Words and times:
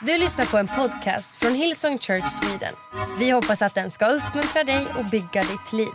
Du 0.00 0.18
lyssnar 0.18 0.44
på 0.44 0.56
en 0.56 0.66
podcast 0.66 1.36
från 1.36 1.54
Hillsong 1.54 1.98
Church 1.98 2.28
Sweden. 2.28 2.74
Vi 3.18 3.30
hoppas 3.30 3.62
att 3.62 3.74
den 3.74 3.90
ska 3.90 4.06
uppmuntra 4.06 4.64
dig 4.64 4.86
och 4.98 5.04
bygga 5.10 5.42
ditt 5.42 5.72
liv. 5.72 5.88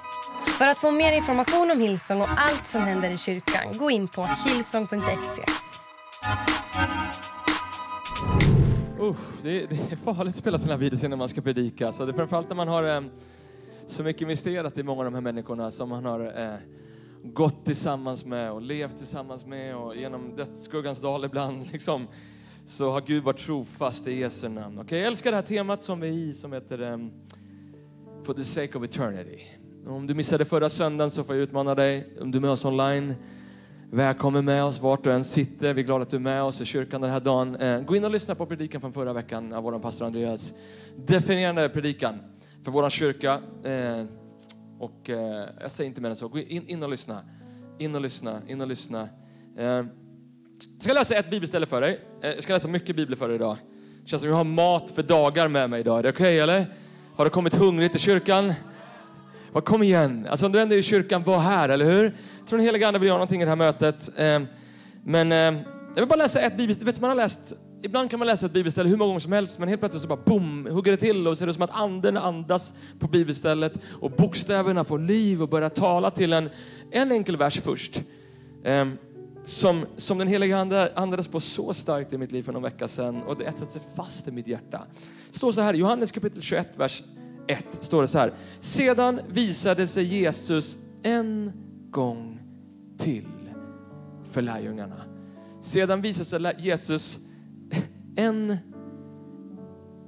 För 0.57 0.67
att 0.67 0.77
få 0.77 0.91
mer 0.91 1.17
information 1.17 1.71
om 1.71 1.79
Hillsong 1.79 2.21
och 2.21 2.27
allt 2.37 2.67
som 2.67 2.81
händer 2.81 3.09
i 3.09 3.17
kyrkan, 3.17 3.77
gå 3.79 3.91
in 3.91 4.07
på 4.07 4.23
hillsong.se. 4.45 5.41
Uh, 8.99 9.15
det, 9.43 9.63
är, 9.63 9.67
det 9.67 9.91
är 9.91 9.95
farligt 9.95 10.33
att 10.33 10.39
spela 10.39 10.59
sina 10.59 10.77
videos 10.77 11.03
innan 11.03 11.19
man 11.19 11.29
ska 11.29 11.41
predika. 11.41 11.91
Så 11.91 12.05
det 12.05 12.11
är 12.11 12.15
framförallt 12.15 12.49
när 12.49 12.55
man 12.55 12.67
har 12.67 12.83
eh, 12.83 13.01
så 13.87 14.03
mycket 14.03 14.21
investerat 14.21 14.77
i 14.77 14.83
många 14.83 14.99
av 14.99 15.05
de 15.05 15.13
här 15.13 15.21
människorna 15.21 15.71
som 15.71 15.89
man 15.89 16.05
har 16.05 16.41
eh, 16.41 16.55
gått 17.23 17.65
tillsammans 17.65 18.25
med 18.25 18.51
och 18.51 18.61
levt 18.61 18.97
tillsammans 18.97 19.45
med 19.45 19.75
och 19.75 19.95
genom 19.95 20.35
dödsskuggans 20.35 21.01
dal 21.01 21.25
ibland. 21.25 21.71
Liksom, 21.71 22.07
så 22.65 22.91
har 22.91 23.01
Gud 23.01 23.23
varit 23.23 23.39
trofast 23.39 24.07
i 24.07 24.19
Jesu 24.19 24.49
namn. 24.49 24.79
Okay, 24.79 24.97
jag 24.97 25.07
älskar 25.07 25.31
det 25.31 25.37
här 25.37 25.43
temat 25.43 25.83
som 25.83 25.99
vi 25.99 26.09
är 26.09 26.13
i 26.13 26.33
som 26.33 26.53
heter 26.53 26.81
um, 26.81 27.11
For 28.23 28.33
the 28.33 28.43
sake 28.43 28.77
of 28.77 28.83
eternity. 28.83 29.39
Om 29.87 30.07
du 30.07 30.13
missade 30.13 30.45
förra 30.45 30.69
söndagen 30.69 31.11
så 31.11 31.23
får 31.23 31.35
jag 31.35 31.43
utmana 31.43 31.75
dig, 31.75 32.17
om 32.21 32.31
du 32.31 32.37
är 32.37 32.41
med 32.41 32.49
oss 32.49 32.65
online, 32.65 33.13
välkommen 33.91 34.45
med 34.45 34.63
oss 34.63 34.81
vart 34.81 35.03
du 35.03 35.11
än 35.11 35.23
sitter. 35.23 35.73
Vi 35.73 35.81
är 35.81 35.85
glada 35.85 36.03
att 36.03 36.09
du 36.09 36.15
är 36.15 36.21
med 36.21 36.43
oss 36.43 36.61
i 36.61 36.65
kyrkan 36.65 37.01
den 37.01 37.11
här 37.11 37.19
dagen. 37.19 37.55
Uh, 37.55 37.81
gå 37.81 37.95
in 37.95 38.03
och 38.03 38.11
lyssna 38.11 38.35
på 38.35 38.45
predikan 38.45 38.81
från 38.81 38.93
förra 38.93 39.13
veckan 39.13 39.53
av 39.53 39.63
vår 39.63 39.79
pastor 39.79 40.05
Andreas. 40.05 40.53
Definierande 40.97 41.69
predikan 41.69 42.19
för 42.63 42.71
vår 42.71 42.89
kyrka. 42.89 43.37
Uh, 43.65 44.05
och 44.79 45.09
uh, 45.09 45.15
jag 45.61 45.71
säger 45.71 45.87
inte 45.87 46.01
mer 46.01 46.09
än 46.09 46.15
så. 46.15 46.27
Gå 46.27 46.39
in, 46.39 46.67
in 46.67 46.83
och 46.83 46.89
lyssna. 46.89 47.21
In 47.77 47.95
och 47.95 48.01
lyssna, 48.01 48.41
in 48.47 48.61
och 48.61 48.67
lyssna. 48.67 49.09
Jag 50.75 50.83
ska 50.83 50.93
läsa 50.93 51.15
ett 51.15 51.29
bibelställe 51.29 51.65
för 51.65 51.81
dig. 51.81 51.99
Eh, 52.23 52.29
jag 52.29 52.43
ska 52.43 52.53
läsa 52.53 52.67
mycket 52.67 52.95
bibel 52.95 53.15
för 53.15 53.27
dig 53.27 53.35
idag. 53.35 53.57
Det 54.03 54.09
känns 54.09 54.21
som 54.21 54.29
jag 54.29 54.37
har 54.37 54.43
mat 54.43 54.91
för 54.91 55.03
dagar 55.03 55.47
med 55.47 55.69
mig 55.69 55.79
idag. 55.79 55.99
Är 55.99 56.03
det 56.03 56.09
okej 56.09 56.23
okay, 56.23 56.37
eller? 56.37 56.65
Har 57.15 57.25
du 57.25 57.31
kommit 57.31 57.55
hungrig 57.55 57.91
till 57.91 57.99
kyrkan? 57.99 58.53
Kom 59.53 59.83
igen. 59.83 60.27
Alltså 60.29 60.45
om 60.45 60.51
du 60.51 60.59
ändå 60.59 60.75
är 60.75 60.79
i 60.79 60.83
kyrkan, 60.83 61.23
var 61.23 61.39
här, 61.39 61.69
eller 61.69 61.85
hur? 61.85 62.03
Jag 62.39 62.47
tror 62.47 62.57
den 62.57 62.65
heliga 62.65 62.87
Ande 62.87 62.99
vill 62.99 63.07
göra 63.07 63.17
någonting 63.17 63.41
i 63.41 63.45
det 63.45 63.51
här 63.51 63.55
mötet. 63.55 64.09
Ehm, 64.17 64.47
men 65.03 65.31
ehm, 65.31 65.57
jag 65.95 66.01
vill 66.01 66.09
bara 66.09 66.15
läsa 66.15 66.39
ett 66.39 66.57
bibelställe. 66.57 66.91
Vet, 66.91 67.01
man 67.01 67.09
har 67.09 67.15
läst, 67.15 67.53
ibland 67.83 68.09
kan 68.09 68.19
man 68.19 68.27
läsa 68.27 68.45
ett 68.45 68.51
bibelställe 68.51 68.89
hur 68.89 68.97
många 68.97 69.07
gånger 69.07 69.19
som 69.19 69.31
helst, 69.31 69.59
men 69.59 69.69
helt 69.69 69.81
plötsligt 69.81 70.01
så 70.01 70.07
bara 70.07 70.21
boom, 70.25 70.67
hugger 70.71 70.91
det 70.91 70.97
till 70.97 71.27
och 71.27 71.37
så 71.37 71.43
är 71.43 71.47
det 71.47 71.53
som 71.53 71.63
att 71.63 71.71
anden 71.73 72.17
andas 72.17 72.73
på 72.99 73.07
bibelstället 73.07 73.73
och 74.01 74.11
bokstäverna 74.11 74.83
får 74.83 74.99
liv 74.99 75.41
och 75.41 75.49
börjar 75.49 75.69
tala 75.69 76.11
till 76.11 76.33
en. 76.33 76.49
En 76.91 77.11
enkel 77.11 77.37
vers 77.37 77.61
först 77.61 78.01
ehm, 78.63 78.97
som, 79.43 79.85
som 79.97 80.17
den 80.17 80.27
heliga 80.27 80.57
Ande 80.57 80.91
andades 80.95 81.27
på 81.27 81.39
så 81.39 81.73
starkt 81.73 82.13
i 82.13 82.17
mitt 82.17 82.31
liv 82.31 82.43
för 82.43 82.53
någon 82.53 82.63
vecka 82.63 82.87
sedan 82.87 83.23
och 83.23 83.37
det 83.37 83.45
etsat 83.45 83.71
sig 83.71 83.81
fast 83.95 84.27
i 84.27 84.31
mitt 84.31 84.47
hjärta. 84.47 84.85
Det 85.31 85.37
står 85.37 85.51
så 85.51 85.61
här, 85.61 85.73
i 85.73 85.77
Johannes 85.77 86.11
kapitel 86.11 86.41
21, 86.41 86.67
vers 86.77 87.03
1, 87.47 87.65
står 87.81 88.01
det 88.01 88.07
så 88.07 88.17
här. 88.17 88.33
Sedan 88.59 89.21
visade 89.29 89.87
sig 89.87 90.03
Jesus 90.03 90.77
en 91.03 91.51
gång 91.89 92.39
till 92.97 93.27
för 94.23 94.41
lärjungarna. 94.41 95.03
Sedan 95.61 96.01
visade 96.01 96.25
sig 96.25 96.55
Jesus 96.59 97.19
en, 98.15 98.57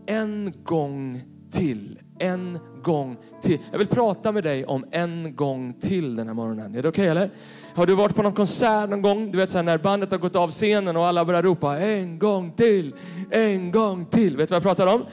en 0.05 0.53
gång 0.63 1.21
till. 1.51 1.99
En 2.19 2.59
gång 2.83 3.17
till. 3.41 3.59
Jag 3.71 3.77
vill 3.77 3.87
prata 3.87 4.31
med 4.31 4.43
dig 4.43 4.65
om 4.65 4.85
en 4.91 5.35
gång 5.35 5.73
till 5.73 6.15
den 6.15 6.27
här 6.27 6.33
morgonen. 6.33 6.75
Är 6.75 6.81
det 6.81 6.89
okej 6.89 6.89
okay, 6.89 7.07
eller? 7.07 7.29
Har 7.75 7.85
du 7.85 7.95
varit 7.95 8.15
på 8.15 8.23
någon 8.23 8.33
konsert 8.33 8.89
någon 8.89 9.01
gång? 9.01 9.31
Du 9.31 9.37
vet 9.37 9.51
så 9.51 9.57
här, 9.57 9.63
när 9.63 9.77
bandet 9.77 10.11
har 10.11 10.17
gått 10.17 10.35
av 10.35 10.51
scenen 10.51 10.97
och 10.97 11.05
alla 11.05 11.25
börjar 11.25 11.43
ropa 11.43 11.79
en 11.79 12.19
gång 12.19 12.51
till, 12.51 12.95
en 13.31 13.71
gång 13.71 14.05
till. 14.05 14.37
Vet 14.37 14.49
du 14.49 14.53
vad 14.53 14.55
jag 14.55 14.63
pratar 14.63 14.95
om? 14.95 15.05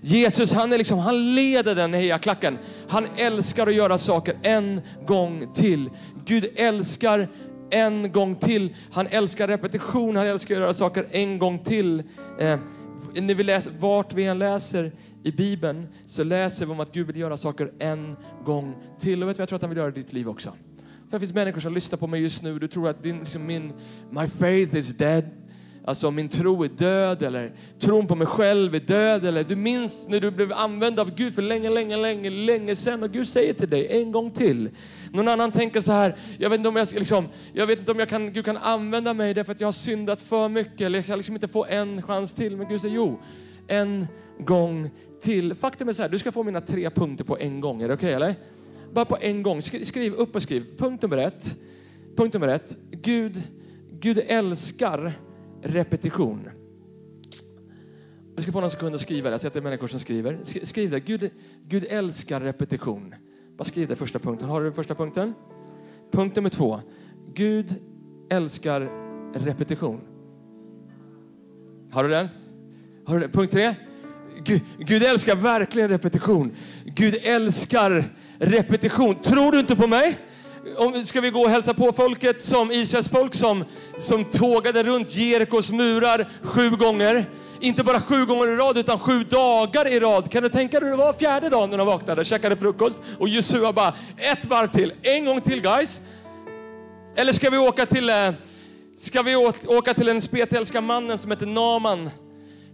Jesus 0.00 0.52
han, 0.52 0.72
är 0.72 0.78
liksom, 0.78 0.98
han 0.98 1.34
leder 1.34 1.74
den 1.74 1.94
hejaklacken. 1.94 2.58
Han 2.88 3.06
älskar 3.16 3.66
att 3.66 3.74
göra 3.74 3.98
saker 3.98 4.36
en 4.42 4.80
gång 5.06 5.52
till. 5.54 5.90
Gud 6.24 6.46
älskar 6.56 7.28
en 7.70 8.12
gång 8.12 8.34
till. 8.34 8.74
Han 8.92 9.06
älskar 9.06 9.48
repetition, 9.48 10.16
han 10.16 10.26
älskar 10.26 10.54
att 10.54 10.60
göra 10.60 10.74
saker 10.74 11.06
en 11.10 11.38
gång 11.38 11.58
till. 11.58 12.02
Eh, 12.38 12.58
när 13.14 13.34
vi 13.34 13.44
läser, 13.44 13.72
vart 13.78 14.14
vi 14.14 14.24
än 14.24 14.38
läser 14.38 14.92
i 15.26 15.32
Bibeln 15.32 15.88
så 16.06 16.24
läser 16.24 16.66
vi 16.66 16.72
om 16.72 16.80
att 16.80 16.92
Gud 16.92 17.06
vill 17.06 17.16
göra 17.16 17.36
saker 17.36 17.72
en 17.78 18.16
gång 18.44 18.74
till. 18.98 19.22
Och 19.22 19.28
vet 19.28 19.36
du, 19.36 19.40
jag 19.40 19.48
tror 19.48 19.56
att 19.56 19.62
han 19.62 19.70
vill 19.70 19.78
göra 19.78 19.90
det 19.90 20.00
i 20.00 20.02
ditt 20.02 20.12
liv 20.12 20.28
också. 20.28 20.52
Det 21.10 21.18
finns 21.18 21.34
människor 21.34 21.60
som 21.60 21.74
lyssnar 21.74 21.98
på 21.98 22.06
mig 22.06 22.22
just 22.22 22.42
nu. 22.42 22.58
Du 22.58 22.68
tror 22.68 22.88
att 22.88 23.02
din, 23.02 23.18
liksom 23.18 23.46
min, 23.46 23.72
my 24.10 24.26
faith 24.26 24.76
is 24.76 24.88
dead. 24.88 25.24
Alltså 25.84 26.10
min 26.10 26.28
tro 26.28 26.64
är 26.64 26.68
död 26.68 27.22
eller 27.22 27.52
tron 27.78 28.06
på 28.06 28.14
mig 28.14 28.26
själv 28.26 28.74
är 28.74 28.80
död. 28.80 29.24
Eller 29.24 29.44
du 29.44 29.56
minns 29.56 30.08
när 30.08 30.20
du 30.20 30.30
blev 30.30 30.52
använd 30.52 31.00
av 31.00 31.14
Gud 31.14 31.34
för 31.34 31.42
länge, 31.42 31.70
länge, 31.70 31.96
länge, 31.96 32.30
länge 32.30 32.76
sedan. 32.76 33.02
Och 33.02 33.10
Gud 33.10 33.28
säger 33.28 33.54
till 33.54 33.70
dig 33.70 33.86
en 33.90 34.12
gång 34.12 34.30
till. 34.30 34.70
Någon 35.12 35.28
annan 35.28 35.52
tänker 35.52 35.80
så 35.80 35.92
här, 35.92 36.16
jag 36.38 36.50
vet 36.50 36.58
inte 36.58 36.68
om 36.68 36.76
jag, 36.76 36.92
liksom, 36.92 37.28
jag, 37.52 37.66
vet 37.66 37.78
inte 37.78 37.92
om 37.92 37.98
jag 37.98 38.08
kan, 38.08 38.32
Gud 38.32 38.44
kan 38.44 38.56
använda 38.56 39.14
mig 39.14 39.34
därför 39.34 39.52
att 39.52 39.60
jag 39.60 39.68
har 39.68 39.72
syndat 39.72 40.22
för 40.22 40.48
mycket. 40.48 40.80
Eller 40.80 40.98
jag 40.98 41.06
kan 41.06 41.18
liksom 41.18 41.34
inte 41.34 41.48
få 41.48 41.64
en 41.64 42.02
chans 42.02 42.34
till. 42.34 42.56
Men 42.56 42.68
Gud 42.68 42.80
säger 42.80 42.94
jo, 42.94 43.20
en 43.68 44.06
gång 44.38 44.90
till. 45.20 45.54
Faktum 45.54 45.88
är 45.88 45.92
så 45.92 46.02
här, 46.02 46.08
du 46.08 46.18
ska 46.18 46.32
få 46.32 46.42
mina 46.42 46.60
tre 46.60 46.90
punkter 46.90 47.24
på 47.24 47.38
en 47.38 47.60
gång. 47.60 47.82
Är 47.82 47.88
det 47.88 47.94
okej 47.94 48.06
okay, 48.06 48.14
eller? 48.14 48.34
bara 48.96 49.04
på 49.04 49.18
en 49.20 49.42
gång. 49.42 49.62
Skriv 49.62 50.14
upp 50.14 50.34
och 50.36 50.42
skriv. 50.42 50.64
Punkt 50.78 51.02
nummer 51.02 51.16
ett. 51.18 51.56
Punkt 52.16 52.34
nummer 52.34 52.48
ett. 52.48 52.76
Gud, 52.90 53.42
Gud 54.00 54.18
älskar 54.26 55.12
repetition. 55.62 56.48
Du 58.36 58.42
ska 58.42 58.52
få 58.52 58.58
några 58.58 58.70
sekunder 58.70 58.94
att 58.94 59.00
skriva 59.00 59.28
det. 59.28 59.34
Jag 59.34 59.40
ser 59.40 59.48
att 59.48 59.54
det 59.54 59.60
är 59.60 59.62
människor 59.62 59.88
som 59.88 60.00
skriver. 60.00 60.38
Skriv 60.64 60.90
det. 60.90 61.00
Gud, 61.00 61.30
Gud 61.62 61.84
älskar 61.90 62.40
repetition. 62.40 63.14
Bara 63.56 63.64
skriv 63.64 63.88
det 63.88 63.96
första 63.96 64.18
punkten. 64.18 64.48
Har 64.48 64.60
du 64.60 64.66
den 64.66 64.74
första 64.74 64.94
punkten? 64.94 65.34
Punkt 66.12 66.36
nummer 66.36 66.50
två. 66.50 66.80
Gud 67.34 67.74
älskar 68.30 68.90
repetition. 69.34 70.00
Har 71.90 72.02
du 72.02 72.08
den? 72.08 72.28
Har 73.04 73.14
du 73.14 73.20
den? 73.20 73.30
Punkt 73.30 73.52
tre. 73.52 73.74
Gud, 74.46 74.60
Gud 74.78 75.02
älskar 75.02 75.36
verkligen 75.36 75.88
repetition. 75.88 76.56
Gud 76.84 77.14
älskar 77.22 78.04
repetition. 78.38 79.14
Tror 79.14 79.52
du 79.52 79.58
inte 79.58 79.76
på 79.76 79.86
mig? 79.86 80.18
Om, 80.76 81.06
ska 81.06 81.20
vi 81.20 81.30
gå 81.30 81.40
och 81.40 81.50
hälsa 81.50 81.74
på 81.74 81.92
folket 81.92 82.42
som 82.42 82.70
Israels 82.70 83.08
folk 83.08 83.34
som, 83.34 83.64
som 83.98 84.24
tågade 84.24 84.82
runt 84.82 85.16
Jerikos 85.16 85.72
murar 85.72 86.28
sju 86.42 86.70
gånger. 86.70 87.30
Inte 87.60 87.84
bara 87.84 88.00
sju 88.00 88.26
gånger 88.26 88.48
i 88.48 88.56
rad 88.56 88.78
utan 88.78 88.98
sju 88.98 89.24
dagar 89.24 89.88
i 89.88 90.00
rad. 90.00 90.30
Kan 90.30 90.42
du 90.42 90.48
tänka 90.48 90.80
dig 90.80 90.88
hur 90.88 90.96
det 90.96 91.02
var 91.02 91.12
fjärde 91.12 91.48
dagen 91.48 91.70
när 91.70 91.78
de 91.78 91.86
vaknade, 91.86 92.24
käkade 92.24 92.56
frukost 92.56 93.00
och 93.18 93.28
Jesua 93.28 93.72
bara 93.72 93.94
ett 94.16 94.46
varv 94.46 94.68
till, 94.68 94.92
en 95.02 95.24
gång 95.24 95.40
till 95.40 95.62
guys. 95.62 96.00
Eller 97.16 97.32
ska 97.32 97.50
vi 97.50 97.58
åka 97.58 97.86
till, 97.86 98.10
eh, 98.10 98.30
ska 98.98 99.22
vi 99.22 99.36
åka 99.66 99.94
till 99.94 100.06
den 100.06 100.20
spetälska 100.20 100.80
mannen 100.80 101.18
som 101.18 101.30
heter 101.30 101.46
Naman 101.46 102.10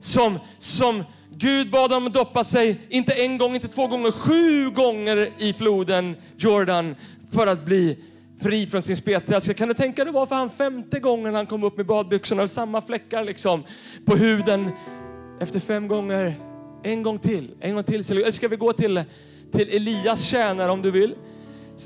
som, 0.03 0.39
som 0.59 1.05
Gud 1.31 1.71
bad 1.71 1.91
dem 1.91 2.07
att 2.07 2.15
doppa 2.15 2.45
sig, 2.45 2.81
inte 2.89 3.13
en 3.13 3.39
gång, 3.39 3.55
inte 3.55 3.69
två 3.69 3.87
gånger, 3.87 4.11
sju 4.11 4.71
gånger 4.71 5.31
i 5.39 5.53
floden 5.53 6.17
Jordan 6.37 6.97
för 7.31 7.47
att 7.47 7.65
bli 7.65 7.99
fri 8.43 8.67
från 8.67 8.83
sin 8.83 8.97
spetälska. 8.97 9.35
Alltså, 9.35 9.55
kan 9.55 9.69
du 9.69 9.75
tänka 9.75 10.05
dig 10.05 10.13
varför 10.13 10.35
han 10.35 10.51
femte 10.51 11.01
gången 11.01 11.35
han 11.35 11.47
kom 11.47 11.65
upp 11.65 11.77
med 11.77 11.87
badbyxorna 11.87 12.43
och 12.43 12.51
samma 12.51 12.81
fläckar 12.81 13.25
liksom 13.25 13.65
på 14.05 14.17
huden 14.17 14.71
efter 15.41 15.61
fem 15.61 15.89
gånger. 15.89 16.35
En 16.83 17.03
gång 17.03 17.19
till, 17.19 17.51
en 17.61 17.75
gång 17.75 17.85
till. 17.85 18.11
Eller 18.11 18.31
ska 18.31 18.49
vi 18.49 18.57
gå 18.57 18.73
till, 18.73 19.05
till 19.53 19.69
Elias 19.77 20.25
tjänare 20.25 20.71
om 20.71 20.83
du 20.83 20.91
vill? 20.91 21.15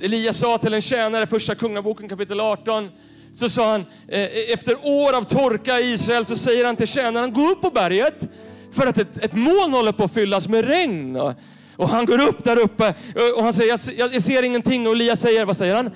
Elias 0.02 0.38
sa 0.38 0.58
till 0.58 0.74
en 0.74 0.82
tjänare, 0.82 1.26
första 1.26 1.54
kungaboken 1.54 2.08
kapitel 2.08 2.40
18, 2.40 2.90
så 3.36 3.48
sa 3.48 3.70
han, 3.70 3.84
eh, 4.08 4.52
efter 4.52 4.76
år 4.82 5.16
av 5.16 5.22
torka 5.22 5.80
i 5.80 5.92
Israel 5.92 6.24
så 6.24 6.36
säger 6.36 6.64
han 6.64 6.76
till 6.76 6.86
tjänaren, 6.86 7.32
gå 7.32 7.50
upp 7.50 7.60
på 7.60 7.70
berget 7.70 8.30
för 8.72 8.86
att 8.86 8.98
ett, 8.98 9.24
ett 9.24 9.32
moln 9.32 9.72
håller 9.72 9.92
på 9.92 10.04
att 10.04 10.12
fyllas 10.12 10.48
med 10.48 10.64
regn. 10.64 11.16
Och, 11.16 11.32
och 11.76 11.88
han 11.88 12.06
går 12.06 12.28
upp 12.28 12.44
där 12.44 12.58
uppe 12.58 12.86
eh, 12.86 13.36
och 13.36 13.42
han 13.42 13.52
säger, 13.52 13.78
jag, 13.98 14.14
jag 14.14 14.22
ser 14.22 14.42
ingenting. 14.42 14.86
Och 14.86 14.92
Elias 14.92 15.20
säger, 15.20 15.44
vad 15.44 15.56
säger 15.56 15.74
han? 15.74 15.90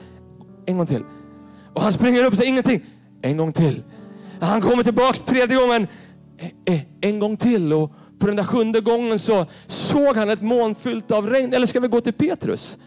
En 0.66 0.76
gång 0.76 0.86
till. 0.86 1.02
Och 1.74 1.82
han 1.82 1.92
springer 1.92 2.24
upp 2.24 2.32
och 2.32 2.38
säger, 2.38 2.50
ingenting. 2.50 2.84
En 3.22 3.36
gång 3.36 3.52
till. 3.52 3.82
Han 4.40 4.60
kommer 4.60 4.82
tillbaks 4.82 5.20
tredje 5.20 5.56
gången. 5.56 5.86
Eh, 6.64 6.80
en 7.00 7.18
gång 7.18 7.36
till. 7.36 7.72
Och 7.72 7.92
på 8.18 8.26
den 8.26 8.36
där 8.36 8.44
sjunde 8.44 8.80
gången 8.80 9.18
så 9.18 9.46
såg 9.66 10.16
han 10.16 10.30
ett 10.30 10.42
moln 10.42 10.74
fyllt 10.74 11.10
av 11.10 11.30
regn. 11.30 11.52
Eller 11.54 11.66
ska 11.66 11.80
vi 11.80 11.88
gå 11.88 12.00
till 12.00 12.12
Petrus? 12.12 12.78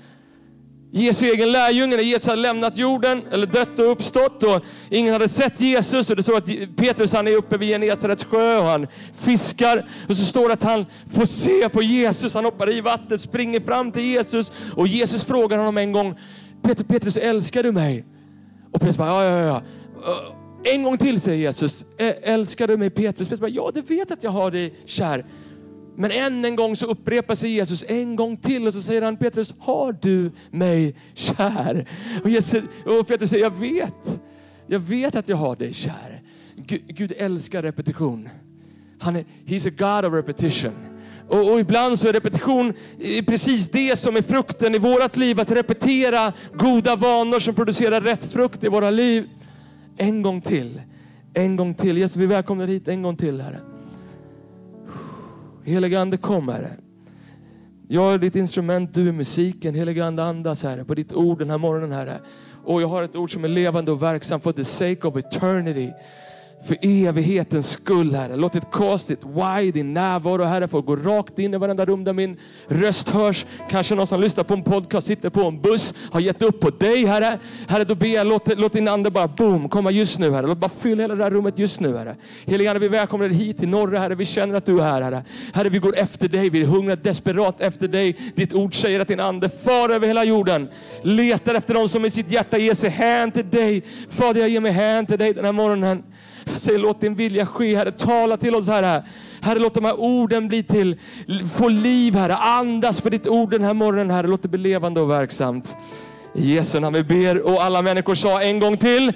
Jesu 0.96 1.26
egen 1.26 1.52
lärjunge 1.52 1.96
när 1.96 2.04
Jesus 2.04 2.28
hade 2.28 2.42
lämnat 2.42 2.78
jorden, 2.78 3.22
eller 3.32 3.48
dött 3.48 3.80
och 3.80 3.92
uppstått 3.92 4.44
och 4.44 4.62
ingen 4.90 5.14
hade 5.14 5.28
sett 5.28 5.62
Jesus. 5.62 6.10
Och 6.10 6.16
det 6.16 6.24
står 6.24 6.38
att 6.38 6.76
Petrus 6.76 7.14
han 7.14 7.28
är 7.28 7.36
uppe 7.36 7.58
vid 7.58 7.70
Genesarets 7.70 8.26
sjö 8.26 8.58
och 8.58 8.66
han 8.66 8.88
fiskar. 9.14 9.90
Och 10.10 10.18
så 10.18 10.26
står 10.26 10.48
det 10.48 10.54
att 10.54 10.64
han 10.64 10.86
får 11.12 11.26
se 11.26 11.70
på 11.70 11.82
Jesus. 11.82 12.34
Han 12.34 12.46
hoppar 12.46 12.72
i 12.72 12.82
vattnet, 12.82 13.22
springer 13.22 13.60
fram 13.60 13.92
till 13.92 14.04
Jesus 14.04 14.52
och 14.76 14.88
Jesus 14.88 15.26
frågar 15.26 15.58
honom 15.58 15.78
en 15.78 15.92
gång, 15.92 16.20
Peter, 16.64 16.84
Petrus 16.84 17.18
älskar 17.18 17.64
du 17.64 17.72
mig? 17.72 18.06
Och 18.72 18.80
Petrus 18.80 18.98
bara, 18.98 19.26
ja, 19.26 19.40
ja, 19.40 19.46
ja. 19.46 19.62
En 20.64 20.84
gång 20.84 20.98
till 20.98 21.22
säger 21.22 21.38
Jesus, 21.38 21.86
älskar 22.24 22.68
du 22.68 22.78
mig 22.78 22.90
Petrus? 22.90 23.28
Petrus 23.28 23.40
bara, 23.40 23.50
ja 23.50 23.72
du 23.74 23.82
vet 23.82 24.12
att 24.12 24.24
jag 24.24 24.32
har 24.32 24.52
dig 24.52 24.74
kär. 24.86 25.26
Men 25.96 26.12
än 26.12 26.46
en 26.46 26.56
gång 26.56 26.76
så 26.76 26.86
upprepar 26.86 27.36
sig 27.36 27.50
Jesus 27.50 27.84
en 27.88 28.16
gång 28.16 28.38
till 28.38 28.68
och 28.68 28.74
så 28.74 28.82
säger 28.82 29.02
han 29.02 29.18
Petrus, 29.18 29.54
har 29.60 29.98
du 30.02 30.32
mig 30.52 30.96
kär? 31.14 31.88
Och, 32.24 32.30
Jesus, 32.30 32.64
och 32.86 33.08
Petrus 33.08 33.30
säger, 33.30 33.44
jag 33.44 33.58
vet. 33.58 34.20
Jag 34.68 34.80
vet 34.80 35.16
att 35.16 35.30
jag 35.30 35.38
har 35.38 35.56
dig 35.56 35.74
kär. 35.74 36.22
Gud, 36.56 36.82
Gud 36.88 37.14
älskar 37.18 37.62
repetition. 37.62 38.30
Han 39.00 39.16
är, 39.16 39.26
he's 39.46 39.68
a 39.68 39.72
God 39.78 40.06
of 40.06 40.14
repetition. 40.14 40.74
Och, 41.28 41.52
och, 41.52 41.60
ibland 41.60 42.00
så 42.00 42.08
är 42.08 42.14
repetition 42.14 42.74
precis 43.28 43.70
det 43.70 44.00
som 44.00 44.16
är 44.16 44.22
frukten 44.22 44.76
i 44.76 44.78
vårt 44.78 45.18
liv. 45.18 45.40
Att 45.40 45.52
repetera 45.52 46.34
goda 46.54 46.96
vanor 46.96 47.40
som 47.40 47.56
producerar 47.56 48.02
rätt 48.02 48.26
frukt 48.26 48.64
i 48.64 48.68
våra 48.68 48.90
liv. 48.90 49.30
En 49.98 50.22
gång 50.22 50.42
till. 50.42 50.82
En 51.34 51.56
gång 51.56 51.74
till. 51.74 51.98
Jesus, 51.98 52.18
vi 52.18 52.26
välkomnar 52.26 52.68
hit 52.68 52.88
en 52.88 53.02
gång 53.02 53.18
till, 53.18 53.42
Herre. 53.42 53.73
Helige 55.66 56.00
Ande, 56.00 56.18
kom 56.18 56.50
Herre. 56.50 56.70
Jag 57.88 58.14
är 58.14 58.18
ditt 58.18 58.36
instrument, 58.36 58.94
du 58.94 59.08
är 59.08 59.12
musiken. 59.12 59.76
Helige 59.76 60.06
Ande, 60.06 60.24
andas 60.24 60.64
Herre 60.64 60.86
på 60.86 60.94
ditt 60.96 61.14
ord 61.14 61.40
den 61.40 61.50
här 61.50 61.58
morgonen 61.58 61.92
Herre. 61.92 62.20
Och 62.66 62.82
jag 62.82 62.88
har 62.88 63.04
ett 63.04 63.16
ord 63.16 63.34
som 63.34 63.44
är 63.44 63.48
levande 63.48 63.92
och 63.92 64.04
verksamt 64.04 64.44
for 64.44 64.52
the 64.52 64.64
sake 64.64 65.08
of 65.08 65.18
eternity 65.18 65.92
för 66.68 66.78
evighetens 66.82 67.70
skull, 67.70 68.16
Herre. 68.16 68.36
Låt 68.36 68.54
ditt 68.54 68.72
cast 68.72 69.08
ditt 69.08 69.24
why, 69.24 69.72
din 69.72 69.94
närvaro, 69.94 70.44
Herre, 70.44 70.68
få 70.68 70.82
gå 70.82 70.96
rakt 70.96 71.40
in 71.40 71.54
i 71.54 71.58
varenda 71.58 71.86
rum 71.86 72.04
där 72.04 72.14
min 72.14 72.38
röst 72.68 73.10
hörs. 73.10 73.46
Kanske 73.70 73.96
någon 73.96 74.08
som 74.08 74.22
lyssnar 74.22 74.44
på 74.44 74.54
en 74.54 74.64
podcast, 74.64 75.08
sitter 75.08 75.30
på 75.30 75.42
en 75.42 75.62
buss, 75.62 75.94
har 76.12 76.20
gett 76.20 76.42
upp 76.42 76.60
på 76.60 76.70
dig, 76.70 77.06
Herre. 77.06 77.40
Herre, 77.68 77.84
då 77.84 77.96
ber 77.96 78.08
jag, 78.08 78.28
låt, 78.28 78.58
låt 78.58 78.74
din 78.74 78.88
ande 78.88 79.12
bara 79.12 79.28
boom, 79.28 79.70
komma 79.70 79.92
just 79.92 80.20
nu, 80.20 80.32
Herre. 80.32 80.48
Låt 80.48 80.58
bara 80.58 80.70
fylla 80.70 81.02
hela 81.02 81.16
det 81.16 81.24
här 81.24 81.32
rummet 81.32 81.60
just 81.60 81.80
nu, 81.80 81.98
Herre. 81.98 82.16
Helige 82.46 82.70
Ande, 82.70 82.80
vi 82.80 82.88
välkomnar 82.88 83.28
dig 83.28 83.38
hit 83.38 83.58
till 83.58 83.70
norra, 83.70 84.00
Herre. 84.00 84.16
Vi 84.16 84.26
känner 84.26 84.56
att 84.56 84.66
du 84.66 84.80
är 84.80 84.84
här, 84.84 85.02
Herre. 85.02 85.24
Herre, 85.54 85.70
vi 85.70 85.80
går 85.80 85.98
efter 85.98 86.28
dig. 86.28 86.50
Vi 86.50 86.64
hungrar 86.64 86.96
desperat 86.96 87.62
efter 87.62 87.88
dig. 87.88 88.18
Ditt 88.36 88.54
ord 88.54 88.76
säger 88.76 89.00
att 89.00 89.08
din 89.08 89.20
ande 89.20 89.50
far 89.50 89.90
över 89.90 90.08
hela 90.08 90.24
jorden. 90.24 90.70
Letar 91.02 91.56
efter 91.56 91.74
dem 91.74 91.90
som 91.90 92.06
i 92.06 92.10
sitt 92.10 92.32
hjärta 92.32 92.58
ger 92.58 92.74
sig 92.74 92.90
hän 92.90 93.32
till 93.32 93.50
dig. 93.50 93.84
Fader, 94.10 94.40
jag 94.40 94.50
ger 94.50 94.60
mig 94.60 94.72
hän 94.72 95.06
till 95.06 95.18
dig 95.18 95.34
den 95.34 95.46
här 95.46 95.52
morgonen. 95.52 96.04
Jag 96.46 96.60
säger 96.60 96.80
låt 96.80 97.02
din 97.02 97.16
vilja 97.16 97.46
ske 97.46 97.76
Herre. 97.76 97.92
Tala 97.92 98.38
till 98.38 98.56
oss 98.56 98.68
Herre. 98.68 99.06
Herre 99.42 99.60
låt 99.60 99.74
de 99.74 99.86
här 99.86 100.00
orden 100.00 100.48
bli 100.48 100.64
till, 100.64 101.00
få 101.56 101.68
liv 101.70 102.16
Herre. 102.16 102.36
Andas 102.36 103.02
för 103.02 103.10
ditt 103.10 103.28
ord 103.28 103.52
den 103.52 103.64
här 103.64 103.74
morgonen 103.74 104.10
Herre. 104.10 104.28
Låt 104.28 104.42
det 104.42 104.48
bli 104.48 104.60
levande 104.60 105.02
och 105.02 105.10
verksamt. 105.10 105.76
I 106.36 106.56
Jesu 106.56 106.80
namn 106.80 106.96
vi 106.96 107.04
ber 107.04 107.42
och 107.42 107.64
alla 107.64 107.82
människor 107.82 108.16
sa 108.16 108.42
en 108.42 108.60
gång 108.60 108.78
till. 108.78 109.14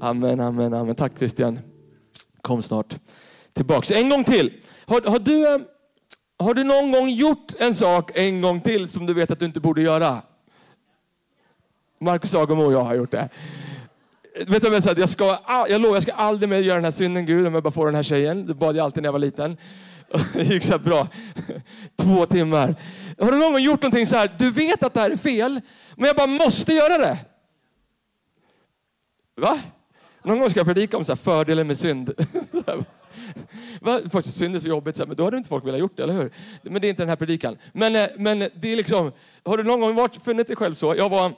Amen, 0.00 0.40
amen, 0.40 0.74
amen. 0.74 0.94
Tack 0.94 1.12
Christian. 1.18 1.58
Kom 2.40 2.62
snart 2.62 2.96
tillbaks. 3.52 3.90
En 3.90 4.08
gång 4.08 4.24
till. 4.24 4.52
Har, 4.86 5.00
har, 5.10 5.18
du, 5.18 5.54
eh, 5.54 5.60
har 6.38 6.54
du 6.54 6.64
någon 6.64 6.92
gång 6.92 7.08
gjort 7.08 7.54
en 7.58 7.74
sak 7.74 8.10
en 8.14 8.40
gång 8.40 8.60
till 8.60 8.88
som 8.88 9.06
du 9.06 9.14
vet 9.14 9.30
att 9.30 9.38
du 9.38 9.46
inte 9.46 9.60
borde 9.60 9.82
göra? 9.82 10.22
Marcus 12.00 12.34
Agemo 12.34 12.64
och 12.64 12.72
jag 12.72 12.84
har 12.84 12.94
gjort 12.94 13.10
det 13.10 13.28
vet 14.34 14.62
du 14.62 14.68
vad 14.68 14.76
jag 14.76 14.82
sa? 14.82 14.94
Jag, 14.96 15.08
ska, 15.08 15.38
jag 15.68 15.80
lovar, 15.80 15.96
jag 15.96 16.02
ska 16.02 16.12
aldrig 16.12 16.48
mer 16.48 16.58
göra 16.58 16.74
den 16.74 16.84
här 16.84 16.90
synden 16.90 17.26
Gud 17.26 17.46
om 17.46 17.54
jag 17.54 17.62
bara 17.62 17.70
får 17.70 17.86
den 17.86 17.94
här 17.94 18.02
tjejen. 18.02 18.46
Det 18.46 18.54
bad 18.54 18.76
jag 18.76 18.84
alltid 18.84 19.02
när 19.02 19.06
jag 19.06 19.12
var 19.12 19.18
liten. 19.18 19.56
Det 20.32 20.42
gick 20.42 20.64
så 20.64 20.78
bra. 20.78 21.08
Två 21.96 22.26
timmar. 22.26 22.74
Har 23.18 23.32
du 23.32 23.38
någon 23.38 23.52
gång 23.52 23.62
gjort 23.62 23.82
någonting 23.82 24.06
så 24.06 24.16
här, 24.16 24.34
du 24.38 24.50
vet 24.50 24.82
att 24.82 24.94
det 24.94 25.00
här 25.00 25.10
är 25.10 25.16
fel, 25.16 25.60
men 25.96 26.06
jag 26.06 26.16
bara 26.16 26.26
måste 26.26 26.72
göra 26.72 26.98
det? 26.98 27.18
Va? 29.36 29.60
Någon 30.22 30.38
gång 30.38 30.50
ska 30.50 30.60
jag 30.60 30.66
predika 30.66 30.96
om 30.96 31.04
så 31.04 31.12
här, 31.12 31.16
fördelen 31.16 31.66
med 31.66 31.78
synd. 31.78 32.12
Va? 33.80 34.00
Först, 34.10 34.34
synd 34.34 34.56
är 34.56 34.60
så 34.60 34.68
jobbigt, 34.68 34.98
men 34.98 35.16
då 35.16 35.24
hade 35.24 35.36
inte 35.36 35.48
folk 35.48 35.66
velat 35.66 35.80
gjort 35.80 35.96
det, 35.96 36.02
eller 36.02 36.14
hur? 36.14 36.32
Men 36.62 36.80
det 36.80 36.86
är 36.86 36.90
inte 36.90 37.02
den 37.02 37.08
här 37.08 37.16
predikan. 37.16 37.56
Men, 37.72 37.96
eh, 37.96 38.08
men 38.16 38.38
det 38.38 38.72
är 38.72 38.76
liksom, 38.76 39.12
har 39.44 39.56
du 39.56 39.64
någon 39.64 39.80
gång 39.80 39.94
varit, 39.94 40.24
funnit 40.24 40.46
dig 40.46 40.56
själv 40.56 40.74
så? 40.74 40.94
Jag 40.96 41.08
var, 41.08 41.32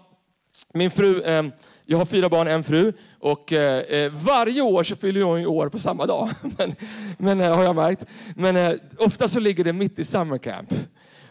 min 0.73 0.91
fru, 0.91 1.23
eh, 1.23 1.43
jag 1.87 1.99
har 1.99 2.05
fyra 2.05 2.29
barn, 2.29 2.49
en 2.49 2.65
fru 2.65 2.93
och 3.19 3.53
eh, 3.53 3.79
eh 3.79 4.13
varje 4.13 4.63
år 4.63 4.83
så 4.83 4.97
fyller 4.97 5.21
jag 5.21 5.49
år 5.49 5.69
på 5.69 5.79
samma 5.79 6.07
dag. 6.07 6.31
men, 6.59 6.75
men 7.19 7.41
eh, 7.41 7.57
har 7.57 7.65
jag 7.65 7.77
märkt. 7.77 8.05
Men 8.37 8.57
eh, 8.57 8.73
ofta 8.99 9.29
så 9.29 9.41
ligger 9.41 9.65
det 9.65 9.73
mitt 9.73 9.99
i 9.99 10.05
summer 10.05 10.39
camp. 10.39 10.75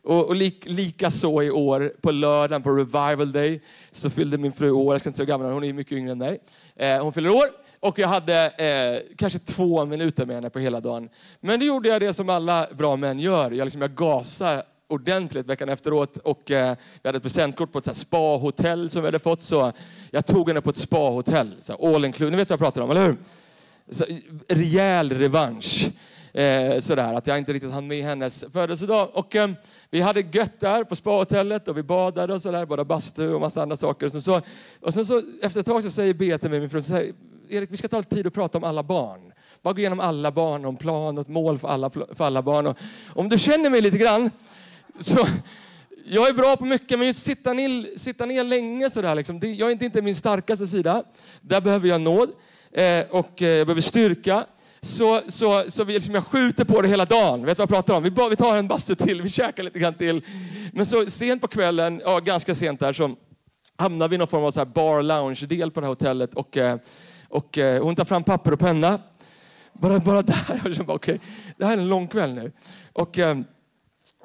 Och, 0.03 0.25
och 0.25 0.35
lik, 0.35 0.65
lika 0.65 1.11
så 1.11 1.41
i 1.41 1.51
år 1.51 1.93
på 2.01 2.11
lördagen 2.11 2.61
på 2.63 2.69
revival 2.69 3.31
day 3.31 3.61
så 3.91 4.09
fyllde 4.09 4.37
min 4.37 4.51
fru 4.51 4.71
år. 4.71 4.93
Jag 4.93 4.99
ska 4.99 5.09
inte 5.09 5.17
säga 5.17 5.27
gammal, 5.27 5.51
hon 5.51 5.63
är 5.63 5.73
mycket 5.73 5.97
yngre 5.97 6.11
än 6.11 6.17
mig. 6.17 6.39
Eh, 6.75 7.03
hon 7.03 7.13
fyller 7.13 7.29
år 7.29 7.45
och 7.79 7.99
jag 7.99 8.07
hade 8.07 8.45
eh, 8.47 9.15
kanske 9.17 9.39
två 9.39 9.85
minuter 9.85 10.25
med 10.25 10.35
henne 10.35 10.49
på 10.49 10.59
hela 10.59 10.79
dagen. 10.79 11.09
Men 11.39 11.59
då 11.59 11.65
gjorde 11.65 11.89
jag 11.89 12.01
det 12.01 12.13
som 12.13 12.29
alla 12.29 12.67
bra 12.73 12.95
män 12.95 13.19
gör. 13.19 13.51
Jag, 13.51 13.65
liksom, 13.65 13.81
jag 13.81 13.95
gasar 13.95 14.63
ordentligt 14.93 15.45
veckan 15.45 15.69
efteråt 15.69 16.17
och 16.17 16.51
eh, 16.51 16.75
vi 17.01 17.07
hade 17.07 17.17
ett 17.17 17.23
presentkort 17.23 17.71
på 17.71 17.79
ett 17.79 17.97
spa-hotell 17.97 18.89
som 18.89 19.01
vi 19.01 19.07
hade 19.07 19.19
fått. 19.19 19.41
Så 19.41 19.71
jag 20.11 20.25
tog 20.25 20.47
henne 20.47 20.61
på 20.61 20.69
ett 20.69 20.77
spa-hotell, 20.77 21.55
all 21.79 22.05
inclusive. 22.05 22.31
Ni 22.31 22.37
vet 22.37 22.49
vad 22.49 22.53
jag 22.53 22.59
pratar 22.59 22.81
om, 22.81 22.91
eller 22.91 23.05
hur? 23.05 23.17
Så, 23.91 24.03
eh, 24.03 24.17
rejäl 24.47 25.11
revansch. 25.11 25.89
Eh, 26.33 26.79
sådär, 26.79 27.13
att 27.13 27.27
jag 27.27 27.37
inte 27.37 27.53
riktigt 27.53 27.71
hann 27.71 27.87
med 27.87 28.05
hennes 28.05 28.45
födelsedag. 28.53 29.09
Och, 29.13 29.35
eh, 29.35 29.49
vi 29.89 30.01
hade 30.01 30.19
gött 30.31 30.59
där 30.59 30.83
på 30.83 30.95
spahotellet 30.95 31.67
och 31.67 31.77
vi 31.77 31.83
badade 31.83 32.33
och 32.33 32.41
sådär, 32.41 32.65
både 32.65 32.85
bastu 32.85 33.33
och 33.33 33.41
massa 33.41 33.61
andra 33.61 33.77
saker. 33.77 34.05
Och 34.05 34.11
sen 34.11 34.21
så, 34.21 34.41
och 34.81 34.93
sen 34.93 35.05
så 35.05 35.21
efter 35.41 35.59
ett 35.59 35.65
tag 35.65 35.83
så 35.83 35.91
säger 35.91 36.13
Bea 36.13 36.37
till 36.37 36.49
mig, 36.49 36.59
min 36.59 36.69
fru, 36.69 36.81
säger, 36.81 37.13
Erik 37.49 37.71
vi 37.71 37.77
ska 37.77 37.87
ta 37.87 37.97
lite 37.97 38.15
tid 38.15 38.27
och 38.27 38.33
prata 38.33 38.57
om 38.57 38.63
alla 38.63 38.83
barn. 38.83 39.33
Bara 39.61 39.73
gå 39.73 39.79
igenom 39.79 39.99
alla 39.99 40.31
barn, 40.31 40.65
om 40.65 40.77
plan 40.77 41.17
och 41.17 41.21
ett 41.21 41.27
mål 41.27 41.57
för 41.57 41.67
alla, 41.67 41.89
för 41.89 42.21
alla 42.23 42.41
barn. 42.41 42.67
Och, 42.67 42.77
om 43.07 43.29
du 43.29 43.37
känner 43.37 43.69
mig 43.69 43.81
lite 43.81 43.97
grann 43.97 44.29
så, 44.99 45.27
jag 46.05 46.29
är 46.29 46.33
bra 46.33 46.57
på 46.57 46.65
mycket, 46.65 46.99
men 46.99 47.07
just 47.07 47.23
sitta 47.23 47.53
ner, 47.53 47.97
sitta 47.97 48.25
ner 48.25 48.43
länge 48.43 48.89
sådär, 48.89 49.15
liksom, 49.15 49.39
det, 49.39 49.47
jag 49.47 49.67
är 49.67 49.71
inte, 49.71 49.85
inte 49.85 50.01
min 50.01 50.15
starkaste 50.15 50.67
sida. 50.67 51.03
Där 51.41 51.61
behöver 51.61 51.87
jag 51.87 52.01
nåd 52.01 52.29
eh, 52.71 53.05
och 53.09 53.41
eh, 53.41 53.47
jag 53.47 53.67
behöver 53.67 53.81
styrka. 53.81 54.45
Så, 54.81 55.21
så, 55.27 55.63
så 55.67 55.83
vi, 55.83 55.93
liksom, 55.93 56.15
jag 56.15 56.25
skjuter 56.25 56.65
på 56.65 56.81
det 56.81 56.87
hela 56.87 57.05
dagen. 57.05 57.45
Vet 57.45 57.57
du 57.57 57.61
vad 57.61 57.69
jag 57.71 57.75
pratar 57.75 57.93
om? 57.93 58.03
Vi, 58.03 58.09
vi 58.29 58.35
tar 58.35 58.57
en 58.57 58.67
bastu 58.67 58.95
till, 58.95 59.21
vi 59.21 59.29
käkar 59.29 59.63
lite 59.63 59.79
grann 59.79 59.93
till. 59.93 60.25
Men 60.73 60.85
så 60.85 61.09
sent 61.09 61.41
på 61.41 61.47
kvällen, 61.47 62.01
ja, 62.05 62.19
ganska 62.19 62.55
sent 62.55 62.79
där, 62.79 62.93
så 62.93 63.15
hamnar 63.77 64.07
vi 64.07 64.15
i 64.15 64.17
någon 64.17 64.27
form 64.27 64.43
av 64.43 64.51
så 64.51 64.59
här 64.59 64.65
bar 64.65 65.01
lounge-del 65.01 65.71
på 65.71 65.79
det 65.79 65.85
här 65.85 65.91
hotellet. 65.91 66.33
Och, 66.33 66.57
eh, 66.57 66.77
och, 67.29 67.57
eh, 67.57 67.83
hon 67.83 67.95
tar 67.95 68.05
fram 68.05 68.23
papper 68.23 68.51
och 68.51 68.59
penna. 68.59 68.99
Bara, 69.73 69.99
bara 69.99 70.21
där. 70.21 70.61
Jag 70.77 70.85
bara, 70.85 70.95
okay, 70.95 71.19
det 71.57 71.65
här 71.65 71.73
är 71.73 71.81
en 71.81 71.87
lång 71.87 72.07
kväll 72.07 72.33
nu. 72.33 72.51
Och, 72.93 73.19
eh, 73.19 73.37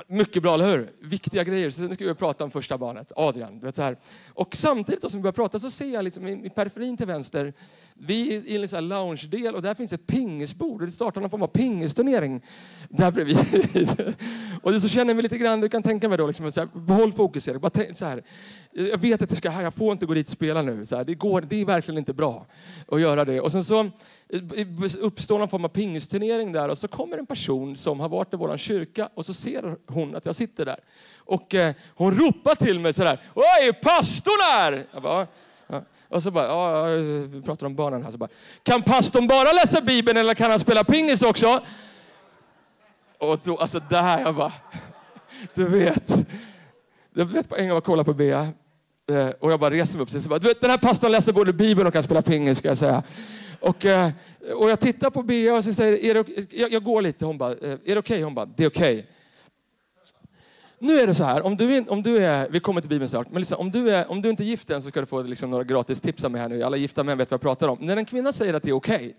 mycket 0.07 0.43
bra, 0.43 0.55
eller 0.55 0.71
hur? 0.71 0.93
Viktiga 1.01 1.45
grejer. 1.45 1.71
Så 1.71 1.83
nu 1.83 1.95
ska 1.95 2.05
vi 2.05 2.15
prata 2.15 2.45
om 2.45 2.51
första 2.51 2.79
barnet, 2.79 3.13
Adrian. 3.17 3.61
vet 3.61 3.77
så 3.77 3.83
här. 3.83 3.97
Och 4.29 4.57
samtidigt 4.57 5.03
då, 5.03 5.11
som 5.11 5.21
vi 5.21 5.23
börjar 5.23 5.33
prata 5.33 5.59
så 5.59 5.71
ser 5.71 5.95
jag 5.95 6.05
liksom 6.05 6.27
i, 6.27 6.47
i 6.47 6.51
periferin 6.51 6.97
till 6.97 7.07
vänster, 7.07 7.53
vi 8.01 8.37
är 8.37 8.47
i 8.47 8.77
en 8.77 8.89
lounge-del 8.89 9.55
och 9.55 9.63
där 9.63 9.75
finns 9.75 9.93
ett 9.93 10.07
pingisbord. 10.07 10.85
Det 10.85 10.91
startar 10.91 11.21
någon 11.21 11.31
form 11.31 11.43
av 11.43 11.47
pingisturnering 11.47 12.43
där 12.89 13.11
bredvid. 13.11 13.39
och 14.63 14.83
så 14.83 14.89
känner 14.89 15.15
vi 15.15 15.23
lite 15.23 15.39
grann, 15.39 15.61
du 15.61 15.69
kan 15.69 15.83
tänka 15.83 16.09
mig 16.09 16.19
då, 16.19 16.27
liksom, 16.27 16.53
så 16.53 16.61
här, 16.61 16.69
behåll 16.75 17.13
fokus 17.13 17.49
Erik. 17.49 17.61
Bara 17.61 17.71
tänk, 17.71 17.97
så 17.97 18.05
här, 18.05 18.23
jag 18.73 18.99
vet 18.99 19.23
att 19.23 19.31
jag, 19.31 19.39
ska, 19.39 19.63
jag 19.63 19.75
får 19.75 19.93
inte 19.93 20.07
gå 20.07 20.15
dit 20.15 20.27
och 20.27 20.33
spela 20.33 20.63
nu. 20.63 20.87
Så 20.87 20.97
här, 20.97 21.05
det, 21.05 21.15
går, 21.15 21.41
det 21.41 21.61
är 21.61 21.65
verkligen 21.65 21.99
inte 21.99 22.13
bra 22.13 22.47
att 22.89 23.01
göra 23.01 23.25
det. 23.25 23.41
Och 23.41 23.53
sen 23.53 23.65
så 23.65 23.81
eh, 23.81 23.91
uppstår 25.01 25.39
någon 25.39 25.49
form 25.49 25.65
av 25.65 25.69
pingisturnering 25.69 26.53
där 26.53 26.69
och 26.69 26.79
så 26.79 26.89
kommer 26.89 27.19
en 27.19 27.27
person 27.27 27.77
som 27.77 28.01
har 28.01 28.09
varit 28.09 28.35
i 28.35 28.37
vår 28.37 28.57
kyrka 28.57 29.09
och 29.15 29.27
så 29.27 29.35
ser 29.35 29.77
hon 29.87 30.17
att 30.17 30.27
jag 30.27 30.37
sitter 30.37 30.65
där. 30.65 30.79
Och 31.17 31.55
eh, 31.55 31.75
hon 31.95 32.15
ropar 32.15 32.55
till 32.55 32.81
mig 32.81 32.93
så 32.93 33.05
här, 33.05 33.21
Oj, 33.35 33.73
pastorn 33.83 34.41
här! 34.41 34.87
Och 36.09 36.23
så 36.23 36.31
bara, 36.31 36.47
ja, 36.47 36.85
vi 37.27 37.43
pratar 37.43 37.67
om 37.67 37.75
barnen 37.75 38.03
här. 38.03 38.11
Så 38.11 38.19
bara, 38.19 38.31
kan 38.63 38.83
pastorn 38.83 39.27
bara 39.27 39.53
läsa 39.53 39.81
Bibeln 39.81 40.19
eller 40.19 40.35
kan 40.35 40.51
han 40.51 40.61
spela 40.61 40.85
pingis 40.85 41.23
också? 41.23 41.61
Och 43.19 43.41
då, 43.45 43.57
alltså 43.57 43.81
där, 43.91 44.21
jag 44.21 44.35
bara, 44.35 44.53
du 45.55 45.69
vet. 45.69 46.27
Jag 47.15 47.25
vet 47.25 47.49
på 47.49 47.57
en 47.57 47.69
gång 47.69 47.77
jag 47.77 47.85
kollar 47.85 48.05
på 48.05 48.15
Bea 48.15 48.49
eh, 49.11 49.29
och 49.41 49.53
jag 49.53 49.61
bara 49.61 49.71
reser 49.71 49.99
mig 49.99 50.03
upp. 50.03 50.11
Så 50.11 50.29
bara, 50.29 50.39
du 50.39 50.49
vet, 50.49 50.61
den 50.61 50.71
här 50.71 50.79
pastorn 50.79 51.13
läser 51.13 51.33
både 51.33 51.53
Bibeln 51.53 51.87
och 51.87 51.93
kan 51.93 52.03
spela 52.03 52.23
pingis 52.23 52.59
ska 52.59 52.69
jag 52.69 52.79
säga. 52.79 53.03
Och, 53.61 53.85
eh, 53.85 54.11
och 54.57 54.71
jag 54.71 54.81
tittar 54.81 55.11
på 55.11 55.23
Bea 55.23 55.55
och 55.55 55.65
så 55.65 55.73
säger 55.73 56.05
är 56.05 56.15
det, 56.15 56.57
jag, 56.57 56.73
jag 56.73 56.85
går 56.85 57.03
lite. 57.03 57.25
Hon 57.25 57.39
bara, 57.39 57.53
eh, 57.53 57.57
är 57.61 57.69
det 57.69 57.77
okej? 57.77 57.99
Okay? 57.99 58.23
Hon 58.23 58.35
bara, 58.35 58.47
det 58.47 58.65
är 58.65 58.69
okej. 58.69 58.99
Okay. 58.99 59.07
Nu 60.81 61.01
är 61.01 61.07
det 61.07 61.15
så 61.15 61.25
här, 61.25 61.47
om 61.47 61.57
du, 61.57 61.77
är, 61.77 61.93
om 61.93 62.03
du 62.03 62.19
är, 62.19 62.49
vi 62.51 62.61
kommer 62.61 62.81
till 62.81 62.91
Bibeln 62.91 63.09
snart, 63.09 63.31
men 63.31 63.41
liksom, 63.41 63.59
om, 63.59 63.71
du 63.71 63.91
är, 63.91 64.11
om 64.11 64.23
du 64.23 64.31
inte 64.31 64.43
är 64.43 64.45
gift 64.45 64.71
än 64.71 64.83
så 64.83 64.89
ska 64.89 65.01
du 65.01 65.07
få 65.07 65.23
liksom 65.23 65.51
några 65.51 65.65
gratis 65.65 66.01
tips 66.01 66.25
av 66.25 66.31
mig 66.31 66.41
här 66.41 66.49
nu. 66.49 66.63
Alla 66.63 66.77
gifta 66.77 67.05
män 67.05 67.19
vet 67.19 67.31
vad 67.31 67.37
jag 67.37 67.41
pratar 67.41 67.69
om. 67.69 67.79
När 67.81 67.97
en 67.97 68.05
kvinna 68.05 68.33
säger 68.33 68.55
att 68.55 68.63
det 68.63 68.69
är 68.69 68.77
okej, 68.77 68.97
okay, 68.97 69.13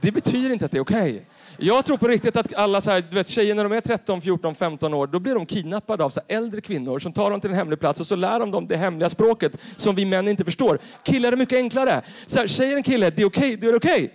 det 0.00 0.12
betyder 0.12 0.50
inte 0.50 0.64
att 0.64 0.70
det 0.70 0.78
är 0.78 0.82
okej. 0.82 1.10
Okay. 1.10 1.66
Jag 1.68 1.84
tror 1.84 1.96
på 1.96 2.08
riktigt 2.08 2.36
att 2.36 2.54
alla 2.54 2.80
så 2.80 2.90
här, 2.90 3.00
du 3.00 3.14
vet, 3.14 3.28
tjejer 3.28 3.54
när 3.54 3.64
de 3.64 3.72
är 3.72 3.80
13, 3.80 4.20
14, 4.20 4.54
15 4.54 4.94
år, 4.94 5.06
då 5.06 5.20
blir 5.20 5.34
de 5.34 5.46
kidnappade 5.46 6.04
av 6.04 6.10
så 6.10 6.20
äldre 6.28 6.60
kvinnor 6.60 6.98
som 6.98 7.12
tar 7.12 7.30
dem 7.30 7.40
till 7.40 7.50
en 7.50 7.56
hemlig 7.56 7.80
plats 7.80 8.00
och 8.00 8.06
så 8.06 8.16
lär 8.16 8.40
de 8.40 8.50
dem 8.50 8.66
det 8.68 8.76
hemliga 8.76 9.10
språket 9.10 9.56
som 9.76 9.94
vi 9.94 10.04
män 10.04 10.28
inte 10.28 10.44
förstår. 10.44 10.78
Killar 11.02 11.32
är 11.32 11.36
mycket 11.36 11.56
enklare. 11.56 12.02
Så 12.26 12.38
här, 12.38 12.46
säger 12.46 12.76
en 12.76 12.82
kille, 12.82 13.10
det 13.10 13.22
är 13.22 13.26
okej, 13.26 13.54
okay, 13.54 13.56
då 13.56 13.66
är 13.66 13.72
det 13.72 13.76
okej. 13.76 14.04
Okay 14.04 14.10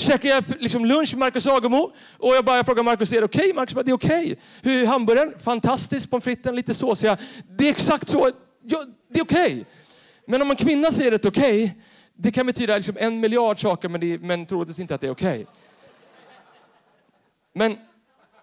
käkar 0.00 0.28
jag 0.28 0.44
liksom 0.58 0.84
lunch 0.84 1.12
med 1.12 1.18
Marcus 1.18 1.46
Agemo 1.46 1.92
och 2.18 2.34
jag 2.34 2.44
bara 2.44 2.64
frågar 2.64 2.82
Marcus, 2.82 3.12
är 3.12 3.16
det 3.16 3.24
okej? 3.24 3.40
Okay? 3.40 3.54
Marcus 3.54 3.74
bara, 3.74 3.82
det 3.82 3.90
är 3.90 3.94
okej. 3.94 4.32
Okay. 4.32 4.36
Hur 4.62 4.82
är 4.82 4.86
hamburgaren? 4.86 5.34
Fantastisk. 5.38 6.10
Pommes 6.10 6.24
fritesen 6.24 6.56
lite 6.56 6.74
såsiga. 6.74 7.18
Det 7.58 7.66
är 7.66 7.70
exakt 7.70 8.08
så. 8.08 8.30
Ja, 8.62 8.84
det 9.12 9.18
är 9.18 9.24
okej. 9.24 9.46
Okay. 9.46 9.64
Men 10.26 10.42
om 10.42 10.50
en 10.50 10.56
kvinna 10.56 10.90
säger 10.90 11.12
ett 11.12 11.22
det 11.22 11.28
är 11.28 11.30
okej, 11.30 11.78
det 12.14 12.32
kan 12.32 12.46
betyda 12.46 12.76
liksom 12.76 12.96
en 13.00 13.20
miljard 13.20 13.60
saker, 13.60 13.88
men, 13.88 14.00
det, 14.00 14.18
men 14.18 14.46
troligtvis 14.46 14.78
inte 14.78 14.94
att 14.94 15.00
det 15.00 15.06
är 15.06 15.10
okej. 15.10 15.46
Men, 17.52 17.76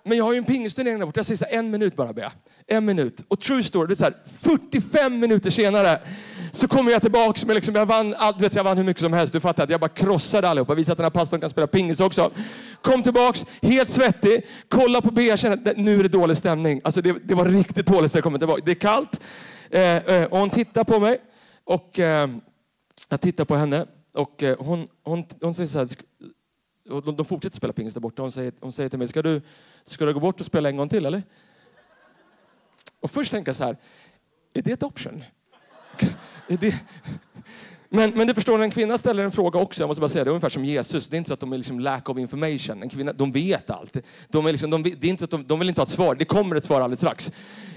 men 0.08 0.18
jag 0.18 0.26
har 0.26 0.34
ju 0.34 0.38
en 0.38 0.46
pingisturnering 0.46 1.00
där 1.00 1.06
borta. 1.06 1.20
Jag 1.20 1.26
säger 1.26 1.38
så 1.38 1.46
här, 1.46 1.58
en 1.58 1.72
minut 1.72 1.96
bara 1.96 2.14
Bea. 2.14 2.32
En 2.68 2.86
minut. 2.86 3.26
Och 3.28 3.40
true 3.40 3.64
story, 3.64 3.88
det 3.88 3.94
är 3.94 3.96
så 3.96 4.04
här, 4.04 4.16
45 4.42 5.20
minuter 5.20 5.50
senare 5.50 6.00
så 6.52 6.68
kommer 6.68 6.92
jag 6.92 7.02
tillbaka 7.02 7.46
med 7.46 7.56
liksom, 7.56 7.76
jag 7.76 7.86
vann 7.86 8.16
allt, 8.18 8.42
vet 8.42 8.56
jag 8.56 8.64
vann 8.64 8.78
hur 8.78 8.84
mycket 8.84 9.04
som 9.04 9.14
helst. 9.14 9.34
Du 9.34 9.40
fattar 9.40 9.64
att 9.64 9.70
jag 9.70 9.80
bara 9.80 9.90
krossade 9.90 10.50
allihopa. 10.50 10.76
Visade 10.76 10.92
att 10.92 10.98
den 10.98 11.04
här 11.06 11.10
pastorn 11.10 11.40
kan 11.40 11.50
spela 11.50 11.68
pingis 11.68 12.00
också. 12.00 12.32
Kom 12.82 13.04
tillbaks, 13.04 13.46
helt 13.62 13.90
svettig, 13.90 14.46
kolla 14.68 15.02
på 15.02 15.12
Bea, 15.12 15.38
känner 15.38 15.72
att 15.72 15.78
nu 15.78 16.00
är 16.00 16.04
det 16.04 16.10
dålig 16.10 16.38
stämning. 16.38 16.82
Alltså 16.84 17.02
det, 17.02 17.16
det 17.24 17.36
var 17.36 17.46
riktigt 17.46 17.86
dåligt 17.86 18.14
när 18.14 18.18
jag 18.18 18.24
kom 18.24 18.40
tillbaka. 18.40 18.62
Det 18.66 18.72
är 18.72 18.76
kallt 18.76 19.22
eh, 19.70 19.82
eh, 19.82 20.24
och 20.24 20.40
hon 20.40 20.50
tittar 20.50 20.84
på 20.84 21.00
mig 21.00 21.18
och 21.64 22.00
eh, 22.00 22.30
jag 23.10 23.22
tittar 23.22 23.46
på 23.46 23.56
henne 23.56 23.86
och 24.14 24.44
eh, 24.44 24.58
hon, 24.60 24.68
hon, 24.78 24.88
hon, 25.04 25.26
hon 25.42 25.54
säger 25.54 25.68
så 25.68 25.80
här, 25.80 25.88
och 26.90 27.04
de, 27.04 27.16
de 27.16 27.26
fortsätter 27.26 27.56
spela 27.56 27.74
pingis 27.74 27.94
där 27.94 28.02
borta. 28.02 28.22
Hon 28.22 28.32
säger, 28.32 28.54
hon 28.60 28.72
säger 28.72 28.90
till 28.90 29.00
mig, 29.00 29.08
ska 29.08 29.22
du, 29.22 29.42
ska 29.88 30.06
du 30.06 30.14
gå 30.14 30.20
bort 30.20 30.40
och 30.40 30.46
spela 30.46 30.70
en 30.70 30.78
gång 30.78 30.90
till 30.90 31.06
eller? 31.06 31.24
Och 33.00 33.12
först 33.12 33.32
tänka 33.32 33.54
så 33.54 33.64
här, 33.64 33.78
är 34.54 34.62
det 34.62 34.72
ett 34.72 34.84
option? 34.84 35.24
det, 36.48 36.76
men, 37.90 38.12
men 38.16 38.28
du 38.28 38.34
förstår, 38.34 38.62
en 38.62 38.72
kvinna 38.72 38.98
ställer 38.98 39.24
en 39.24 39.32
fråga 39.32 39.60
också, 39.60 39.82
jag 39.82 39.88
måste 39.88 40.02
bara 40.02 40.10
säga 40.10 40.24
det, 40.24 40.30
ungefär 40.30 40.50
som 40.50 40.66
Jesus. 40.66 41.08
Det 41.08 41.16
är 41.16 41.18
inte 41.18 41.28
så 41.28 41.34
att 41.34 41.40
de 41.40 41.54
är 41.54 41.58
liksom 41.58 41.80
lack 41.80 42.10
of 42.10 42.18
information. 42.18 42.84
En 42.84 42.90
kvinna, 42.90 43.14
de 43.14 43.32
vet 43.32 43.70
allt. 43.70 43.98
De, 44.30 44.46
är 44.46 44.52
liksom, 44.52 44.70
de, 44.70 44.84
det 44.84 45.04
är 45.04 45.10
inte 45.10 45.24
att 45.24 45.32
de, 45.32 45.48
de 45.48 45.60
vill 45.60 45.70
inte 45.70 45.82
ha 45.82 45.84
ett 45.84 45.90
svar, 45.90 46.16
det 46.16 46.26
kommer 46.26 46.56
ett 46.56 46.66
svar 46.66 46.82
alldeles 46.82 47.00
strax. 47.00 47.32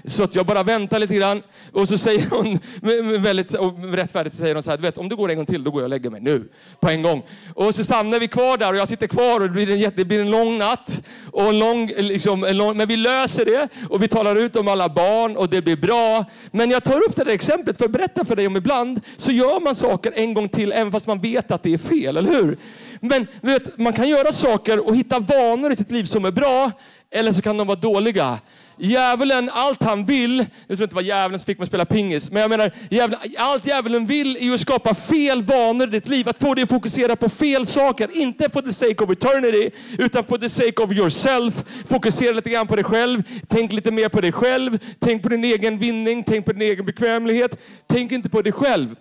Så 0.05 0.23
att 0.23 0.35
jag 0.35 0.45
bara 0.45 0.63
väntar 0.63 0.99
lite 0.99 1.15
grann 1.15 1.41
och 1.71 1.87
så 1.87 1.97
säger 1.97 2.29
hon 2.29 2.59
väldigt 3.23 3.55
rättfärdigt 3.93 4.35
säger 4.35 4.55
hon 4.55 4.63
så 4.63 4.69
här, 4.69 4.77
du 4.77 4.81
vet 4.83 4.97
om 4.97 5.09
du 5.09 5.15
går 5.15 5.29
en 5.29 5.37
gång 5.37 5.45
till 5.45 5.63
då 5.63 5.71
går 5.71 5.81
jag 5.81 5.85
och 5.85 5.89
lägger 5.89 6.09
mig 6.09 6.21
nu 6.21 6.49
på 6.79 6.89
en 6.89 7.01
gång. 7.01 7.23
Och 7.53 7.75
så 7.75 7.83
stannar 7.83 8.19
vi 8.19 8.27
kvar 8.27 8.57
där 8.57 8.69
och 8.69 8.77
jag 8.77 8.87
sitter 8.87 9.07
kvar 9.07 9.39
och 9.39 9.45
det 9.45 9.49
blir 9.49 9.69
en, 9.69 9.79
jätte, 9.79 9.97
det 9.97 10.05
blir 10.05 10.21
en 10.21 10.31
lång 10.31 10.57
natt. 10.57 11.03
Och 11.31 11.43
en 11.43 11.59
lång, 11.59 11.87
liksom, 11.97 12.43
en 12.43 12.57
lång, 12.57 12.77
men 12.77 12.87
vi 12.87 12.97
löser 12.97 13.45
det 13.45 13.69
och 13.89 14.03
vi 14.03 14.07
talar 14.07 14.35
ut 14.35 14.55
om 14.55 14.67
alla 14.67 14.89
barn 14.89 15.37
och 15.37 15.49
det 15.49 15.61
blir 15.61 15.77
bra. 15.77 16.25
Men 16.51 16.71
jag 16.71 16.83
tar 16.83 16.97
upp 16.97 17.15
det 17.15 17.23
där 17.23 17.31
exemplet 17.31 17.77
för 17.77 17.85
att 17.85 17.91
berätta 17.91 18.25
för 18.25 18.35
dig 18.35 18.47
om 18.47 18.57
ibland 18.57 19.01
så 19.17 19.31
gör 19.31 19.59
man 19.59 19.75
saker 19.75 20.00
en 20.09 20.33
gång 20.33 20.49
till 20.49 20.71
även 20.71 20.91
fast 20.91 21.07
man 21.07 21.19
vet 21.19 21.51
att 21.51 21.63
det 21.63 21.73
är 21.73 21.77
fel, 21.77 22.17
eller 22.17 22.31
hur? 22.31 22.57
Men 22.99 23.27
vet, 23.41 23.77
man 23.77 23.93
kan 23.93 24.09
göra 24.09 24.31
saker 24.31 24.87
och 24.87 24.95
hitta 24.95 25.19
vanor 25.19 25.71
i 25.71 25.75
sitt 25.75 25.91
liv 25.91 26.03
som 26.03 26.25
är 26.25 26.31
bra 26.31 26.71
eller 27.11 27.31
så 27.31 27.41
kan 27.41 27.57
de 27.57 27.67
vara 27.67 27.79
dåliga. 27.79 28.39
Djävulen, 28.77 29.49
allt 29.53 29.83
han 29.83 30.05
vill, 30.05 30.45
jag 30.67 30.77
tror 30.77 30.83
inte 30.83 30.95
vad 30.95 31.03
djävulen 31.03 31.39
som 31.39 31.45
fick 31.45 31.57
mig 31.57 31.63
att 31.63 31.69
spela 31.69 31.85
pingis, 31.85 32.31
men 32.31 32.41
jag 32.41 32.49
menar, 32.49 32.71
djävulen, 32.89 33.19
allt 33.37 33.67
djävulen 33.67 34.05
vill 34.05 34.37
är 34.37 34.53
att 34.53 34.59
skapa 34.59 34.93
fel 34.93 35.43
vanor 35.43 35.87
i 35.87 35.91
ditt 35.91 36.07
liv. 36.07 36.29
Att 36.29 36.37
få 36.37 36.53
dig 36.53 36.63
att 36.63 36.69
fokusera 36.69 37.15
på 37.15 37.29
fel 37.29 37.65
saker. 37.65 38.09
Inte 38.13 38.49
for 38.49 38.61
the 38.61 38.73
sake 38.73 39.03
of 39.03 39.11
eternity, 39.11 39.69
utan 39.97 40.23
for 40.23 40.37
the 40.37 40.49
sake 40.49 40.83
of 40.83 40.91
yourself. 40.91 41.63
Fokusera 41.87 42.31
lite 42.31 42.49
grann 42.49 42.67
på 42.67 42.75
dig 42.75 42.85
själv. 42.85 43.23
Tänk 43.47 43.73
lite 43.73 43.91
mer 43.91 44.09
på 44.09 44.21
dig 44.21 44.31
själv. 44.31 44.79
Tänk 44.99 45.23
på 45.23 45.29
din 45.29 45.43
egen 45.43 45.77
vinning, 45.77 46.23
tänk 46.23 46.45
på 46.45 46.53
din 46.53 46.61
egen 46.61 46.85
bekvämlighet. 46.85 47.61
Tänk 47.87 48.11
inte 48.11 48.29
på 48.29 48.41
dig 48.41 48.51
själv. 48.51 48.95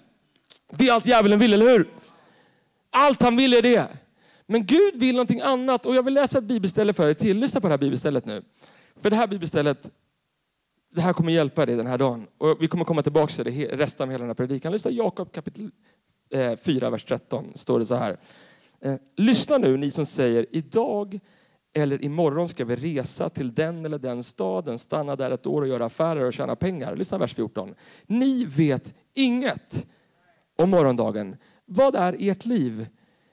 Det 0.70 0.88
är 0.88 0.92
allt 0.92 1.06
djävulen 1.06 1.38
vill, 1.38 1.54
eller 1.54 1.70
hur? 1.70 1.88
Allt 2.90 3.22
han 3.22 3.36
vill 3.36 3.54
är 3.54 3.62
det. 3.62 3.88
Men 4.46 4.66
Gud 4.66 4.96
vill 4.96 5.14
någonting 5.14 5.40
annat 5.40 5.86
och 5.86 5.94
jag 5.94 6.02
vill 6.02 6.14
läsa 6.14 6.38
ett 6.38 6.44
bibelställe 6.44 6.92
för 6.92 7.08
er 7.08 7.14
till. 7.14 7.38
Lyssna 7.38 7.60
på 7.60 7.66
det 7.66 7.72
här 7.72 7.78
bibelstället 7.78 8.24
nu. 8.24 8.42
För 8.96 9.10
det 9.10 9.16
här 9.16 9.26
bibelstället, 9.26 9.90
det 10.94 11.00
här 11.00 11.12
kommer 11.12 11.32
hjälpa 11.32 11.66
dig 11.66 11.76
den 11.76 11.86
här 11.86 11.98
dagen. 11.98 12.26
Och 12.38 12.56
vi 12.60 12.68
kommer 12.68 12.84
komma 12.84 13.02
tillbaka 13.02 13.32
till 13.32 13.44
det 13.44 13.76
resten 13.76 14.04
av 14.04 14.10
hela 14.10 14.22
den 14.22 14.28
här 14.28 14.34
predikan. 14.34 14.72
Lyssna 14.72 14.90
Jakob 14.90 15.32
kapitel 15.32 15.70
eh, 16.30 16.56
4, 16.56 16.90
vers 16.90 17.04
13. 17.04 17.52
Står 17.54 17.78
det 17.78 17.86
så 17.86 17.94
här. 17.94 18.16
Eh, 18.80 18.94
lyssna 19.16 19.58
nu 19.58 19.76
ni 19.76 19.90
som 19.90 20.06
säger 20.06 20.46
idag 20.50 21.20
eller 21.72 22.04
imorgon 22.04 22.48
ska 22.48 22.64
vi 22.64 22.76
resa 22.76 23.30
till 23.30 23.54
den 23.54 23.84
eller 23.84 23.98
den 23.98 24.24
staden, 24.24 24.78
stanna 24.78 25.16
där 25.16 25.30
ett 25.30 25.46
år 25.46 25.62
och 25.62 25.68
göra 25.68 25.84
affärer 25.84 26.24
och 26.24 26.32
tjäna 26.32 26.56
pengar. 26.56 26.96
Lyssna 26.96 27.18
vers 27.18 27.34
14. 27.34 27.74
Ni 28.06 28.44
vet 28.44 28.94
inget 29.14 29.86
och 30.60 30.68
morgondagen. 30.68 31.36
Vad 31.66 31.94
är 31.96 32.16
ert 32.18 32.44
liv? 32.44 32.86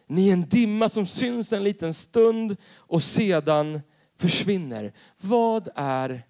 Ni 0.07 0.29
är 0.29 0.34
en 0.34 0.50
dimma 0.50 0.89
som 0.89 1.05
syns 1.07 1.53
en 1.53 1.63
liten 1.63 1.93
stund 1.93 2.57
och 2.75 3.03
sedan 3.03 3.81
försvinner. 4.17 4.93
Vad 5.22 5.69
är, 5.75 6.22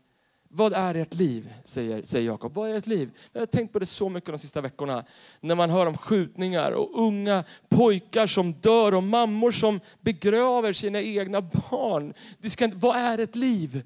vad 0.49 0.73
är 0.73 0.95
ert 0.95 1.13
liv? 1.13 1.53
Säger, 1.63 2.01
säger 2.01 2.25
Jakob. 2.25 2.53
Vad 2.53 2.69
är 2.69 2.73
ert 2.73 2.87
liv? 2.87 3.11
Jag 3.33 3.41
har 3.41 3.45
tänkt 3.45 3.73
på 3.73 3.79
det 3.79 3.85
så 3.85 4.09
mycket 4.09 4.29
de 4.29 4.39
sista 4.39 4.61
veckorna. 4.61 5.03
När 5.39 5.55
man 5.55 5.69
hör 5.69 5.85
om 5.85 5.97
skjutningar 5.97 6.71
och 6.71 7.01
unga 7.01 7.43
pojkar 7.69 8.27
som 8.27 8.53
dör 8.53 8.93
och 8.93 9.03
mammor 9.03 9.51
som 9.51 9.79
begraver 10.01 10.73
sina 10.73 11.01
egna 11.01 11.41
barn. 11.41 12.13
Det 12.41 12.49
ska, 12.49 12.71
vad 12.75 12.95
är 12.95 13.17
ett 13.17 13.35
liv? 13.35 13.83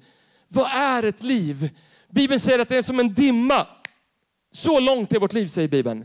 Vad 0.48 0.66
är 0.72 1.02
ett 1.02 1.22
liv? 1.22 1.70
Bibeln 2.08 2.40
säger 2.40 2.58
att 2.58 2.68
det 2.68 2.76
är 2.76 2.82
som 2.82 3.00
en 3.00 3.14
dimma. 3.14 3.66
Så 4.52 4.80
långt 4.80 5.12
är 5.12 5.20
vårt 5.20 5.32
liv, 5.32 5.46
säger 5.46 5.68
Bibeln 5.68 6.04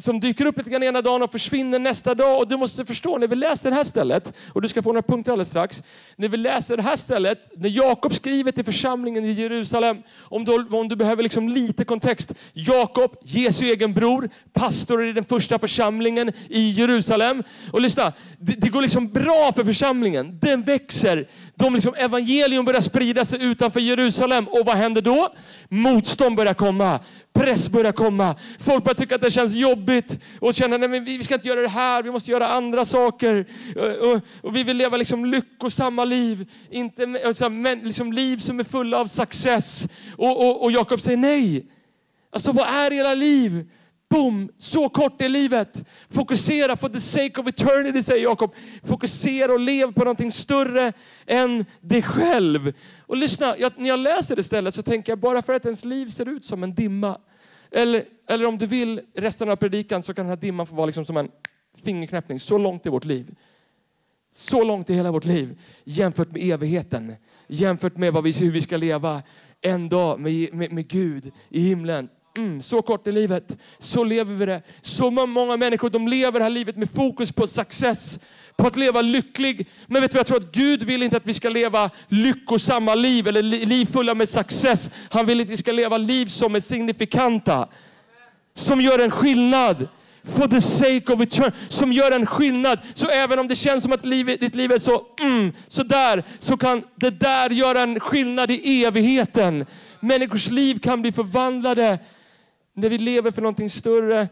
som 0.00 0.20
dyker 0.20 0.46
upp 0.46 0.58
lite 0.58 0.70
grann 0.70 0.82
ena 0.82 1.02
dagen 1.02 1.22
och 1.22 1.32
försvinner 1.32 1.78
nästa 1.78 2.14
dag. 2.14 2.38
Och 2.38 2.48
du 2.48 2.56
måste 2.56 2.84
förstå, 2.84 3.18
när 3.18 3.28
vi 3.28 3.36
läser 3.36 3.70
det 3.70 3.76
här 3.76 3.84
stället, 3.84 4.32
och 4.52 4.62
du 4.62 4.68
ska 4.68 4.82
få 4.82 4.92
några 4.92 5.02
punkter 5.02 5.32
alldeles 5.32 5.48
strax. 5.48 5.82
När 6.16 6.28
vi 6.28 6.36
läser 6.36 6.76
det 6.76 6.82
här 6.82 6.96
stället, 6.96 7.50
när 7.56 7.68
Jakob 7.68 8.14
skriver 8.14 8.52
till 8.52 8.64
församlingen 8.64 9.24
i 9.24 9.32
Jerusalem, 9.32 10.02
om 10.18 10.44
du, 10.44 10.52
om 10.52 10.88
du 10.88 10.96
behöver 10.96 11.22
liksom 11.22 11.48
lite 11.48 11.84
kontext. 11.84 12.34
Jakob, 12.52 13.16
Jesu 13.22 13.64
egen 13.64 13.94
bror, 13.94 14.30
pastor 14.52 15.06
i 15.06 15.12
den 15.12 15.24
första 15.24 15.58
församlingen 15.58 16.32
i 16.48 16.70
Jerusalem. 16.70 17.42
Och 17.72 17.80
lyssna, 17.80 18.12
det, 18.38 18.60
det 18.60 18.68
går 18.68 18.82
liksom 18.82 19.08
bra 19.12 19.52
för 19.52 19.64
församlingen. 19.64 20.38
Den 20.40 20.62
växer. 20.62 21.28
De 21.60 21.74
liksom, 21.74 21.94
evangelium 21.94 22.64
börjar 22.64 22.80
sprida 22.80 23.24
sig 23.24 23.44
utanför 23.44 23.80
Jerusalem. 23.80 24.48
Och 24.48 24.66
vad 24.66 24.76
händer 24.76 25.02
då? 25.02 25.28
Motstånd 25.68 26.36
börjar 26.36 26.54
komma. 26.54 27.00
Press 27.32 27.68
börjar 27.68 27.92
komma. 27.92 28.36
Folk 28.58 28.84
börjar 28.84 28.94
tycka 28.94 29.14
att 29.14 29.20
det 29.20 29.30
känns 29.30 29.54
jobbigt 29.54 30.18
och 30.40 30.54
känner 30.54 30.84
att 30.84 31.02
vi 31.02 31.22
ska 31.22 31.34
inte 31.34 31.48
göra 31.48 31.60
det 31.60 31.68
här, 31.68 32.02
vi 32.02 32.10
måste 32.10 32.30
göra 32.30 32.48
andra 32.48 32.84
saker. 32.84 33.46
Eh, 33.76 33.82
och, 33.82 34.20
och 34.40 34.56
vi 34.56 34.62
vill 34.62 34.76
leva 34.76 34.96
liksom 34.96 35.24
lyckosamma 35.24 36.04
liv, 36.04 36.50
inte 36.70 37.20
alltså, 37.26 37.48
men, 37.48 37.78
liksom 37.78 38.12
liv 38.12 38.38
som 38.38 38.60
är 38.60 38.64
fulla 38.64 39.00
av 39.00 39.06
success. 39.06 39.88
Och, 40.16 40.46
och, 40.46 40.62
och 40.62 40.72
Jakob 40.72 41.00
säger 41.00 41.18
nej. 41.18 41.66
Alltså 42.32 42.52
vad 42.52 42.66
är 42.66 42.92
era 42.92 43.14
liv? 43.14 43.64
Boom! 44.10 44.48
Så 44.58 44.88
kort 44.88 45.22
är 45.22 45.28
livet. 45.28 45.84
Fokusera 46.08 46.76
for 46.76 46.88
the 46.88 47.00
sake 47.00 47.40
of 47.40 47.46
eternity, 47.46 48.02
säger 48.02 48.22
Jakob. 48.22 48.54
Fokusera 48.82 49.52
och 49.52 49.60
lev 49.60 49.92
på 49.92 50.00
någonting 50.00 50.32
större 50.32 50.92
än 51.26 51.64
dig 51.80 52.02
själv. 52.02 52.72
Och 53.06 53.16
lyssna, 53.16 53.58
jag, 53.58 53.72
när 53.76 53.88
jag 53.88 53.98
läser 53.98 54.36
det 54.36 54.42
stället 54.42 54.74
så 54.74 54.82
tänker 54.82 55.12
jag 55.12 55.18
bara 55.18 55.42
för 55.42 55.54
att 55.54 55.64
ens 55.64 55.84
liv 55.84 56.06
ser 56.06 56.28
ut 56.28 56.44
som 56.44 56.62
en 56.62 56.74
dimma. 56.74 57.18
Eller, 57.70 58.04
eller 58.28 58.46
om 58.46 58.58
du 58.58 58.66
vill 58.66 59.00
resten 59.14 59.50
av 59.50 59.56
predikan 59.56 60.02
så 60.02 60.14
kan 60.14 60.26
den 60.26 60.30
här 60.30 60.40
dimman 60.40 60.66
få 60.66 60.74
vara 60.74 60.86
liksom 60.86 61.04
som 61.04 61.16
en 61.16 61.30
fingerknäppning. 61.84 62.40
Så 62.40 62.58
långt 62.58 62.86
i 62.86 62.88
vårt 62.88 63.04
liv. 63.04 63.34
Så 64.32 64.64
långt 64.64 64.90
i 64.90 64.94
hela 64.94 65.12
vårt 65.12 65.24
liv 65.24 65.58
jämfört 65.84 66.32
med 66.32 66.42
evigheten. 66.42 67.14
Jämfört 67.48 67.96
med 67.96 68.12
vad 68.12 68.24
vi, 68.24 68.32
hur 68.32 68.50
vi 68.50 68.62
ska 68.62 68.76
leva 68.76 69.22
en 69.60 69.88
dag 69.88 70.20
med, 70.20 70.54
med, 70.54 70.72
med 70.72 70.88
Gud 70.88 71.32
i 71.48 71.60
himlen. 71.60 72.08
Mm, 72.36 72.62
så 72.62 72.82
kort 72.82 73.06
är 73.06 73.12
livet. 73.12 73.56
Så 73.78 74.04
lever 74.04 74.34
vi 74.34 74.46
det. 74.46 74.62
Så 74.80 75.10
många 75.10 75.56
människor 75.56 75.90
de 75.90 76.08
lever 76.08 76.38
det 76.38 76.44
här 76.44 76.50
livet 76.50 76.76
med 76.76 76.90
fokus 76.90 77.32
på 77.32 77.46
success, 77.46 78.20
på 78.56 78.66
att 78.66 78.76
leva 78.76 79.02
lycklig. 79.02 79.68
Men 79.86 80.02
vet 80.02 80.10
du, 80.10 80.18
jag 80.18 80.26
tror 80.26 80.36
att 80.36 80.52
Gud 80.52 80.82
vill 80.82 81.02
inte 81.02 81.16
att 81.16 81.26
vi 81.26 81.34
ska 81.34 81.48
leva 81.48 81.90
lyckosamma 82.08 82.94
liv 82.94 83.28
eller 83.28 83.42
liv 83.42 83.86
fulla 83.86 84.14
med 84.14 84.28
success. 84.28 84.90
Han 85.10 85.26
vill 85.26 85.40
att 85.40 85.48
vi 85.48 85.56
ska 85.56 85.72
leva 85.72 85.98
liv 85.98 86.26
som 86.26 86.54
är 86.54 86.60
signifikanta. 86.60 87.68
Som 88.54 88.80
gör 88.80 88.98
en 88.98 89.10
skillnad. 89.10 89.88
for 90.24 90.46
the 90.46 90.60
sake 90.60 91.12
of 91.12 91.20
eternity, 91.20 91.56
som 91.68 91.92
gör 91.92 92.12
en 92.12 92.26
skillnad. 92.26 92.78
Så 92.94 93.08
även 93.08 93.38
om 93.38 93.48
det 93.48 93.56
känns 93.56 93.82
som 93.82 93.92
att 93.92 94.04
livet, 94.04 94.40
ditt 94.40 94.54
liv 94.54 94.72
är 94.72 94.78
så, 94.78 95.06
mm, 95.20 95.52
så 95.68 95.82
där, 95.82 96.24
så 96.38 96.56
kan 96.56 96.82
det 96.94 97.10
där 97.10 97.50
göra 97.50 97.80
en 97.80 98.00
skillnad 98.00 98.50
i 98.50 98.84
evigheten. 98.84 99.66
Människors 100.00 100.50
liv 100.50 100.78
kan 100.78 101.02
bli 101.02 101.12
förvandlade 101.12 101.98
när 102.72 102.88
vi 102.88 102.98
lever 102.98 103.30
för 103.30 103.42
någonting 103.42 103.70
större 103.70 104.28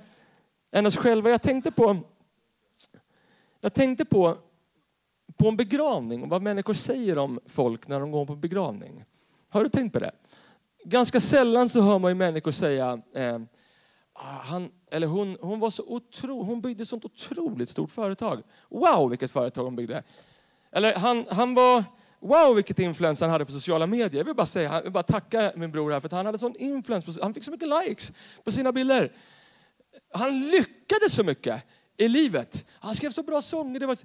än 0.71 0.87
oss 0.87 0.97
själva. 0.97 1.30
Jag 1.30 1.42
tänkte 1.42 1.71
på, 1.71 1.97
jag 3.61 3.75
tänkte 3.75 4.04
på, 4.04 4.37
på 5.37 5.49
en 5.49 5.57
begravning 5.57 6.23
och 6.23 6.28
vad 6.28 6.42
människor 6.42 6.75
säger 6.75 7.18
om 7.18 7.40
folk 7.47 7.88
när 7.88 8.00
de 8.00 8.11
går 8.11 8.26
på 8.26 8.37
begravning. 8.37 9.04
Har 9.49 9.64
du 9.64 9.71
tänkt 9.71 9.92
på 9.92 9.99
det? 9.99 10.12
Ganska 10.85 11.21
sällan 11.21 11.68
så 11.68 11.80
hör 11.80 11.99
man 11.99 12.11
ju 12.11 12.14
människor 12.14 12.50
säga 12.50 13.02
eh, 13.14 13.38
ah, 14.12 14.42
han, 14.42 14.71
eller 14.90 15.07
hon, 15.07 15.37
hon, 15.40 15.61
var 15.61 15.71
så 15.71 15.83
otro, 15.87 16.42
hon 16.42 16.61
byggde 16.61 16.83
ett 16.83 16.88
sånt 16.88 17.04
otroligt 17.04 17.68
stort 17.68 17.90
företag. 17.90 18.42
Wow 18.68 19.11
vilket 19.11 19.30
företag 19.30 19.64
hon 19.64 19.76
byggde. 19.76 20.02
Eller 20.71 20.95
han, 20.95 21.25
han 21.30 21.54
var, 21.54 21.85
wow 22.20 22.54
vilket 22.54 22.78
influens 22.78 23.20
han 23.20 23.30
hade 23.30 23.44
på 23.44 23.52
sociala 23.52 23.87
medier. 23.87 24.20
Jag 24.20 24.25
vill 24.25 24.34
bara 24.34 24.46
säga, 24.46 24.75
jag 24.75 24.82
vill 24.82 24.92
bara 24.92 25.02
tacka 25.02 25.52
min 25.56 25.70
bror 25.70 25.90
här 25.90 26.00
för 26.00 26.06
att 26.08 26.12
han 26.12 26.26
hade 26.26 26.38
sån 26.38 26.56
influens, 26.58 27.04
på, 27.04 27.12
han 27.22 27.34
fick 27.34 27.44
så 27.44 27.50
mycket 27.50 27.68
likes 27.68 28.12
på 28.44 28.52
sina 28.52 28.72
bilder. 28.72 29.12
Han 30.12 30.40
lyckades 30.40 31.14
så 31.14 31.25
mycket 31.25 31.64
i 31.96 32.08
livet. 32.08 32.66
Han 32.80 32.94
skrev 32.94 33.10
så 33.10 33.22
bra 33.22 33.42
sånger, 33.42 33.80
det 33.80 33.87
var 33.87 33.98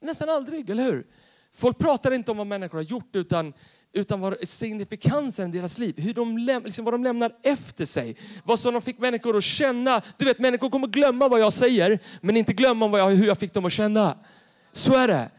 nästan 0.00 0.28
aldrig, 0.28 0.70
eller 0.70 0.84
hur? 0.84 1.06
Folk 1.54 1.78
pratar 1.78 2.10
inte 2.10 2.30
om 2.30 2.36
vad 2.36 2.46
människor 2.46 2.78
har 2.78 2.84
gjort 2.84 3.16
utan 3.16 3.52
utan 3.92 4.20
vad 4.20 4.48
signifikansen 4.48 5.54
i 5.54 5.58
deras 5.58 5.78
liv. 5.78 5.94
Hur 5.98 6.14
de 6.14 6.38
läm, 6.38 6.64
liksom 6.64 6.84
vad 6.84 6.94
de 6.94 7.04
lämnar 7.04 7.36
efter 7.42 7.86
sig. 7.86 8.16
Vad 8.44 8.58
som 8.58 8.72
de 8.72 8.82
fick 8.82 8.98
människor 8.98 9.36
att 9.36 9.44
känna. 9.44 10.02
Du 10.16 10.24
vet, 10.24 10.38
människor 10.38 10.70
kommer 10.70 10.86
glömma 10.86 11.28
vad 11.28 11.40
jag 11.40 11.52
säger, 11.52 11.98
men 12.20 12.36
inte 12.36 12.52
glömma 12.52 12.88
vad 12.88 13.00
jag, 13.00 13.10
hur 13.10 13.26
jag 13.26 13.38
fick 13.38 13.54
dem 13.54 13.64
att 13.64 13.72
känna. 13.72 14.18
Så 14.70 14.94
är 14.94 15.08
det. 15.08 15.30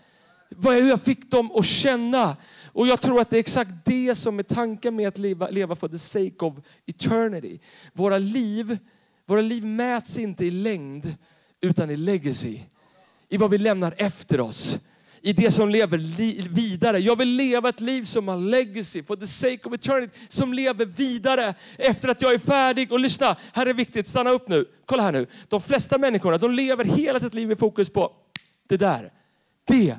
Vad, 0.58 0.80
jag 0.80 1.02
fick 1.02 1.32
dem 1.32 1.52
att 1.52 1.66
känna. 1.66 2.38
Och 2.66 2.88
jag 2.88 3.02
tror 3.02 3.22
att 3.22 3.30
det 3.30 3.38
är 3.38 3.40
exakt 3.40 3.72
det 3.86 4.16
som 4.16 4.40
är 4.40 4.44
tanken 4.44 4.96
med 4.96 5.08
att 5.08 5.18
leva, 5.18 5.50
leva 5.50 5.76
for 5.76 5.88
the 5.88 6.00
sake 6.00 6.46
of 6.46 6.54
eternity. 6.86 7.60
Våra 7.94 8.18
liv, 8.18 8.78
våra 9.26 9.42
liv 9.42 9.66
mäts 9.66 10.18
inte 10.18 10.46
i 10.46 10.52
längd, 10.52 11.16
utan 11.62 11.90
i 11.90 11.96
legacy. 11.96 12.60
I 13.30 13.38
vad 13.38 13.52
vi 13.52 13.58
lämnar 13.58 13.94
efter 13.98 14.42
oss 14.42 14.80
i 15.26 15.34
det 15.34 15.52
som 15.52 15.70
lever 15.70 15.98
vidare. 16.50 17.00
Jag 17.00 17.16
vill 17.16 17.30
leva 17.30 17.70
ett 17.70 17.80
liv 17.80 18.04
som 18.04 18.28
har 18.28 18.38
legacy, 18.38 19.04
for 19.04 19.16
the 19.16 19.28
sake 19.28 19.60
of 19.64 19.74
eternity, 19.74 20.14
som 20.30 20.54
lever 20.54 20.86
vidare 20.86 21.56
efter 21.78 22.10
att 22.10 22.22
jag 22.22 22.34
är 22.34 22.40
färdig. 22.40 22.92
Och 22.92 23.00
lyssna, 23.00 23.36
här 23.54 23.66
är 23.66 23.74
viktigt, 23.74 24.08
stanna 24.08 24.30
upp 24.30 24.48
nu. 24.48 24.66
Kolla 24.86 25.04
här 25.04 25.12
nu. 25.12 25.28
De 25.48 25.62
flesta 25.62 25.98
människorna, 25.98 26.38
de 26.38 26.52
lever 26.52 26.86
hela 26.86 27.20
sitt 27.20 27.34
liv 27.34 27.48
med 27.48 27.60
fokus 27.60 27.90
på 27.90 28.12
det 28.68 28.78
där. 28.78 29.12
Det. 29.68 29.96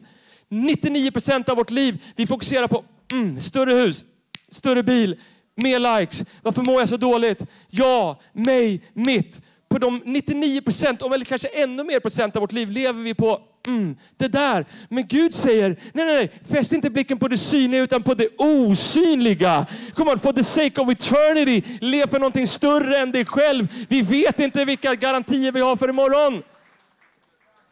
99 0.54 1.10
% 1.10 1.48
av 1.48 1.56
vårt 1.56 1.70
liv, 1.70 2.02
vi 2.16 2.26
fokuserar 2.26 2.68
på 2.68 2.84
mm, 3.12 3.40
större 3.40 3.72
hus, 3.72 4.04
större 4.50 4.82
bil, 4.82 5.16
mer 5.56 5.98
likes. 5.98 6.24
Varför 6.42 6.62
mår 6.62 6.80
jag 6.80 6.88
så 6.88 6.96
dåligt? 6.96 7.42
Ja, 7.70 8.20
mig, 8.32 8.82
mitt. 8.92 9.40
På 9.68 9.78
de 9.78 10.02
99 10.04 10.62
%, 10.66 11.14
eller 11.14 11.24
kanske 11.24 11.48
ännu 11.48 11.84
mer 11.84 12.00
procent 12.00 12.36
av 12.36 12.40
vårt 12.40 12.52
liv 12.52 12.70
lever 12.70 13.02
vi 13.02 13.14
på 13.14 13.40
mm, 13.66 13.96
det 14.16 14.28
där. 14.28 14.66
Men 14.88 15.06
Gud 15.06 15.34
säger, 15.34 15.68
nej, 15.68 16.04
nej, 16.06 16.14
nej, 16.14 16.32
fäst 16.50 16.72
inte 16.72 16.90
blicken 16.90 17.18
på 17.18 17.28
det 17.28 17.38
synliga 17.38 17.82
utan 17.82 18.02
på 18.02 18.14
det 18.14 18.28
osynliga. 18.38 19.66
Come 19.94 20.10
on, 20.12 20.18
for 20.18 20.32
the 20.32 20.44
sake 20.44 20.80
of 20.80 20.90
eternity, 20.90 21.62
lev 21.80 22.06
för 22.06 22.18
någonting 22.18 22.46
större 22.46 22.98
än 22.98 23.12
dig 23.12 23.24
själv. 23.24 23.68
Vi 23.88 24.02
vet 24.02 24.40
inte 24.40 24.64
vilka 24.64 24.94
garantier 24.94 25.52
vi 25.52 25.60
har 25.60 25.76
för 25.76 25.88
imorgon. 25.88 26.42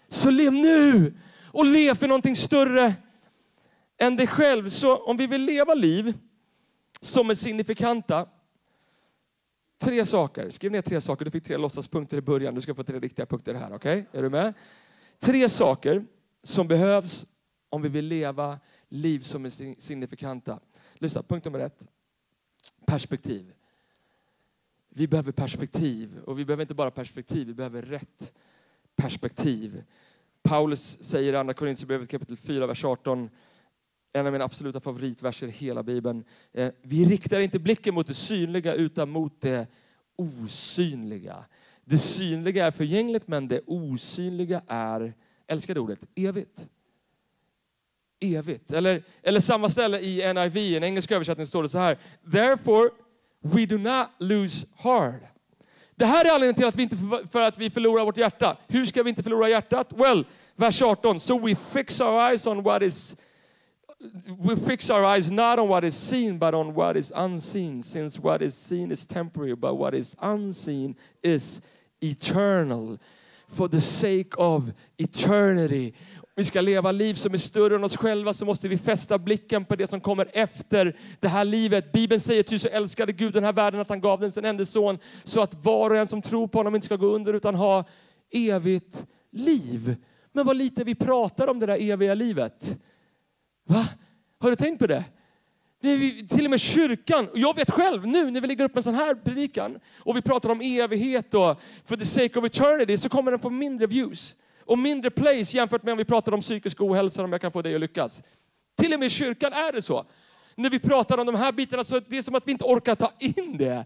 Så 0.09 0.31
lev 0.31 0.53
nu 0.53 1.12
och 1.52 1.66
lev 1.66 1.94
för 1.94 2.09
någonting 2.09 2.37
större 2.37 2.94
än 3.99 4.16
dig 4.16 4.26
själv. 4.26 4.68
Så 4.68 4.97
om 4.97 5.16
vi 5.16 5.26
vill 5.26 5.44
leva 5.44 5.75
liv 5.75 6.18
som 7.00 7.30
är 7.30 7.35
signifikanta, 7.35 8.28
tre 9.78 10.06
saker. 10.06 10.50
Skriv 10.50 10.73
ner 10.73 10.82
tre 10.82 11.00
saker. 11.00 11.25
Du 11.25 11.30
fick 11.30 11.44
tre 11.44 11.56
låtsaspunkter 11.56 12.16
i 12.16 12.21
början. 12.21 12.54
Du 12.54 12.61
ska 12.61 12.75
få 12.75 12.85
tre 12.85 12.99
riktiga 12.99 13.26
punkter 13.26 13.54
här. 13.54 13.75
Okej? 13.75 14.00
Okay? 14.00 14.18
Är 14.18 14.23
du 14.23 14.30
med? 14.30 14.54
Tre 15.18 15.49
saker 15.49 16.04
som 16.42 16.68
behövs 16.68 17.26
om 17.68 17.82
vi 17.82 17.88
vill 17.88 18.04
leva 18.04 18.59
liv 18.88 19.21
som 19.21 19.44
är 19.44 19.80
signifikanta. 19.80 20.61
Lyssna, 20.94 21.23
punkt 21.23 21.44
nummer 21.44 21.59
ett. 21.59 21.87
Perspektiv. 22.87 23.52
Vi 24.88 25.09
behöver 25.09 25.32
perspektiv. 25.32 26.18
Och 26.25 26.38
vi 26.38 26.44
behöver 26.44 26.62
inte 26.62 26.75
bara 26.75 26.90
perspektiv, 26.90 27.47
vi 27.47 27.54
behöver 27.54 27.82
rätt 27.82 28.32
perspektiv. 28.97 29.82
Paulus 30.42 30.99
säger 31.00 31.32
i 31.32 31.37
Andra 31.37 31.54
Korinthierbrevet 31.54 32.08
kapitel 32.08 32.37
4, 32.37 32.66
vers 32.66 32.84
18, 32.84 33.30
en 34.12 34.26
av 34.26 34.32
mina 34.32 34.44
absoluta 34.44 34.80
favoritverser 34.80 35.46
i 35.46 35.50
hela 35.50 35.82
Bibeln. 35.82 36.25
Eh, 36.52 36.72
Vi 36.83 37.05
riktar 37.05 37.40
inte 37.40 37.59
blicken 37.59 37.94
mot 37.94 38.07
det 38.07 38.14
synliga 38.14 38.74
utan 38.74 39.11
mot 39.11 39.40
det 39.40 39.66
osynliga. 40.16 41.44
Det 41.85 41.98
synliga 41.98 42.66
är 42.66 42.70
förgängligt 42.70 43.28
men 43.28 43.48
det 43.48 43.61
osynliga 43.66 44.62
är, 44.66 45.14
älskar 45.46 45.78
ordet, 45.78 46.00
evigt. 46.16 46.68
Evigt. 48.20 48.72
Eller, 48.72 49.02
eller 49.22 49.40
samma 49.40 49.68
ställe 49.68 50.00
i 50.00 50.35
NIV, 50.35 50.57
i 50.57 50.76
en 50.76 50.85
engelsk 50.85 51.11
översättning 51.11 51.46
står 51.46 51.62
det 51.62 51.68
så 51.68 51.78
här. 51.78 51.98
Therefore 52.33 52.90
we 53.40 53.66
do 53.66 53.78
not 53.78 54.07
lose 54.18 54.66
heart. 54.76 55.32
Det 56.03 56.07
här 56.07 56.25
är 56.25 56.29
anledningen 56.29 56.55
till 56.55 56.67
att 56.67 56.77
vi 56.77 56.83
inte 56.83 56.97
för 57.31 57.41
att 57.41 57.59
vi 57.59 57.71
förlorar 57.71 58.05
vårt 58.05 58.17
hjärta. 58.17 58.57
Hur 58.69 58.87
ska 58.87 59.03
vi 59.03 59.11
inte 59.11 59.23
förlora 59.23 59.49
hjärtat? 59.49 59.93
Well, 59.97 60.25
vers 60.57 60.83
18. 60.83 61.21
So 61.21 61.38
we 61.38 61.55
fix 61.55 62.01
our 62.01 62.31
eyes 62.31 62.47
on 62.47 62.62
what 62.62 62.83
is 62.83 63.17
we 64.38 64.57
fix 64.57 64.91
our 64.91 65.05
eyes 65.15 65.31
not 65.31 65.59
on 65.59 65.69
what 65.69 65.85
is 65.85 65.95
seen 66.09 66.38
but 66.38 66.55
on 66.55 66.75
what 66.75 66.97
is 66.97 67.12
unseen 67.17 67.83
since 67.83 68.21
what 68.23 68.43
is 68.43 68.55
seen 68.55 68.93
is 68.93 69.07
temporary 69.07 69.55
but 69.55 69.79
what 69.79 69.95
is 69.95 70.17
unseen 70.19 70.97
is 71.23 71.62
eternal 72.01 72.99
for 73.47 73.69
the 73.69 73.81
sake 73.81 74.35
of 74.38 74.73
eternity. 74.99 75.95
Vi 76.35 76.45
ska 76.45 76.61
leva 76.61 76.92
liv 76.92 77.14
som 77.14 77.35
är 77.35 77.38
större 77.38 77.75
än 77.75 77.85
oss 77.85 77.97
själva 77.97 78.33
så 78.33 78.45
måste 78.45 78.68
vi 78.68 78.79
fästa 78.79 79.18
blicken 79.18 79.64
på 79.64 79.77
det 79.77 79.87
som 79.87 80.01
kommer 80.01 80.31
efter 80.33 80.97
det 81.21 81.29
här 81.29 81.45
livet. 81.45 81.92
Bibeln 81.92 82.21
säger 82.21 82.42
ty 82.42 82.59
så 82.59 82.68
älskade 82.68 83.12
Gud 83.12 83.33
den 83.33 83.45
här 83.45 83.53
världen 83.53 83.81
att 83.81 83.88
han 83.88 84.01
gav 84.01 84.21
den 84.21 84.33
sin 84.33 84.45
enda 84.45 84.64
son 84.64 84.99
så 85.25 85.40
att 85.40 85.64
var 85.64 85.90
och 85.90 85.97
en 85.97 86.07
som 86.07 86.23
tror 86.23 86.49
på 86.49 86.59
honom 86.59 86.75
inte 86.75 86.85
ska 86.85 86.97
gå 86.97 87.07
under 87.07 87.35
utan 87.35 87.55
ha 87.55 87.85
evigt 88.31 89.07
liv. 89.31 89.97
Men 90.33 90.47
vad 90.47 90.57
lite 90.57 90.85
vi 90.85 90.95
pratar 90.95 91.49
om 91.49 91.59
det 91.59 91.66
där 91.66 91.90
eviga 91.90 92.14
livet. 92.14 92.77
Va? 93.68 93.88
Har 94.38 94.51
du 94.51 94.57
tänkt 94.57 94.79
på 94.79 94.87
det? 94.87 95.05
det 95.81 96.29
till 96.29 96.45
och 96.45 96.51
med 96.51 96.61
kyrkan, 96.61 97.29
och 97.29 97.38
jag 97.38 97.57
vet 97.57 97.71
själv 97.71 98.07
nu 98.07 98.31
när 98.31 98.40
vi 98.40 98.47
lägger 98.47 98.64
upp 98.64 98.77
en 98.77 98.83
sån 98.83 98.95
här 98.95 99.14
predikan 99.14 99.79
och 99.99 100.16
vi 100.16 100.23
pratar 100.23 100.49
om 100.51 100.61
evighet 100.61 101.35
och 101.35 101.61
for 101.85 101.97
the 101.97 102.05
sake 102.05 102.38
of 102.38 102.45
eternity 102.45 102.97
så 102.97 103.09
kommer 103.09 103.31
den 103.31 103.40
få 103.40 103.51
mindre 103.51 103.87
views 103.87 104.37
och 104.66 104.79
mindre 104.79 105.11
place 105.11 105.57
jämfört 105.57 105.83
med 105.83 105.92
om 105.92 105.98
vi 105.98 106.05
pratar 106.05 106.33
om 106.33 106.40
psykisk 106.40 106.81
ohälsa, 106.81 107.25
om 107.25 107.33
jag 107.33 107.40
kan 107.40 107.53
få 107.53 107.62
dig 107.62 107.75
att 107.75 107.81
lyckas. 107.81 108.22
Till 108.77 108.92
och 108.92 108.98
med 108.98 109.07
i 109.07 109.11
kyrkan 109.11 109.53
är 109.53 109.72
det 109.72 109.83
så. 109.83 110.05
När 110.55 110.70
vi 110.70 110.79
pratar 110.79 111.18
om 111.18 111.27
de 111.27 111.35
här 111.35 111.53
bitarna 111.53 111.85
så 111.85 112.01
det 112.01 112.18
är 112.18 112.22
som 112.22 112.35
att 112.35 112.46
vi 112.46 112.53
inte 112.53 112.64
orkar 112.64 112.94
ta 112.94 113.12
in 113.18 113.57
det. 113.59 113.85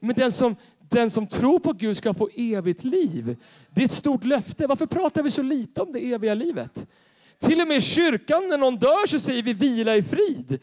Men 0.00 0.16
den 0.16 0.32
som, 0.32 0.56
den 0.78 1.10
som 1.10 1.26
tror 1.26 1.58
på 1.58 1.72
Gud 1.72 1.96
ska 1.96 2.14
få 2.14 2.28
evigt 2.34 2.84
liv. 2.84 3.36
Det 3.70 3.80
är 3.80 3.84
ett 3.84 3.92
stort 3.92 4.24
löfte. 4.24 4.66
Varför 4.66 4.86
pratar 4.86 5.22
vi 5.22 5.30
så 5.30 5.42
lite 5.42 5.82
om 5.82 5.92
det 5.92 6.12
eviga 6.12 6.34
livet? 6.34 6.86
Till 7.38 7.60
och 7.60 7.68
med 7.68 7.76
i 7.76 7.80
kyrkan 7.80 8.48
när 8.48 8.58
någon 8.58 8.76
dör 8.76 9.06
så 9.06 9.20
säger 9.20 9.42
vi 9.42 9.52
vila 9.52 9.96
i 9.96 10.02
frid. 10.02 10.58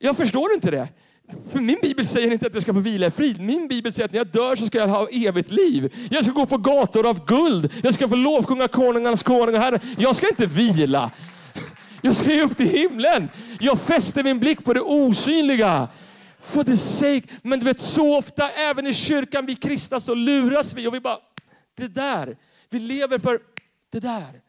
Jag 0.00 0.16
förstår 0.16 0.52
inte 0.52 0.70
det. 0.70 0.88
För 1.52 1.60
min 1.60 1.78
bibel 1.82 2.06
säger 2.06 2.32
inte 2.32 2.46
att 2.46 2.54
jag 2.54 2.62
ska 2.62 2.72
få 2.72 2.80
vila 2.80 3.06
i 3.06 3.10
frid. 3.10 3.40
Min 3.40 3.68
bibel 3.68 3.92
säger 3.92 4.04
att 4.04 4.12
när 4.12 4.18
jag 4.18 4.26
dör 4.26 4.56
så 4.56 4.66
ska 4.66 4.78
jag 4.78 4.88
ha 4.88 5.08
evigt 5.08 5.50
liv. 5.50 5.94
Jag 6.10 6.24
ska 6.24 6.32
gå 6.32 6.46
på 6.46 6.58
gator 6.58 7.06
av 7.06 7.26
guld. 7.26 7.72
Jag 7.82 7.94
ska 7.94 8.08
få 8.08 8.16
lovsjunga 8.16 8.68
konungarnas 8.68 9.22
konung 9.22 9.54
och 9.54 9.60
herre. 9.60 9.80
Jag 9.98 10.16
ska 10.16 10.28
inte 10.28 10.46
vila. 10.46 11.10
Jag 12.02 12.16
ska 12.16 12.42
upp 12.42 12.56
till 12.56 12.68
himlen. 12.68 13.28
Jag 13.60 13.80
fäster 13.80 14.24
min 14.24 14.40
blick 14.40 14.64
på 14.64 14.72
det 14.72 14.80
osynliga. 14.80 15.88
For 16.40 16.64
the 16.64 16.76
sake. 16.76 17.22
Men 17.42 17.58
du 17.58 17.64
vet 17.64 17.80
så 17.80 18.16
ofta, 18.16 18.50
även 18.50 18.86
i 18.86 18.94
kyrkan, 18.94 19.46
vi 19.46 19.54
kristna 19.54 20.00
så 20.00 20.14
luras 20.14 20.74
vi 20.74 20.86
och 20.86 20.94
vi 20.94 21.00
bara, 21.00 21.18
det 21.76 21.88
där. 21.88 22.36
Vi 22.70 22.78
lever 22.78 23.18
för 23.18 23.40
det 23.90 24.00
där. 24.00 24.40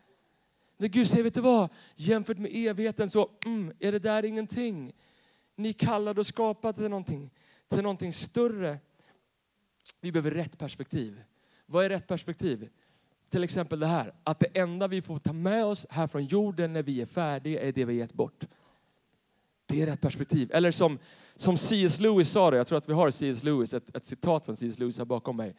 När 0.80 0.88
Gud 0.88 1.10
säger, 1.10 1.24
vet 1.24 1.34
du 1.34 1.42
vad? 1.42 1.70
Jämfört 1.96 2.38
med 2.38 2.52
evigheten 2.54 3.10
så 3.10 3.30
mm, 3.46 3.74
är 3.80 3.92
det 3.92 4.00
där 4.00 4.26
ingenting. 4.26 4.94
Ni 5.58 5.74
kallade 5.74 6.20
och 6.20 6.28
skapade 6.28 6.74
till 6.74 6.90
någonting, 6.90 7.30
till 7.68 7.82
någonting 7.82 8.14
större. 8.14 8.80
Vi 10.02 10.12
behöver 10.12 10.32
rätt 10.32 10.58
perspektiv. 10.58 11.24
Vad 11.66 11.86
är 11.86 11.90
rätt 11.90 12.08
perspektiv? 12.08 12.70
Till 13.30 13.44
exempel 13.44 13.80
det 13.80 13.88
här, 13.88 14.14
att 14.24 14.40
det 14.40 14.58
enda 14.58 14.88
vi 14.88 15.02
får 15.02 15.20
ta 15.20 15.34
med 15.34 15.66
oss 15.66 15.86
här 15.90 16.08
från 16.08 16.26
jorden 16.26 16.74
när 16.74 16.84
vi 16.84 17.02
är 17.02 17.06
färdiga 17.06 17.62
är 17.62 17.72
det 17.72 17.86
vi 17.86 17.94
gett 17.94 18.14
bort. 18.14 18.46
Det 19.66 19.82
är 19.82 19.86
rätt 19.86 20.02
perspektiv. 20.02 20.52
Eller 20.54 20.72
som, 20.72 21.00
som 21.36 21.58
C.S. 21.58 22.00
Lewis 22.00 22.30
sa 22.30 22.52
det, 22.52 22.58
jag 22.58 22.68
tror 22.68 22.78
att 22.78 22.90
vi 22.90 22.94
har 22.94 23.12
C.S. 23.12 23.44
Lewis, 23.44 23.74
ett, 23.74 23.96
ett 23.96 24.06
citat 24.06 24.46
från 24.46 24.58
C.S. 24.58 24.80
Lewis 24.80 24.98
här 24.98 25.06
bakom 25.06 25.38
mig. 25.38 25.56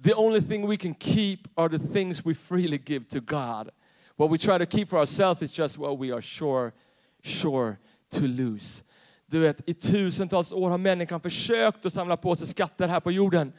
the 0.00 0.14
only 0.14 0.40
thing 0.40 0.66
we 0.66 0.76
can 0.76 0.94
keep 0.94 1.48
are 1.56 1.68
the 1.68 1.78
things 1.78 2.24
we 2.24 2.34
freely 2.34 2.78
give 2.78 3.08
to 3.08 3.20
God. 3.20 3.70
What 4.16 4.30
we 4.30 4.38
try 4.38 4.58
to 4.58 4.66
keep 4.66 4.88
for 4.88 4.98
ourselves 4.98 5.42
is 5.42 5.52
just 5.52 5.78
what 5.78 5.98
we 5.98 6.12
are 6.12 6.20
sure, 6.20 6.72
sure 7.22 7.78
to 8.10 8.26
lose. 8.26 8.82
Du 9.26 9.38
vet, 9.38 9.68
i 9.68 9.74
tusentals 9.74 10.52
år 10.52 10.70
har 10.70 10.78
människan 10.78 11.20
försökt 11.20 11.86
att 11.86 11.92
samla 11.92 12.16
på 12.16 12.36
sig 12.36 12.48
skatter 12.48 12.88
här 12.88 13.00
på 13.00 13.12
jorden. 13.12 13.52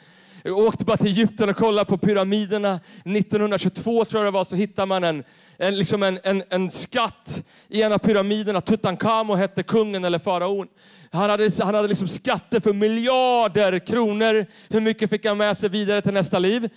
Jag 0.43 0.57
åkte 0.57 0.85
bara 0.85 0.97
till 0.97 1.07
Egypten 1.07 1.49
och 1.49 1.55
kollade 1.55 1.85
på 1.85 1.97
pyramiderna. 1.97 2.79
1922 3.03 4.05
tror 4.05 4.23
jag 4.23 4.33
det 4.33 4.37
var, 4.37 4.43
så 4.43 4.55
hittade 4.55 4.85
man 4.85 5.03
en, 5.03 5.23
en, 5.57 5.77
liksom 5.77 6.03
en, 6.03 6.19
en, 6.23 6.43
en 6.49 6.71
skatt 6.71 7.43
i 7.67 7.81
en 7.81 7.91
av 7.91 7.97
pyramiderna. 7.97 8.61
Tutankhamon 8.61 9.37
hette 9.37 9.63
kungen 9.63 10.05
eller 10.05 10.19
faraon. 10.19 10.67
Han 11.11 11.29
hade, 11.29 11.49
han 11.59 11.75
hade 11.75 11.87
liksom 11.87 12.07
skatter 12.07 12.59
för 12.59 12.73
miljarder 12.73 13.79
kronor. 13.79 14.45
Hur 14.69 14.81
mycket 14.81 15.09
fick 15.09 15.25
han 15.25 15.37
med 15.37 15.57
sig 15.57 15.69
vidare 15.69 16.01
till 16.01 16.13
nästa 16.13 16.39
liv? 16.39 16.69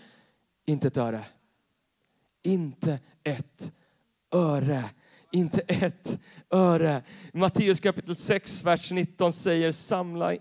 Inte 0.67 0.87
ett 0.87 0.97
öre. 0.97 1.21
Inte 2.43 2.99
ett 3.25 3.73
öre. 4.35 4.85
Inte 5.35 5.61
ett 5.61 6.18
öre. 6.51 7.03
Matteus 7.33 7.81
kapitel 7.81 8.16
6, 8.16 8.64
vers 8.64 8.90
19 8.90 9.33
säger 9.33 9.73
samla 9.73 10.35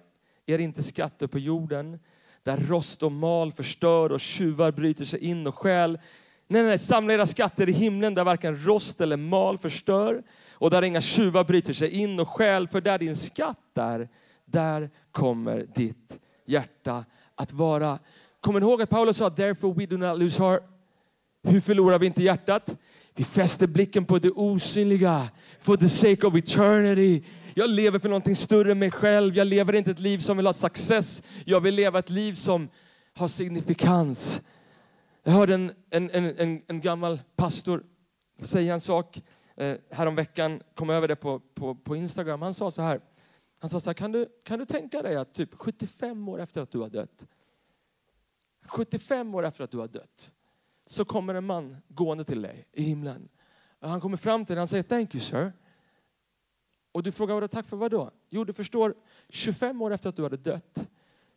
er 0.45 0.59
inte 0.59 0.83
skatter 0.83 1.27
på 1.27 1.39
jorden 1.39 1.99
där 2.43 2.57
rost 2.57 3.03
och 3.03 3.11
mal 3.11 3.51
förstör 3.51 4.11
och 4.11 4.19
tjuvar 4.19 4.71
bryter 4.71 5.05
sig 5.05 5.19
in 5.19 5.47
och 5.47 5.55
stjäl. 5.55 5.99
Nej, 6.47 6.63
nej, 6.63 6.79
samla 6.79 7.13
era 7.13 7.25
skatter 7.25 7.69
i 7.69 7.71
himlen 7.71 8.15
där 8.15 8.23
varken 8.23 8.65
rost 8.65 9.01
eller 9.01 9.17
mal 9.17 9.57
förstör 9.57 10.23
och 10.51 10.69
där 10.69 10.81
inga 10.81 11.01
tjuvar 11.01 11.43
bryter 11.43 11.73
sig 11.73 11.89
in 11.89 12.19
och 12.19 12.29
stjäl. 12.29 12.67
För 12.67 12.81
där 12.81 12.97
din 12.97 13.15
skatt 13.15 13.77
är, 13.77 14.09
där 14.45 14.89
kommer 15.11 15.67
ditt 15.75 16.19
hjärta 16.45 17.05
att 17.35 17.53
vara. 17.53 17.99
Kom 18.39 18.57
ihåg 18.57 18.81
att 18.81 18.89
Paulus 18.89 19.17
sa, 19.17 19.29
therefore 19.29 19.73
we 19.73 19.85
do 19.85 19.97
not 19.97 20.19
lose 20.19 20.43
heart. 20.43 20.63
Hur 21.43 21.61
förlorar 21.61 21.99
vi 21.99 22.05
inte 22.05 22.23
hjärtat? 22.23 22.77
Vi 23.15 23.23
fäster 23.23 23.67
blicken 23.67 24.05
på 24.05 24.19
det 24.19 24.31
osynliga, 24.31 25.29
for 25.59 25.77
the 25.77 25.89
sake 25.89 26.27
of 26.27 26.35
eternity. 26.35 27.23
Jag 27.53 27.69
lever 27.69 27.99
för 27.99 28.09
någonting 28.09 28.35
större 28.35 28.71
än 28.71 28.79
mig 28.79 28.91
själv. 28.91 29.37
Jag 29.37 29.47
lever 29.47 29.73
inte 29.73 29.91
ett 29.91 29.99
liv 29.99 30.17
som 30.19 30.37
vill 30.37 30.45
ha 30.45 30.53
success. 30.53 31.23
Jag 31.45 31.61
vill 31.61 31.75
leva 31.75 31.99
ett 31.99 32.09
liv 32.09 32.33
som 32.33 32.69
har 33.13 33.27
signifikans. 33.27 34.41
Jag 35.23 35.31
hörde 35.31 35.53
en, 35.53 35.71
en, 35.89 36.09
en, 36.09 36.61
en 36.67 36.81
gammal 36.81 37.21
pastor 37.35 37.83
säga 38.39 38.73
en 38.73 38.81
sak 38.81 39.21
eh, 39.55 39.77
häromveckan, 39.91 40.61
kom 40.75 40.89
över 40.89 41.07
det 41.07 41.15
på, 41.15 41.39
på, 41.39 41.75
på 41.75 41.95
Instagram. 41.95 42.41
Han 42.41 42.53
sa 42.53 42.71
så 42.71 42.81
här, 42.81 43.01
han 43.59 43.69
sa 43.69 43.79
så 43.79 43.89
här, 43.89 43.93
kan 43.93 44.11
du, 44.11 44.27
kan 44.43 44.59
du 44.59 44.65
tänka 44.65 45.01
dig 45.01 45.15
att 45.15 45.33
typ 45.33 45.53
75 45.53 46.29
år 46.29 46.41
efter 46.41 46.61
att 46.61 46.71
du 46.71 46.79
har 46.79 46.89
dött, 46.89 47.25
75 48.65 49.35
år 49.35 49.45
efter 49.45 49.63
att 49.63 49.71
du 49.71 49.77
har 49.77 49.87
dött, 49.87 50.31
så 50.91 51.05
kommer 51.05 51.35
en 51.35 51.45
man 51.45 51.77
gående 51.87 52.23
till 52.23 52.41
dig 52.41 52.67
i 52.71 52.83
himlen. 52.83 53.29
Han 53.79 54.01
kommer 54.01 54.17
fram 54.17 54.45
till 54.45 54.55
dig 54.55 54.63
och 54.63 54.69
säger 54.69 54.83
thank 54.83 55.15
you 55.15 55.21
sir. 55.21 55.53
Och 56.91 57.03
du 57.03 57.11
frågar 57.11 57.47
tack 57.47 57.67
för 57.67 57.77
vad 57.77 57.91
då? 57.91 58.11
Jo, 58.29 58.43
du 58.43 58.53
förstår, 58.53 58.95
25 59.29 59.81
år 59.81 59.93
efter 59.93 60.09
att 60.09 60.15
du 60.15 60.23
hade 60.23 60.37
dött 60.37 60.87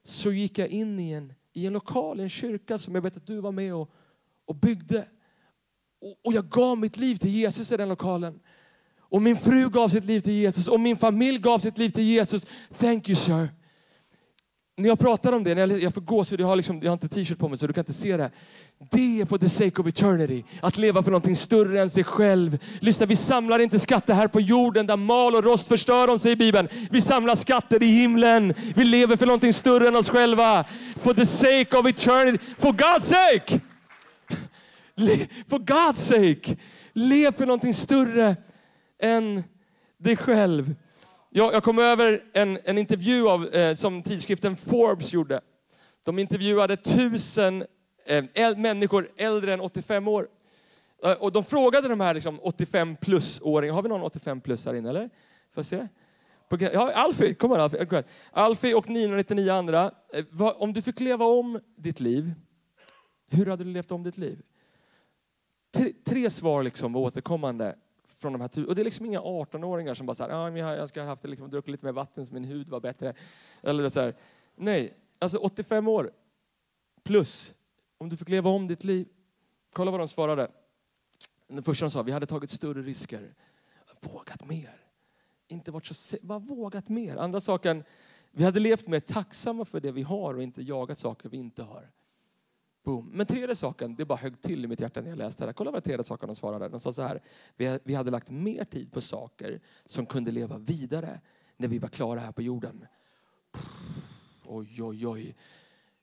så 0.05 0.33
gick 0.33 0.59
jag 0.59 0.69
in 0.69 1.01
i 1.01 1.13
en, 1.13 1.33
i 1.53 1.67
en 1.67 1.73
lokal, 1.73 2.21
i 2.21 2.23
en 2.23 2.29
kyrka 2.29 2.79
som 2.79 2.95
jag 2.95 3.03
vet 3.03 3.17
att 3.17 3.27
du 3.27 3.41
var 3.41 3.53
med 3.53 3.75
och, 3.75 3.91
och 4.45 4.55
byggde. 4.55 5.09
Och, 6.01 6.17
och 6.23 6.33
jag 6.33 6.49
gav 6.49 6.79
mitt 6.79 6.97
liv 6.97 7.17
till 7.17 7.31
Jesus 7.31 7.73
i 7.73 7.77
den 7.77 7.89
lokalen. 7.89 8.41
Och 8.99 9.23
min 9.23 9.37
fru 9.37 9.71
gav 9.71 9.89
sitt 9.89 10.05
liv 10.05 10.21
till 10.21 10.33
Jesus 10.33 10.69
och 10.69 10.81
min 10.81 10.97
familj 10.97 11.39
gav 11.39 11.59
sitt 11.59 11.79
liv 11.79 11.91
till 11.91 12.05
Jesus. 12.05 12.47
Thank 12.79 13.09
you 13.09 13.17
sir 13.17 13.49
när 14.77 14.89
jag 14.89 14.99
pratar 14.99 15.33
om 15.33 15.45
det, 15.45 15.55
när 15.55 15.67
jag, 15.67 15.83
jag 15.83 15.95
får 15.95 16.01
gåshud, 16.01 16.41
jag 16.41 16.47
har, 16.47 16.57
liksom, 16.57 16.81
jag 16.83 16.89
har 16.89 16.93
inte 16.93 17.09
t-shirt 17.09 17.39
på 17.39 17.49
mig 17.49 17.59
så 17.59 17.67
du 17.67 17.73
kan 17.73 17.81
inte 17.81 17.93
se 17.93 18.17
det. 18.17 18.31
Det 18.91 19.21
är 19.21 19.27
for 19.27 19.39
the 19.39 19.49
sake 19.49 19.81
of 19.81 19.87
eternity. 19.87 20.45
Att 20.61 20.79
leva 20.79 21.03
för 21.03 21.11
någonting 21.11 21.37
större 21.37 21.81
än 21.81 21.91
sig 21.91 22.05
själv. 22.05 22.59
Lyssna, 22.81 23.07
vi 23.07 23.17
samlar 23.17 23.59
inte 23.59 23.79
skatter 23.79 24.15
här 24.15 24.29
på 24.29 24.41
jorden 24.41 24.87
där 24.87 24.97
mal 24.97 25.35
och 25.35 25.45
rost 25.45 25.69
förstör 25.69 26.07
dem, 26.07 26.19
säger 26.19 26.37
Bibeln. 26.37 26.69
Vi 26.91 27.01
samlar 27.01 27.35
skatter 27.35 27.83
i 27.83 27.87
himlen. 27.87 28.55
Vi 28.75 28.85
lever 28.85 29.17
för 29.17 29.27
någonting 29.27 29.53
större 29.53 29.89
än 29.89 29.97
oss 29.97 30.09
själva. 30.09 30.65
For 30.97 31.15
the 31.15 31.27
sake 31.27 31.79
of 31.79 31.87
eternity. 31.87 32.39
For 32.59 32.73
God's 32.73 33.01
sake! 33.01 33.61
Le 34.97 35.27
For 35.49 35.59
God's 35.59 35.95
sake! 35.95 36.57
Lev 36.93 37.33
för 37.33 37.47
någonting 37.47 37.75
större 37.75 38.37
än 39.03 39.43
dig 39.99 40.17
själv. 40.17 40.75
Jag, 41.37 41.55
jag 41.55 41.63
kom 41.65 41.79
över 41.79 42.23
en, 42.33 42.59
en 42.65 42.79
intervju 42.79 43.29
av, 43.29 43.47
eh, 43.47 43.75
som 43.75 44.03
tidskriften 44.03 44.57
Forbes 44.57 45.13
gjorde. 45.13 45.41
De 46.03 46.19
intervjuade 46.19 46.77
tusen 46.77 47.65
eh, 48.07 48.57
människor 48.57 49.09
äldre 49.17 49.55
än 49.55 49.61
85 49.61 50.09
år. 50.09 50.29
Eh, 51.05 51.13
och 51.13 51.33
de 51.33 51.45
frågade 51.45 51.89
de 51.89 52.01
här 52.01 52.15
liksom, 52.15 52.41
85 52.43 52.97
plus-åringarna, 52.97 53.77
har 53.77 53.83
vi 53.83 53.89
någon 53.89 54.03
85 54.03 54.41
plus 54.41 54.67
här 54.67 54.75
inne 54.75 54.89
eller? 54.89 55.11
Får 55.55 55.63
se? 55.63 55.89
Ja, 56.49 56.93
Alfie, 56.93 57.35
kom 57.35 57.51
här 57.51 57.59
Alfie. 57.59 58.05
Alfie 58.33 58.75
och 58.75 58.89
999 58.89 59.53
andra. 59.53 59.91
Eh, 60.13 60.47
om 60.57 60.73
du 60.73 60.83
fick 60.83 61.01
leva 61.01 61.25
om 61.25 61.61
ditt 61.77 62.01
liv, 62.01 62.33
hur 63.31 63.47
hade 63.47 63.65
du 63.65 63.71
levt 63.71 63.93
om 63.93 64.03
ditt 64.03 64.19
liv? 64.19 64.43
Tre, 65.75 65.93
tre 66.05 66.31
svar 66.31 66.63
liksom 66.63 66.93
var 66.93 67.01
återkommande 67.01 67.77
från 68.25 68.33
de 68.33 68.41
här 68.41 68.69
Och 68.69 68.75
det 68.75 68.83
är 68.83 68.85
liksom 68.85 69.07
inga 69.07 69.21
18-åringar 69.21 69.95
som 69.95 70.07
bara 70.07 70.15
säger 70.15 70.35
ah, 70.35 70.77
jag 70.77 70.89
ska 70.89 71.01
ha 71.01 71.09
haft 71.09 71.25
liksom, 71.25 71.51
druckit 71.51 71.71
lite 71.71 71.85
mer 71.85 71.93
vatten 71.93 72.27
så 72.27 72.35
min 72.35 72.45
hud 72.45 72.69
var 72.69 72.81
bättre. 72.81 73.15
Eller 73.63 73.91
så 73.91 74.01
här. 74.01 74.15
Nej, 74.57 74.95
alltså 75.19 75.39
85 75.39 75.89
år 75.89 76.13
plus. 77.03 77.55
Om 77.99 78.09
du 78.09 78.17
fick 78.17 78.29
leva 78.29 78.51
om 78.51 78.69
ditt 78.69 78.85
liv. 78.85 79.09
Kolla 79.73 79.91
vad 79.91 80.01
de 80.01 80.09
svarade. 80.09 80.49
Den 81.49 81.63
första 81.63 81.85
de 81.85 81.91
sa, 81.91 82.03
vi 82.03 82.13
hade 82.13 82.27
tagit 82.27 82.51
större 82.51 82.83
risker. 82.83 83.35
Vågat 84.01 84.45
mer. 84.45 84.77
Inte 85.49 85.71
varit 85.71 85.87
så 85.87 86.17
bara 86.23 86.39
vågat 86.39 86.89
mer. 86.89 87.17
Andra 87.17 87.41
saken, 87.41 87.85
vi 88.31 88.45
hade 88.45 88.61
levt 88.61 88.87
mer 88.87 89.01
tacksamma 89.01 89.65
för 89.65 89.81
det 89.81 89.93
vi 89.93 90.03
har 90.03 90.35
och 90.35 90.43
inte 90.43 90.63
jagat 90.63 90.99
saker 90.99 91.29
vi 91.29 91.37
inte 91.37 91.63
har. 91.63 91.91
Boom. 92.85 93.11
Men 93.13 93.27
tredje 93.27 93.57
saken, 93.57 93.95
det 93.95 94.05
bara 94.05 94.19
högg 94.19 94.41
till 94.41 94.65
i 94.65 94.69
mitt 94.69 94.81
hjärta 94.81 95.01
när 95.01 95.09
jag 95.09 95.19
läste 95.19 95.47
det 95.47 95.53
Kolla 95.53 95.71
vad 95.71 95.85
tredje 95.85 96.05
saken 96.05 96.27
de 96.27 96.37
svarade. 96.37 96.69
De 96.69 96.81
sa 96.81 96.93
så 96.93 97.03
här, 97.03 97.21
vi 97.85 97.95
hade 97.95 98.11
lagt 98.11 98.31
mer 98.31 98.65
tid 98.65 98.93
på 98.93 99.01
saker 99.01 99.61
som 99.87 100.07
kunde 100.07 100.31
leva 100.31 100.59
vidare 100.59 101.21
när 101.57 101.69
vi 101.69 101.79
var 101.79 101.89
klara 101.89 102.21
här 102.21 102.33
på 102.33 102.43
jorden. 102.43 102.87
Oj, 104.45 104.83
oj, 104.83 105.07
oj. 105.07 105.37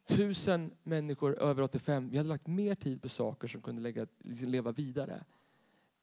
Tusen 0.05 0.71
människor 0.83 1.39
över 1.39 1.63
85, 1.63 2.09
vi 2.09 2.17
hade 2.17 2.29
lagt 2.29 2.47
mer 2.47 2.75
tid 2.75 3.01
på 3.01 3.09
saker 3.09 3.47
som 3.47 3.61
kunde 3.61 3.81
lägga, 3.81 4.07
liksom 4.19 4.49
leva 4.49 4.71
vidare 4.71 5.23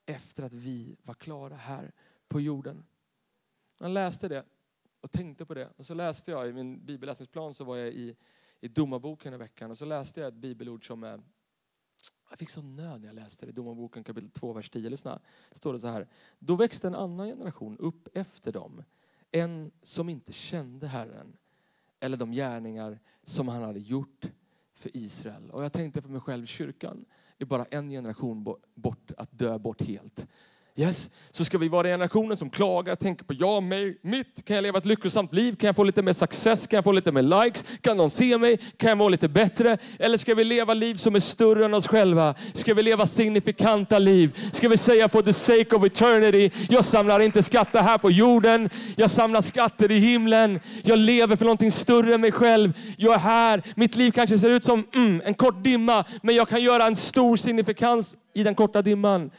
efter 0.06 0.42
att 0.42 0.52
vi 0.52 0.96
var 1.02 1.14
klara 1.14 1.54
här 1.54 1.92
på 2.28 2.40
jorden. 2.40 2.84
Jag 3.78 3.90
läste 3.90 4.28
det 4.28 4.44
och 5.00 5.10
tänkte 5.10 5.46
på 5.46 5.54
det. 5.54 5.68
Och 5.76 5.86
så 5.86 5.94
läste 5.94 6.30
jag 6.30 6.48
i 6.48 6.52
min 6.52 6.84
bibelläsningsplan 6.84 7.54
så 7.54 7.64
var 7.64 7.76
jag 7.76 7.88
i 7.88 8.16
i 8.60 8.68
domarboken 8.68 9.34
i 9.34 9.36
veckan 9.36 9.70
och 9.70 9.78
så 9.78 9.84
läste 9.84 10.20
jag 10.20 10.28
ett 10.28 10.34
bibelord 10.34 10.86
som 10.86 11.04
är 11.04 11.20
jag 12.30 12.38
fick 12.38 12.50
sån 12.50 12.76
nöd 12.76 13.00
när 13.00 13.08
jag 13.08 13.14
läste 13.14 13.46
det. 13.46 13.52
Domarboken 13.52 14.04
kapitel 14.04 14.30
2, 14.30 14.52
vers 14.52 14.70
10. 14.70 14.90
Lyssna. 14.90 15.20
Står 15.52 15.72
det 15.72 15.78
så 15.78 15.88
här. 15.88 16.08
Då 16.38 16.56
växte 16.56 16.86
en 16.86 16.94
annan 16.94 17.26
generation 17.26 17.78
upp 17.78 18.08
efter 18.14 18.52
dem. 18.52 18.82
En 19.30 19.70
som 19.82 20.08
inte 20.08 20.32
kände 20.32 20.86
Herren 20.86 21.36
eller 22.00 22.16
de 22.16 22.32
gärningar 22.32 22.98
som 23.22 23.48
han 23.48 23.62
hade 23.62 23.80
gjort 23.80 24.30
för 24.72 24.96
Israel. 24.96 25.50
Och 25.50 25.64
jag 25.64 25.72
tänkte 25.72 26.02
för 26.02 26.08
mig 26.08 26.20
själv, 26.20 26.46
kyrkan 26.46 27.04
är 27.38 27.44
bara 27.44 27.64
en 27.64 27.90
generation 27.90 28.56
bort 28.74 29.12
att 29.16 29.38
dö 29.38 29.58
bort 29.58 29.82
helt. 29.82 30.26
Yes. 30.78 31.10
Så 31.30 31.44
ska 31.44 31.58
vi 31.58 31.68
vara 31.68 31.88
generationen 31.88 32.36
som 32.36 32.50
klagar, 32.50 32.96
tänker 32.96 33.24
på 33.24 33.34
jag, 33.34 33.62
mig, 33.62 33.98
mitt. 34.02 34.44
Kan 34.44 34.56
jag 34.56 34.62
leva 34.62 34.78
ett 34.78 34.86
lyckosamt 34.86 35.34
liv? 35.34 35.56
Kan 35.56 35.66
jag 35.66 35.76
få 35.76 35.84
lite 35.84 36.02
mer 36.02 36.12
success? 36.12 36.66
Kan 36.66 36.76
jag 36.76 36.84
få 36.84 36.92
lite 36.92 37.12
mer 37.12 37.44
likes? 37.44 37.64
Kan 37.80 37.96
någon 37.96 38.10
se 38.10 38.38
mig? 38.38 38.58
Kan 38.76 38.88
jag 38.88 38.98
må 38.98 39.08
lite 39.08 39.28
bättre? 39.28 39.78
Eller 39.98 40.18
ska 40.18 40.34
vi 40.34 40.44
leva 40.44 40.74
liv 40.74 40.94
som 40.94 41.14
är 41.14 41.20
större 41.20 41.64
än 41.64 41.74
oss 41.74 41.88
själva? 41.88 42.34
Ska 42.52 42.74
vi 42.74 42.82
leva 42.82 43.06
signifikanta 43.06 43.98
liv? 43.98 44.38
Ska 44.52 44.68
vi 44.68 44.76
säga 44.76 45.08
for 45.08 45.22
the 45.22 45.32
sake 45.32 45.76
of 45.76 45.84
eternity, 45.84 46.50
jag 46.68 46.84
samlar 46.84 47.20
inte 47.20 47.42
skatter 47.42 47.82
här 47.82 47.98
på 47.98 48.10
jorden. 48.10 48.70
Jag 48.96 49.10
samlar 49.10 49.42
skatter 49.42 49.90
i 49.90 49.98
himlen. 49.98 50.60
Jag 50.82 50.98
lever 50.98 51.36
för 51.36 51.44
någonting 51.44 51.72
större 51.72 52.14
än 52.14 52.20
mig 52.20 52.32
själv. 52.32 52.72
Jag 52.96 53.14
är 53.14 53.18
här. 53.18 53.62
Mitt 53.76 53.96
liv 53.96 54.10
kanske 54.10 54.38
ser 54.38 54.50
ut 54.50 54.64
som 54.64 54.86
mm, 54.94 55.22
en 55.24 55.34
kort 55.34 55.64
dimma, 55.64 56.04
men 56.22 56.34
jag 56.34 56.48
kan 56.48 56.62
göra 56.62 56.86
en 56.86 56.96
stor 56.96 57.36
signifikans 57.36 58.16
i 58.34 58.42
den 58.42 58.54
korta 58.54 58.82
dimman. 58.82 59.30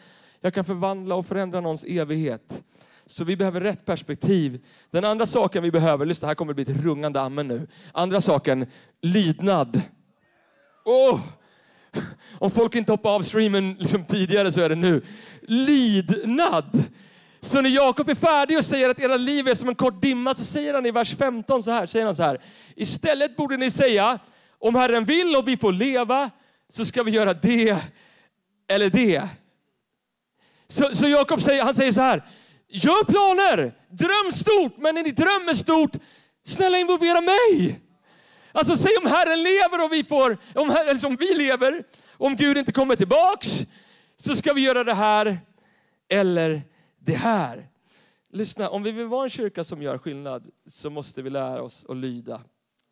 Jag 0.41 0.53
kan 0.53 0.65
förvandla 0.65 1.15
och 1.15 1.25
förändra 1.25 1.61
någons 1.61 1.83
evighet. 1.83 2.63
Så 3.05 3.23
vi 3.23 3.35
behöver 3.35 3.61
rätt 3.61 3.85
perspektiv. 3.85 4.65
Den 4.91 5.05
andra 5.05 5.25
saken 5.25 5.63
vi 5.63 5.71
behöver, 5.71 6.05
lyssna 6.05 6.27
här 6.27 6.35
kommer 6.35 6.53
det 6.53 6.65
bli 6.65 6.75
ett 6.75 6.83
rungande 6.83 7.21
amen 7.21 7.47
nu. 7.47 7.67
Andra 7.93 8.21
saken, 8.21 8.65
lydnad. 9.01 9.81
Oh! 10.85 11.19
Om 12.39 12.51
folk 12.51 12.75
inte 12.75 12.91
hoppar 12.91 13.15
av 13.15 13.21
streamen 13.21 13.73
liksom 13.79 14.05
tidigare 14.05 14.51
så 14.51 14.61
är 14.61 14.69
det 14.69 14.75
nu. 14.75 15.01
Lydnad. 15.41 16.83
Så 17.41 17.61
när 17.61 17.69
Jakob 17.69 18.09
är 18.09 18.15
färdig 18.15 18.57
och 18.57 18.65
säger 18.65 18.89
att 18.89 18.99
era 18.99 19.17
liv 19.17 19.47
är 19.47 19.55
som 19.55 19.69
en 19.69 19.75
kort 19.75 20.01
dimma 20.01 20.33
så 20.35 20.43
säger 20.43 20.73
han 20.73 20.85
i 20.85 20.91
vers 20.91 21.15
15 21.15 21.63
så 21.63 21.71
här, 21.71 21.85
säger 21.85 22.05
han 22.05 22.15
så 22.15 22.23
här. 22.23 22.41
Istället 22.75 23.35
borde 23.35 23.57
ni 23.57 23.71
säga, 23.71 24.19
Om 24.59 24.75
Herren 24.75 25.05
vill 25.05 25.35
och 25.35 25.47
vi 25.47 25.57
får 25.57 25.71
leva 25.71 26.29
så 26.69 26.85
ska 26.85 27.03
vi 27.03 27.11
göra 27.11 27.33
det 27.33 27.77
eller 28.67 28.89
det. 28.89 29.29
Så, 30.69 30.95
så 30.95 31.07
Jakob 31.07 31.41
säger, 31.41 31.63
han 31.63 31.73
säger 31.73 31.91
så 31.91 32.01
här, 32.01 32.23
gör 32.67 33.03
planer, 33.03 33.73
dröm 33.89 34.31
stort, 34.31 34.77
men 34.77 34.95
när 34.95 35.03
ni 35.03 35.11
drömmer 35.11 35.53
stort, 35.53 35.91
snälla 36.45 36.77
involvera 36.77 37.21
mig. 37.21 37.79
Alltså 38.51 38.75
säg 38.75 38.97
om 38.97 39.07
Herren 39.07 39.43
lever 39.43 39.85
och 39.85 39.93
vi 39.93 40.03
får, 40.03 40.37
om, 40.55 40.69
eller 40.69 41.05
om 41.05 41.15
vi 41.15 41.33
lever, 41.33 41.83
om 42.17 42.35
Gud 42.35 42.57
inte 42.57 42.71
kommer 42.71 42.95
tillbaks, 42.95 43.47
så 44.17 44.35
ska 44.35 44.53
vi 44.53 44.61
göra 44.61 44.83
det 44.83 44.93
här 44.93 45.39
eller 46.09 46.61
det 46.99 47.15
här. 47.15 47.67
Lyssna, 48.31 48.69
om 48.69 48.83
vi 48.83 48.91
vill 48.91 49.07
vara 49.07 49.23
en 49.23 49.29
kyrka 49.29 49.63
som 49.63 49.81
gör 49.81 49.97
skillnad 49.97 50.51
så 50.67 50.89
måste 50.89 51.21
vi 51.21 51.29
lära 51.29 51.61
oss 51.61 51.85
att 51.89 51.97
lyda. 51.97 52.41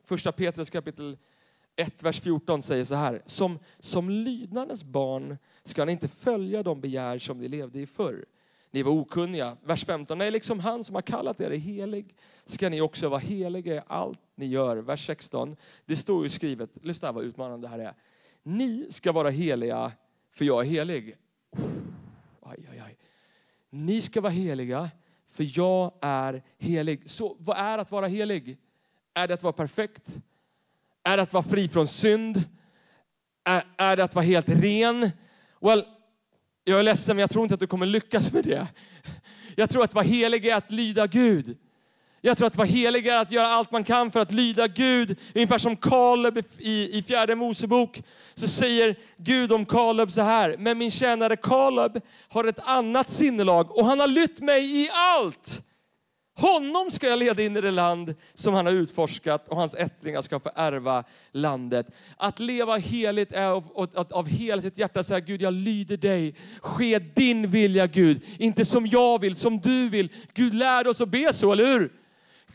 Första 0.05 0.31
Petrus 0.31 0.69
kapitel 0.69 1.17
1, 1.75 2.03
vers 2.03 2.21
14 2.21 2.61
säger 2.61 2.85
så 2.85 2.95
här. 2.95 3.21
Som, 3.25 3.59
som 3.79 4.09
lydnadens 4.09 4.83
barn 4.83 5.37
ska 5.67 5.85
ni 5.85 5.91
inte 5.91 6.07
följa 6.07 6.63
de 6.63 6.81
begär 6.81 7.17
som 7.17 7.37
ni 7.37 7.47
levde 7.47 7.79
i 7.79 7.85
förr. 7.85 8.25
Ni 8.71 8.83
var 8.83 8.91
okunniga. 8.91 9.57
Vers 9.63 9.85
15. 9.85 10.17
Nej, 10.17 10.31
liksom 10.31 10.59
han 10.59 10.83
som 10.83 10.95
har 10.95 11.01
kallat 11.01 11.41
er 11.41 11.51
är 11.51 11.57
helig 11.57 12.15
ska 12.45 12.69
ni 12.69 12.81
också 12.81 13.09
vara 13.09 13.19
heliga 13.19 13.75
i 13.75 13.81
allt 13.87 14.19
ni 14.35 14.45
gör. 14.45 14.77
Vers 14.77 15.05
16. 15.05 15.55
Det 15.85 15.95
står 15.95 16.23
ju 16.23 16.29
skrivet, 16.29 16.69
lyssna 16.81 17.11
vad 17.11 17.23
utmanande 17.23 17.67
det 17.67 17.71
här 17.71 17.79
är. 17.79 17.93
Ni 18.43 18.87
ska 18.89 19.11
vara 19.11 19.29
heliga 19.29 19.91
för 20.31 20.45
jag 20.45 20.65
är 20.65 20.69
helig. 20.69 21.17
Aj, 22.41 22.67
aj, 22.71 22.79
aj. 22.85 22.97
Ni 23.69 24.01
ska 24.01 24.21
vara 24.21 24.31
heliga 24.31 24.89
för 25.31 25.57
jag 25.57 25.93
är 26.01 26.43
helig. 26.57 27.09
Så 27.09 27.35
vad 27.39 27.57
är 27.57 27.77
att 27.77 27.91
vara 27.91 28.07
helig? 28.07 28.57
Är 29.13 29.27
det 29.27 29.33
att 29.33 29.43
vara 29.43 29.53
perfekt? 29.53 30.17
Är 31.03 31.17
det 31.17 31.23
att 31.23 31.33
vara 31.33 31.43
fri 31.43 31.69
från 31.69 31.87
synd? 31.87 32.43
Är, 33.43 33.63
är 33.77 33.97
det 33.97 34.03
att 34.03 34.15
vara 34.15 34.25
helt 34.25 34.49
ren? 34.49 35.11
Well, 35.61 35.85
jag 36.63 36.79
är 36.79 36.83
ledsen 36.83 37.15
men 37.15 37.21
jag 37.21 37.29
tror 37.29 37.43
inte 37.43 37.53
att 37.53 37.59
du 37.59 37.67
kommer 37.67 37.85
lyckas 37.85 38.33
med 38.33 38.43
det. 38.43 38.67
Jag 39.55 39.69
tror 39.69 39.83
att 39.83 39.93
vara 39.93 40.05
helig 40.05 40.45
är 40.45 40.55
att 40.55 40.71
lyda 40.71 41.07
Gud. 41.07 41.57
Jag 42.21 42.37
tror 42.37 42.47
att 42.47 42.55
vara 42.55 42.67
helig 42.67 43.07
är 43.07 43.17
att 43.17 43.31
göra 43.31 43.47
allt 43.47 43.71
man 43.71 43.83
kan 43.83 44.11
för 44.11 44.19
att 44.19 44.31
lyda 44.31 44.67
Gud. 44.67 45.19
Ungefär 45.35 45.57
som 45.57 45.75
Kaleb 45.75 46.37
i, 46.57 46.97
i 46.97 47.03
fjärde 47.03 47.35
Mosebok. 47.35 48.01
Så 48.35 48.47
säger 48.47 48.95
Gud 49.17 49.51
om 49.51 49.65
Kaleb 49.65 50.11
så 50.11 50.21
här. 50.21 50.55
Men 50.59 50.77
min 50.77 50.91
tjänare 50.91 51.35
Kaleb 51.35 52.01
har 52.27 52.43
ett 52.43 52.59
annat 52.59 53.09
sinnelag 53.09 53.77
och 53.77 53.85
han 53.85 53.99
har 53.99 54.07
lytt 54.07 54.39
mig 54.39 54.81
i 54.81 54.89
allt. 54.93 55.61
Honom 56.39 56.91
ska 56.91 57.07
jag 57.07 57.19
leda 57.19 57.43
in 57.43 57.57
i 57.57 57.61
det 57.61 57.71
land 57.71 58.15
som 58.33 58.53
han 58.53 58.65
har 58.65 58.73
utforskat 58.73 59.47
och 59.47 59.57
hans 59.57 59.75
ättlingar 59.75 60.21
ska 60.21 60.39
få 60.39 60.49
ärva 60.55 61.03
landet. 61.31 61.87
Att 62.17 62.39
leva 62.39 62.77
heligt 62.77 63.31
är 63.31 63.47
av, 63.47 63.89
av, 63.95 64.07
av 64.11 64.27
hela 64.27 64.61
sitt 64.61 64.77
hjärta 64.77 65.03
säga 65.03 65.19
Gud 65.19 65.41
jag 65.41 65.53
lyder 65.53 65.97
dig. 65.97 66.35
Ske 66.61 66.99
din 66.99 67.47
vilja 67.47 67.87
Gud, 67.87 68.21
inte 68.39 68.65
som 68.65 68.87
jag 68.87 69.21
vill, 69.21 69.35
som 69.35 69.59
du 69.59 69.89
vill. 69.89 70.09
Gud 70.33 70.53
lärde 70.53 70.89
oss 70.89 71.01
att 71.01 71.09
be 71.09 71.33
så, 71.33 71.51
eller 71.51 71.65
hur? 71.65 71.91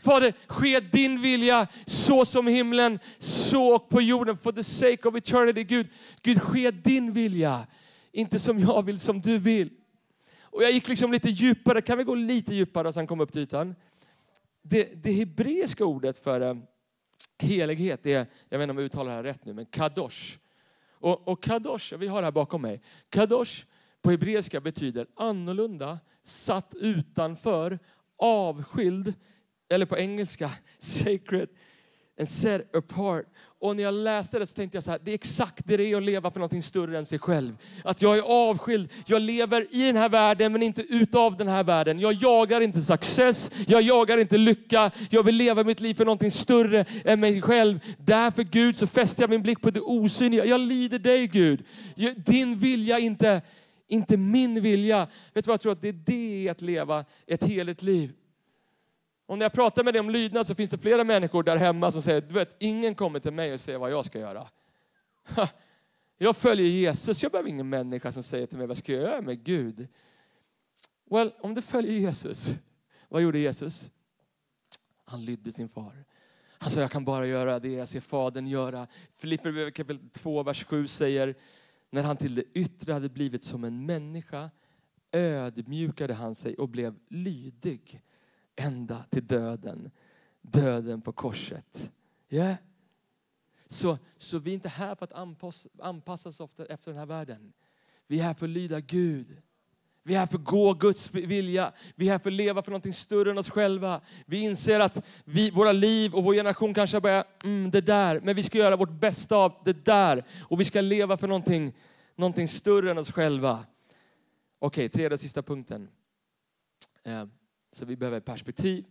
Fader, 0.03 0.33
ske 0.47 0.79
din 0.79 1.21
vilja 1.21 1.67
så 1.85 2.25
som 2.25 2.47
himlen, 2.47 2.99
så 3.19 3.79
på 3.79 4.01
jorden. 4.01 4.37
For 4.37 4.51
the 4.51 4.63
sake 4.63 5.07
of 5.07 5.15
eternity, 5.15 5.63
Gud. 5.63 5.87
Gud, 6.21 6.41
ske 6.41 6.71
din 6.71 7.13
vilja. 7.13 7.67
Inte 8.11 8.39
som 8.39 8.59
jag 8.59 8.85
vill, 8.85 8.99
som 8.99 9.21
du 9.21 9.37
vill. 9.37 9.69
Och 10.53 10.63
jag 10.63 10.71
gick 10.71 10.87
liksom 10.87 11.11
lite 11.11 11.29
djupare. 11.29 11.81
Kan 11.81 11.97
vi 11.97 12.03
gå 12.03 12.15
lite 12.15 12.55
djupare 12.55 12.87
och 12.87 12.93
sen 12.93 13.07
komma 13.07 13.23
upp 13.23 13.31
till 13.31 13.41
ytan? 13.41 13.75
Det, 14.61 15.03
det 15.03 15.11
hebreiska 15.11 15.85
ordet 15.85 16.17
för 16.17 16.41
eh, 16.41 16.55
helighet 17.39 18.05
är, 18.05 18.27
jag 18.49 18.57
vet 18.57 18.63
inte 18.63 18.71
om 18.71 18.77
jag 18.77 18.85
uttalar 18.85 19.09
det 19.11 19.15
här 19.15 19.23
rätt 19.23 19.45
nu, 19.45 19.53
men 19.53 19.65
kadosh. 19.65 20.37
Och, 20.91 21.27
och 21.27 21.43
kadosh, 21.43 21.97
vi 21.97 22.07
har 22.07 22.21
det 22.21 22.25
här 22.25 22.31
bakom 22.31 22.61
mig. 22.61 22.81
Kadosh 23.09 23.65
på 24.01 24.11
hebreiska 24.11 24.61
betyder 24.61 25.07
annorlunda, 25.15 25.99
satt 26.23 26.75
utanför, 26.75 27.79
avskild, 28.17 29.13
eller 29.69 29.85
på 29.85 29.97
engelska, 29.97 30.51
sacred 30.77 31.49
and 32.19 32.29
set 32.29 32.75
apart. 32.75 33.25
Och 33.59 33.75
när 33.75 33.83
jag 33.83 33.93
läste 33.93 34.39
det 34.39 34.47
så 34.47 34.53
tänkte 34.53 34.75
jag 34.75 34.83
så 34.83 34.91
här, 34.91 34.99
det 35.03 35.11
är 35.11 35.15
exakt 35.15 35.61
det 35.65 35.77
det 35.77 35.91
är 35.91 35.97
att 35.97 36.03
leva 36.03 36.31
för 36.31 36.39
någonting 36.39 36.63
större 36.63 36.97
än 36.97 37.05
sig 37.05 37.19
själv. 37.19 37.57
Att 37.83 38.01
jag 38.01 38.17
är 38.17 38.21
avskild, 38.21 38.89
jag 39.05 39.21
lever 39.21 39.67
i 39.71 39.85
den 39.85 39.95
här 39.95 40.09
världen 40.09 40.51
men 40.51 40.63
inte 40.63 40.81
utav 40.81 41.37
den 41.37 41.47
här 41.47 41.63
världen. 41.63 41.99
Jag 41.99 42.13
jagar 42.13 42.61
inte 42.61 42.81
success, 42.81 43.51
jag 43.67 43.81
jagar 43.81 44.17
inte 44.17 44.37
lycka. 44.37 44.91
Jag 45.09 45.23
vill 45.23 45.35
leva 45.35 45.63
mitt 45.63 45.79
liv 45.79 45.93
för 45.93 46.05
någonting 46.05 46.31
större 46.31 46.85
än 47.05 47.19
mig 47.19 47.41
själv. 47.41 47.79
Därför 47.97 48.43
Gud 48.43 48.75
så 48.75 48.87
fäster 48.87 49.23
jag 49.23 49.29
min 49.29 49.41
blick 49.41 49.61
på 49.61 49.71
det 49.71 49.81
osynliga. 49.81 50.45
Jag 50.45 50.61
lider 50.61 50.99
dig 50.99 51.27
Gud. 51.27 51.65
Din 52.25 52.59
vilja, 52.59 52.99
inte, 52.99 53.41
inte 53.87 54.17
min 54.17 54.61
vilja. 54.61 55.07
Vet 55.33 55.45
du 55.45 55.49
vad 55.49 55.53
jag 55.53 55.61
tror 55.61 55.71
att 55.71 55.81
det 55.81 55.89
är 55.89 56.03
det 56.05 56.49
att 56.49 56.61
leva 56.61 57.05
ett 57.27 57.43
heligt 57.43 57.81
liv. 57.83 58.11
Och 59.33 59.39
när 59.39 59.45
jag 59.45 59.53
pratar 59.53 59.83
med 59.83 59.93
dig 59.93 59.99
om 59.99 60.09
lydnad 60.09 60.47
så 60.47 60.55
finns 60.55 60.71
det 60.71 60.77
flera 60.77 61.03
människor 61.03 61.43
där 61.43 61.57
hemma 61.57 61.91
som 61.91 62.01
säger, 62.01 62.21
du 62.21 62.33
vet, 62.33 62.55
ingen 62.59 62.95
kommer 62.95 63.19
till 63.19 63.33
mig 63.33 63.53
och 63.53 63.59
säger 63.59 63.79
vad 63.79 63.91
jag 63.91 64.05
ska 64.05 64.19
göra. 64.19 64.47
Jag 66.17 66.37
följer 66.37 66.67
Jesus, 66.67 67.23
jag 67.23 67.31
behöver 67.31 67.49
ingen 67.49 67.69
människa 67.69 68.11
som 68.11 68.23
säger 68.23 68.47
till 68.47 68.57
mig 68.57 68.67
vad 68.67 68.77
ska 68.77 68.93
jag 68.93 69.01
göra 69.01 69.21
med 69.21 69.43
Gud. 69.43 69.87
Well, 71.09 71.33
om 71.39 71.53
du 71.53 71.61
följer 71.61 71.91
Jesus, 71.91 72.51
vad 73.09 73.21
gjorde 73.21 73.39
Jesus? 73.39 73.91
Han 75.05 75.25
lydde 75.25 75.51
sin 75.51 75.69
far. 75.69 76.05
Han 76.59 76.71
sa, 76.71 76.81
jag 76.81 76.91
kan 76.91 77.05
bara 77.05 77.27
göra 77.27 77.59
det 77.59 77.71
jag 77.71 77.87
ser 77.87 77.99
Fadern 77.99 78.47
göra. 78.47 78.87
Filipper 79.15 79.71
kapitel 79.71 80.09
2, 80.09 80.43
vers 80.43 80.65
7 80.65 80.87
säger, 80.87 81.35
när 81.89 82.03
han 82.03 82.17
till 82.17 82.35
det 82.35 82.43
yttre 82.53 82.93
hade 82.93 83.09
blivit 83.09 83.43
som 83.43 83.63
en 83.63 83.85
människa 83.85 84.49
ödmjukade 85.11 86.13
han 86.13 86.35
sig 86.35 86.55
och 86.55 86.69
blev 86.69 86.99
lydig 87.09 88.01
ända 88.55 89.05
till 89.09 89.27
döden. 89.27 89.91
Döden 90.41 91.01
på 91.01 91.11
korset. 91.11 91.91
Yeah. 92.29 92.55
Så, 93.67 93.97
så 94.17 94.39
vi 94.39 94.51
är 94.51 94.53
inte 94.53 94.69
här 94.69 94.95
för 94.95 95.03
att 95.03 95.13
anpassa, 95.79 96.29
oss 96.29 96.41
efter 96.69 96.91
den 96.91 96.99
här 96.99 97.05
världen. 97.05 97.53
Vi 98.07 98.19
är 98.19 98.23
här 98.23 98.33
för 98.33 98.45
att 98.45 98.49
lyda 98.49 98.79
Gud. 98.79 99.41
Vi 100.03 100.15
är 100.15 100.19
här 100.19 100.27
för 100.27 100.37
att 100.37 100.43
gå 100.43 100.73
Guds 100.73 101.13
vilja. 101.13 101.73
Vi 101.95 102.07
är 102.07 102.11
här 102.11 102.19
för 102.19 102.29
att 102.29 102.33
leva 102.33 102.63
för 102.63 102.71
någonting 102.71 102.93
större 102.93 103.31
än 103.31 103.37
oss 103.37 103.49
själva. 103.49 104.01
Vi 104.25 104.43
inser 104.43 104.79
att 104.79 105.05
vi, 105.25 105.51
våra 105.51 105.71
liv 105.71 106.15
och 106.15 106.23
vår 106.23 106.33
generation 106.33 106.73
kanske 106.73 107.01
börjar, 107.01 107.23
mm, 107.43 107.71
det 107.71 107.81
där, 107.81 108.21
men 108.23 108.35
vi 108.35 108.43
ska 108.43 108.57
göra 108.57 108.75
vårt 108.75 108.91
bästa 108.91 109.35
av 109.35 109.61
det 109.65 109.85
där. 109.85 110.25
Och 110.41 110.59
vi 110.59 110.65
ska 110.65 110.81
leva 110.81 111.17
för 111.17 111.27
någonting, 111.27 111.73
någonting 112.15 112.47
större 112.47 112.91
än 112.91 112.97
oss 112.97 113.11
själva. 113.11 113.65
Okej, 114.59 114.89
tredje 114.89 115.13
och 115.13 115.19
sista 115.19 115.41
punkten. 115.41 115.89
Eh, 117.03 117.25
så 117.75 117.85
vi 117.85 117.95
behöver 117.95 118.19
perspektiv, 118.19 118.85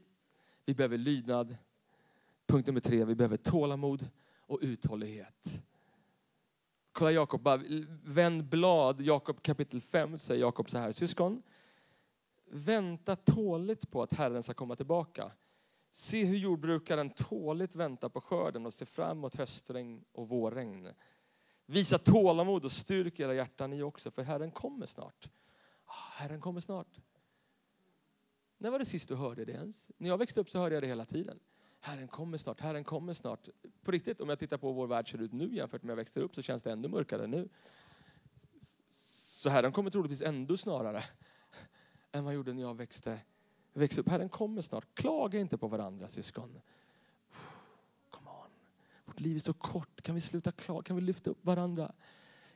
vi 0.65 0.75
behöver 0.75 0.99
lydnad. 0.99 1.57
Punkt 2.47 2.67
nummer 2.67 2.81
tre, 2.81 3.05
vi 3.05 3.15
behöver 3.15 3.37
tålamod 3.37 4.09
och 4.47 4.59
uthållighet. 4.63 5.63
Kolla 6.93 7.11
Jakob, 7.11 7.49
vänd 8.05 8.45
blad, 8.45 9.01
Jakob 9.01 9.43
kapitel 9.43 9.81
5 9.81 10.19
säger 10.19 10.41
Jakob 10.41 10.71
så 10.71 10.79
här, 10.79 10.93
syskon. 10.93 11.43
Vänta 12.51 13.17
tåligt 13.17 13.91
på 13.91 14.03
att 14.03 14.13
Herren 14.13 14.43
ska 14.43 14.55
komma 14.55 14.77
tillbaka. 14.77 15.33
Se 15.91 16.25
hur 16.25 16.37
jordbrukaren 16.37 17.11
tåligt 17.11 17.75
väntar 17.75 18.09
på 18.09 18.21
skörden 18.21 18.67
och 18.67 18.75
ser 18.75 18.87
fram 18.87 19.19
emot 19.19 19.35
höstregn 19.35 20.05
och 20.13 20.29
vårregn. 20.29 20.89
Visa 21.67 21.99
tålamod 21.99 22.65
och 22.65 22.73
styrk 22.73 23.21
era 23.21 23.35
hjärtan 23.35 23.71
ni 23.71 23.83
också, 23.83 24.11
för 24.11 24.23
Herren 24.23 24.51
kommer 24.51 24.87
snart. 24.87 25.29
Ah, 25.85 26.13
Herren 26.15 26.41
kommer 26.41 26.61
snart. 26.61 26.99
När 28.63 28.71
var 28.71 28.79
det 28.79 28.85
sist 28.85 29.09
du 29.09 29.15
hörde 29.15 29.45
det 29.45 29.53
ens? 29.53 29.91
När 29.97 30.09
jag 30.09 30.19
växte 30.19 30.41
upp 30.41 30.51
så 30.51 30.59
hörde 30.59 30.75
jag 30.75 30.83
det 30.83 30.87
hela 30.87 31.05
tiden. 31.05 31.39
Herren 31.81 32.09
kommer 32.09 32.39
snart, 32.39 32.61
Herren 32.61 32.85
kommer 32.85 33.13
snart. 33.13 33.49
På 33.83 33.91
riktigt, 33.91 34.21
om 34.21 34.29
jag 34.29 34.39
tittar 34.39 34.57
på 34.57 34.67
hur 34.67 34.75
vår 34.75 34.87
värld 34.87 35.11
ser 35.11 35.23
ut 35.23 35.33
nu 35.33 35.55
jämfört 35.55 35.83
med 35.83 35.87
när 35.87 35.93
jag 35.93 35.97
växte 35.97 36.21
upp 36.21 36.35
så 36.35 36.43
känns 36.43 36.63
det 36.63 36.73
ännu 36.73 36.89
mörkare 36.89 37.27
nu. 37.27 37.49
Så 38.89 39.51
Herren 39.51 39.73
kommer 39.73 39.91
troligtvis 39.91 40.23
ändå 40.23 40.57
snarare 40.57 41.03
än 42.13 42.25
vad 42.25 42.35
gjorde 42.35 42.53
när 42.53 42.63
jag 42.63 42.77
växte, 42.77 43.19
växte 43.73 44.01
upp. 44.01 44.09
Herren 44.09 44.29
kommer 44.29 44.63
snart. 44.63 44.95
Klaga 44.95 45.41
inte 45.41 45.59
på 45.59 45.69
varandra 45.69 46.09
syskon. 46.09 46.61
Come 48.11 48.31
on. 48.31 48.51
Vårt 49.05 49.21
liv 49.21 49.37
är 49.37 49.41
så 49.41 49.55
kort. 49.55 50.03
Kan 50.03 50.15
vi 50.15 50.21
sluta 50.21 50.53
klaga? 50.53 50.83
Kan 50.83 50.97
vi 50.97 51.03
lyfta 51.03 51.31
upp 51.31 51.45
varandra? 51.45 51.93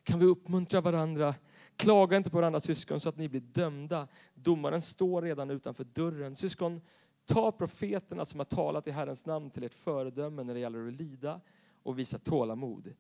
Kan 0.03 0.19
vi 0.19 0.27
uppmuntra 0.27 0.81
varandra? 0.81 1.35
Klaga 1.77 2.17
inte 2.17 2.31
på 2.31 2.37
varandra 2.37 2.61
syskon 2.61 3.01
så 3.01 3.09
att 3.09 3.17
ni 3.17 3.29
blir 3.29 3.41
dömda. 3.41 4.09
Domaren 4.35 4.83
står 4.83 5.23
redan 5.23 5.51
utanför 5.51 5.85
dörren. 5.85 6.37
Syskon, 6.37 6.81
ta 7.27 7.53
profeterna 7.53 8.25
som 8.25 8.41
har 8.41 8.45
talat 8.45 8.87
i 8.87 8.91
Herrens 8.91 9.27
namn 9.27 9.51
till 9.51 9.65
ert 9.65 9.75
föredöme 9.75 10.43
när 10.43 10.55
det 10.55 10.61
gäller 10.61 10.87
att 10.87 10.93
lida 10.93 11.41
och 11.83 11.99
visa 11.99 12.19
tålamod. 12.19 12.95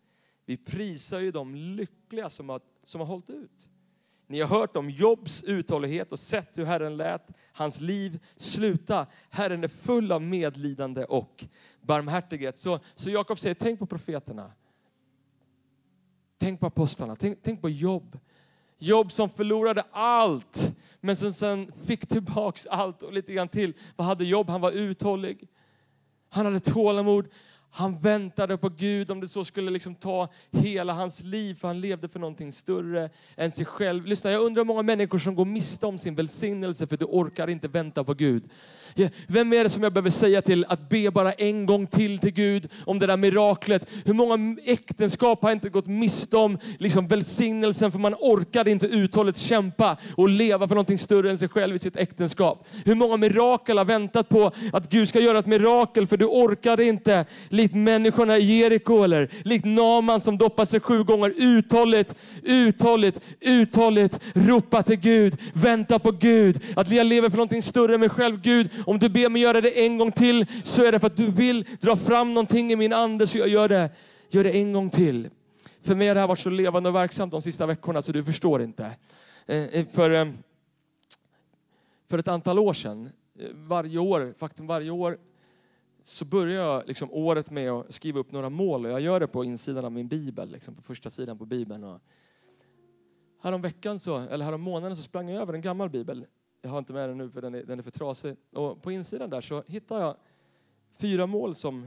Vi 0.44 0.56
prisar 0.56 1.18
ju 1.18 1.30
de 1.30 1.54
lyckliga 1.54 2.28
som 2.28 2.48
har, 2.48 2.60
som 2.84 3.00
har 3.00 3.08
hållit 3.08 3.30
ut. 3.30 3.68
Ni 4.26 4.40
har 4.40 4.48
hört 4.48 4.76
om 4.76 4.90
Jobs 4.90 5.42
uthållighet 5.42 6.12
och 6.12 6.18
sett 6.18 6.58
hur 6.58 6.64
Herren 6.64 6.96
lät 6.96 7.28
hans 7.52 7.80
liv 7.80 8.24
sluta. 8.36 9.06
Herren 9.30 9.64
är 9.64 9.68
full 9.68 10.12
av 10.12 10.22
medlidande 10.22 11.04
och 11.04 11.44
barmhärtighet. 11.80 12.58
Så, 12.58 12.80
så 12.94 13.10
Jakob 13.10 13.38
säger, 13.38 13.54
tänk 13.54 13.78
på 13.78 13.86
profeterna. 13.86 14.52
Tänk 16.38 16.60
på 16.60 16.66
apostlarna, 16.66 17.16
tänk, 17.16 17.42
tänk 17.42 17.60
på 17.60 17.70
Job. 17.70 18.18
Jobb 18.78 19.12
som 19.12 19.30
förlorade 19.30 19.84
allt, 19.90 20.72
men 21.00 21.16
som 21.16 21.32
sen 21.32 21.72
fick 21.86 22.08
tillbaks 22.08 22.66
allt 22.66 23.02
och 23.02 23.12
lite 23.12 23.32
grann 23.32 23.48
till. 23.48 23.74
Vad 23.96 24.06
hade 24.06 24.24
Jobb? 24.24 24.48
Han 24.48 24.60
var 24.60 24.70
uthållig. 24.70 25.48
Han 26.28 26.46
hade 26.46 26.60
tålamod. 26.60 27.28
Han 27.76 27.98
väntade 27.98 28.56
på 28.56 28.68
Gud 28.68 29.10
om 29.10 29.20
det 29.20 29.28
så 29.28 29.44
skulle 29.44 29.70
liksom 29.70 29.94
ta 29.94 30.28
hela 30.52 30.92
hans 30.92 31.22
liv, 31.22 31.54
för 31.54 31.68
han 31.68 31.80
levde 31.80 32.08
för 32.08 32.18
någonting 32.18 32.52
större 32.52 33.10
än 33.36 33.50
sig 33.50 33.64
själv. 33.64 34.06
Lyssna, 34.06 34.30
jag 34.30 34.42
undrar 34.42 34.60
hur 34.60 34.66
många 34.66 34.82
människor 34.82 35.18
som 35.18 35.34
går 35.34 35.44
miste 35.44 35.86
om 35.86 35.98
sin 35.98 36.14
välsignelse 36.14 36.86
för 36.86 36.96
du 36.96 37.04
orkar 37.04 37.50
inte 37.50 37.68
vänta 37.68 38.04
på 38.04 38.14
Gud. 38.14 38.44
Vem 39.26 39.52
är 39.52 39.64
det 39.64 39.70
som 39.70 39.82
jag 39.82 39.92
behöver 39.92 40.10
säga 40.10 40.42
till 40.42 40.64
att 40.68 40.88
be 40.88 41.10
bara 41.10 41.32
en 41.32 41.66
gång 41.66 41.86
till 41.86 42.18
till 42.18 42.30
Gud 42.30 42.68
om 42.84 42.98
det 42.98 43.06
där 43.06 43.16
miraklet? 43.16 43.88
Hur 44.04 44.14
många 44.14 44.56
äktenskap 44.64 45.42
har 45.42 45.52
inte 45.52 45.68
gått 45.68 45.86
miste 45.86 46.36
om 46.36 46.58
liksom 46.78 47.08
välsignelsen 47.08 47.92
för 47.92 47.98
man 47.98 48.14
orkade 48.14 48.70
inte 48.70 48.86
uthålligt 48.86 49.38
kämpa 49.38 49.96
och 50.16 50.28
leva 50.28 50.68
för 50.68 50.74
någonting 50.74 50.98
större 50.98 51.30
än 51.30 51.38
sig 51.38 51.48
själv 51.48 51.76
i 51.76 51.78
sitt 51.78 51.96
äktenskap? 51.96 52.66
Hur 52.84 52.94
många 52.94 53.16
mirakel 53.16 53.78
har 53.78 53.84
väntat 53.84 54.28
på 54.28 54.52
att 54.72 54.90
Gud 54.90 55.08
ska 55.08 55.20
göra 55.20 55.38
ett 55.38 55.46
mirakel 55.46 56.06
för 56.06 56.16
du 56.16 56.24
orkade 56.24 56.84
inte 56.84 57.26
likt 57.66 57.74
människorna 57.74 58.38
i 58.38 58.58
Jeriko 58.58 59.02
eller 59.02 59.30
likt 59.44 59.64
Naman 59.64 60.20
som 60.20 60.38
doppar 60.38 60.64
sig 60.64 60.80
sju 60.80 61.04
gånger. 61.04 61.32
Uthålligt, 61.36 62.14
uthålligt, 62.42 63.20
uthålligt 63.40 64.20
ropa 64.34 64.82
till 64.82 64.96
Gud, 64.96 65.36
vänta 65.54 65.98
på 65.98 66.10
Gud. 66.10 66.60
Att 66.76 66.90
jag 66.90 67.06
lever 67.06 67.30
för 67.30 67.36
någonting 67.36 67.62
större 67.62 67.94
än 67.94 68.00
mig 68.00 68.08
själv. 68.08 68.40
Gud, 68.40 68.70
om 68.86 68.98
du 68.98 69.08
ber 69.08 69.28
mig 69.28 69.42
göra 69.42 69.60
det 69.60 69.84
en 69.84 69.98
gång 69.98 70.12
till 70.12 70.46
så 70.64 70.84
är 70.84 70.92
det 70.92 70.98
för 70.98 71.06
att 71.06 71.16
du 71.16 71.30
vill 71.30 71.64
dra 71.80 71.96
fram 71.96 72.34
någonting 72.34 72.72
i 72.72 72.76
min 72.76 72.92
ande 72.92 73.26
så 73.26 73.38
jag 73.38 73.48
gör 73.48 73.68
det. 73.68 73.90
Gör 74.30 74.44
det 74.44 74.50
en 74.50 74.72
gång 74.72 74.90
till. 74.90 75.28
För 75.82 75.94
mig 75.94 76.08
har 76.08 76.14
det 76.14 76.20
här 76.20 76.28
varit 76.28 76.38
så 76.38 76.50
levande 76.50 76.88
och 76.88 76.94
verksamt 76.94 77.32
de 77.32 77.42
sista 77.42 77.66
veckorna 77.66 78.02
så 78.02 78.12
du 78.12 78.24
förstår 78.24 78.62
inte. 78.62 78.90
Eh, 79.46 79.56
eh, 79.56 79.86
för, 79.86 80.10
eh, 80.10 80.26
för 82.10 82.18
ett 82.18 82.28
antal 82.28 82.58
år 82.58 82.72
sedan, 82.72 83.10
varje 83.54 83.98
år, 83.98 84.34
faktum 84.38 84.66
varje 84.66 84.90
år 84.90 85.18
så 86.08 86.24
börjar 86.24 86.62
jag 86.62 86.86
liksom 86.86 87.08
året 87.12 87.50
med 87.50 87.70
att 87.70 87.94
skriva 87.94 88.20
upp 88.20 88.32
några 88.32 88.50
mål. 88.50 88.84
Och 88.86 88.90
jag 88.92 89.00
gör 89.00 89.20
det 89.20 89.26
på 89.26 89.44
insidan 89.44 89.84
av 89.84 89.92
min 89.92 90.08
bibel, 90.08 90.50
liksom 90.50 90.74
på 90.74 90.82
första 90.82 91.10
sidan 91.10 91.38
på 91.38 91.46
bibeln. 91.46 91.84
Och 91.84 92.00
härom 93.40 93.62
veckan 93.62 93.98
så, 93.98 94.18
eller 94.18 94.44
härom 94.44 94.60
månaden 94.60 94.96
så 94.96 95.02
sprang 95.02 95.28
jag 95.28 95.42
över 95.42 95.54
en 95.54 95.60
gammal 95.60 95.90
bibel. 95.90 96.26
Jag 96.62 96.70
har 96.70 96.78
inte 96.78 96.92
med 96.92 97.08
den 97.08 97.18
nu 97.18 97.30
för 97.30 97.42
den 97.42 97.54
är, 97.54 97.62
den 97.62 97.78
är 97.78 97.82
för 97.82 97.90
trasig. 97.90 98.36
Och 98.52 98.82
på 98.82 98.92
insidan 98.92 99.30
där 99.30 99.40
så 99.40 99.62
hittar 99.66 100.00
jag 100.00 100.16
fyra 100.98 101.26
mål 101.26 101.54
som, 101.54 101.86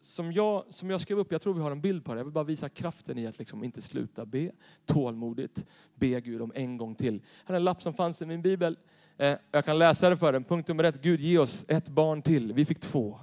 som, 0.00 0.32
jag, 0.32 0.64
som 0.68 0.90
jag 0.90 1.00
skrev 1.00 1.18
upp. 1.18 1.32
Jag 1.32 1.42
tror 1.42 1.54
vi 1.54 1.60
har 1.60 1.70
en 1.70 1.80
bild 1.80 2.04
på 2.04 2.14
det. 2.14 2.20
Jag 2.20 2.24
vill 2.24 2.34
bara 2.34 2.44
visa 2.44 2.68
kraften 2.68 3.18
i 3.18 3.26
att 3.26 3.38
liksom 3.38 3.64
inte 3.64 3.82
sluta 3.82 4.26
be. 4.26 4.50
Tålmodigt 4.84 5.66
be 5.94 6.20
Gud 6.20 6.42
om 6.42 6.52
en 6.54 6.76
gång 6.76 6.94
till. 6.94 7.22
Här 7.44 7.54
är 7.54 7.56
en 7.56 7.64
lapp 7.64 7.82
som 7.82 7.94
fanns 7.94 8.22
i 8.22 8.26
min 8.26 8.42
bibel. 8.42 8.78
Eh, 9.18 9.36
jag 9.52 9.64
kan 9.64 9.78
läsa 9.78 10.10
det 10.10 10.16
för 10.16 10.32
en. 10.34 10.44
Punkt 10.44 10.68
nummer 10.68 10.84
ett. 10.84 11.02
Gud 11.02 11.20
ge 11.20 11.38
oss 11.38 11.64
ett 11.68 11.88
barn 11.88 12.22
till. 12.22 12.52
Vi 12.52 12.64
fick 12.64 12.80
två. 12.80 13.18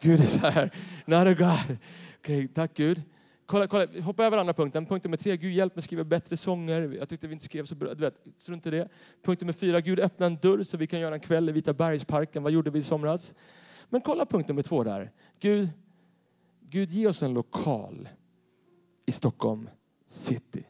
Gud 0.00 0.20
är 0.20 0.26
så 0.26 0.46
här, 0.46 0.70
not 1.04 1.26
a 1.26 1.34
God. 1.34 1.78
Okay, 2.20 2.48
tack 2.48 2.74
Gud. 2.74 3.02
Kolla, 3.46 3.66
kolla, 3.66 3.86
hoppa 4.02 4.24
över 4.24 4.38
andra 4.38 4.54
punkten. 4.54 4.86
Punkt 4.86 5.04
nummer 5.04 5.16
tre, 5.16 5.36
Gud 5.36 5.52
hjälp 5.52 5.76
mig 5.76 5.82
skriva 5.82 6.04
bättre 6.04 6.36
sånger. 6.36 6.96
Jag 6.98 7.08
tyckte 7.08 7.26
vi 7.26 7.32
inte 7.32 7.44
skrev 7.44 7.64
så 7.64 7.74
bra. 7.74 7.94
Du 7.94 8.00
vet, 8.00 8.14
strunt 8.36 8.66
i 8.66 8.70
det. 8.70 8.88
Punkt 9.24 9.40
nummer 9.40 9.52
fyra, 9.52 9.80
Gud 9.80 10.00
öppna 10.00 10.26
en 10.26 10.36
dörr 10.36 10.62
så 10.62 10.76
vi 10.76 10.86
kan 10.86 11.00
göra 11.00 11.14
en 11.14 11.20
kväll 11.20 11.48
i 11.48 11.52
Vita 11.52 11.72
bergsparken. 11.72 12.42
Vad 12.42 12.52
gjorde 12.52 12.70
vi 12.70 12.78
i 12.78 12.82
somras? 12.82 13.34
Men 13.88 14.00
kolla 14.00 14.26
punkt 14.26 14.48
nummer 14.48 14.62
två 14.62 14.84
där. 14.84 15.10
Gud, 15.40 15.68
Gud 16.60 16.90
ge 16.90 17.06
oss 17.06 17.22
en 17.22 17.34
lokal 17.34 18.08
i 19.06 19.12
Stockholm 19.12 19.70
city. 20.06 20.64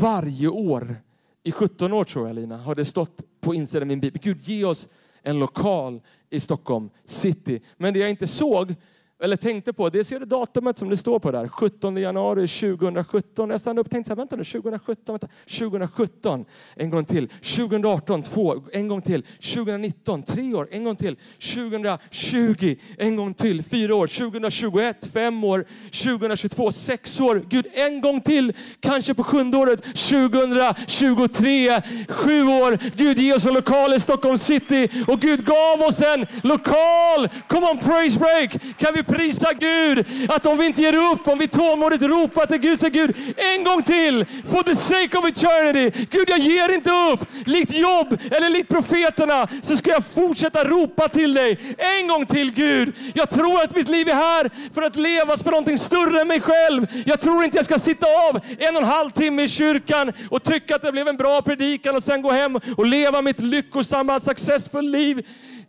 Varje 0.00 0.48
år, 0.48 0.96
i 1.42 1.52
17 1.52 1.92
år 1.92 2.04
tror 2.04 2.26
jag 2.26 2.34
Lina, 2.34 2.56
har 2.56 2.74
det 2.74 2.84
stått 2.84 3.22
på 3.40 3.54
insidan 3.54 3.82
av 3.82 3.88
min 3.88 4.00
bibel. 4.00 4.20
Gud 4.22 4.40
ge 4.40 4.64
oss 4.64 4.88
en 5.22 5.38
lokal 5.38 6.00
i 6.30 6.40
Stockholm 6.40 6.90
city. 7.04 7.60
Men 7.76 7.94
det 7.94 8.00
jag 8.00 8.10
inte 8.10 8.26
såg 8.26 8.74
eller 9.20 9.36
tänkte 9.36 9.72
på, 9.72 9.88
det 9.88 10.04
ser 10.04 10.20
du 10.20 10.26
datumet 10.26 10.78
som 10.78 10.88
det 10.88 10.96
står 10.96 11.18
på 11.18 11.32
där, 11.32 11.48
17 11.48 11.96
januari 11.96 12.48
2017. 12.48 13.50
Jag 13.50 13.60
stannade 13.60 13.80
upp 13.80 13.86
och 13.86 13.90
tänkte, 13.90 14.14
vänta 14.14 14.36
nu, 14.36 14.44
2017, 14.44 15.12
vänta, 15.12 15.28
2017, 15.58 16.44
en 16.74 16.90
gång 16.90 17.04
till. 17.04 17.28
2018, 17.28 18.22
två, 18.22 18.62
en 18.72 18.88
gång 18.88 19.02
till. 19.02 19.22
2019, 19.22 20.22
tre 20.22 20.54
år, 20.54 20.68
en 20.70 20.84
gång 20.84 20.96
till. 20.96 21.16
2020, 21.54 22.76
en 22.98 23.16
gång 23.16 23.34
till, 23.34 23.62
fyra 23.62 23.94
år. 23.94 24.06
2021, 24.06 25.10
fem 25.12 25.44
år. 25.44 25.64
2022, 25.84 26.72
sex 26.72 27.20
år. 27.20 27.44
Gud, 27.48 27.66
en 27.72 28.00
gång 28.00 28.20
till, 28.20 28.52
kanske 28.80 29.14
på 29.14 29.24
sjunde 29.24 29.56
året. 29.56 29.82
2023, 29.82 31.82
sju 32.08 32.44
år. 32.44 32.78
Gud, 32.96 33.18
ge 33.18 33.34
oss 33.34 33.46
en 33.46 33.54
lokal 33.54 33.94
i 33.94 34.00
Stockholm 34.00 34.38
city 34.38 34.88
och 35.08 35.20
Gud 35.20 35.44
gav 35.44 35.80
oss 35.88 36.00
en 36.00 36.26
lokal. 36.42 37.28
Come 37.48 37.70
on, 37.70 37.78
praise 37.78 38.18
break. 38.18 38.76
Kan 38.76 38.94
vi 38.94 39.02
prisa 39.12 39.52
Gud 39.52 40.06
att 40.28 40.46
om 40.46 40.58
vi 40.58 40.66
inte 40.66 40.82
ger 40.82 41.12
upp, 41.12 41.28
om 41.28 41.38
vi 41.38 41.48
tålmodigt 41.48 42.02
ropar 42.02 42.46
till 42.46 42.58
Gud, 42.58 42.80
säger 42.80 42.92
Gud 42.92 43.16
en 43.36 43.64
gång 43.64 43.82
till, 43.82 44.26
for 44.50 44.62
the 44.62 44.76
sake 44.76 45.18
of 45.18 45.28
eternity. 45.28 46.06
Gud, 46.10 46.30
jag 46.30 46.38
ger 46.38 46.74
inte 46.74 46.90
upp. 46.90 47.26
Likt 47.44 47.74
jobb 47.74 48.18
eller 48.30 48.50
likt 48.50 48.68
profeterna 48.68 49.48
så 49.62 49.76
ska 49.76 49.90
jag 49.90 50.04
fortsätta 50.04 50.64
ropa 50.64 51.08
till 51.08 51.34
dig. 51.34 51.76
En 51.78 52.08
gång 52.08 52.26
till 52.26 52.52
Gud. 52.52 52.94
Jag 53.14 53.30
tror 53.30 53.62
att 53.62 53.76
mitt 53.76 53.88
liv 53.88 54.08
är 54.08 54.14
här 54.14 54.50
för 54.74 54.82
att 54.82 54.96
levas 54.96 55.42
för 55.42 55.50
någonting 55.50 55.78
större 55.78 56.20
än 56.20 56.28
mig 56.28 56.40
själv. 56.40 56.86
Jag 57.06 57.20
tror 57.20 57.44
inte 57.44 57.56
jag 57.56 57.64
ska 57.64 57.78
sitta 57.78 58.06
av 58.06 58.40
en 58.58 58.76
och 58.76 58.82
en 58.82 58.88
halv 58.88 59.10
timme 59.10 59.42
i 59.42 59.48
kyrkan 59.48 60.12
och 60.30 60.42
tycka 60.42 60.76
att 60.76 60.82
det 60.82 60.92
blev 60.92 61.08
en 61.08 61.16
bra 61.16 61.42
predikan 61.42 61.96
och 61.96 62.02
sen 62.02 62.22
gå 62.22 62.30
hem 62.30 62.60
och 62.76 62.86
leva 62.86 63.22
mitt 63.22 63.40
lyckosamma, 63.40 64.20
successful 64.20 64.90
liv. 64.90 65.26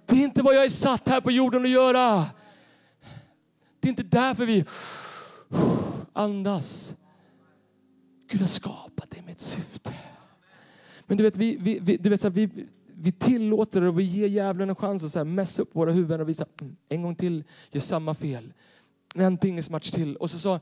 Det 0.10 0.16
är 0.16 0.24
inte 0.24 0.42
vad 0.42 0.56
jag 0.56 0.66
är 0.66 0.70
satt 0.70 1.10
här 1.10 1.22
på 1.22 1.32
jorden 1.32 1.62
att 1.62 1.70
göra. 1.70 2.26
Det 3.82 3.88
är 3.88 3.90
inte 3.90 4.04
därför 4.04 4.46
vi 4.46 4.66
andas. 6.14 6.96
Gud 8.28 8.42
har 8.42 8.48
skapat 8.48 9.12
det 9.12 9.22
med 9.22 9.32
ett 9.32 9.42
syfte. 9.42 9.94
Men 11.08 11.18
du 11.18 11.24
vet, 11.24 11.36
vi, 11.36 11.58
vi, 11.58 11.80
vi 11.80 11.98
du 11.98 12.10
vet, 12.10 12.22
så 12.22 12.28
här, 12.28 12.34
vi, 12.34 12.50
vi 12.88 13.12
tillåter 13.12 13.82
det 13.82 13.88
och 13.88 14.00
vi 14.00 14.04
ger 14.04 14.28
djävulen 14.28 14.70
en 14.70 14.76
chans 14.76 15.04
att 15.04 15.12
så 15.12 15.20
här, 15.20 15.26
mässa 15.26 15.62
upp 15.62 15.76
våra 15.76 15.92
huvuden 15.92 16.22
och 16.22 16.30
visa 16.30 16.46
mm, 16.62 16.76
en 16.90 17.02
gång 17.02 17.16
till, 17.16 17.44
gör 17.72 17.82
samma 17.82 18.14
fel. 18.14 18.54
En 19.16 19.38
pingismatch 19.38 19.92
till. 19.92 20.16
Och 20.16 20.30
så, 20.30 20.40
så, 20.40 20.60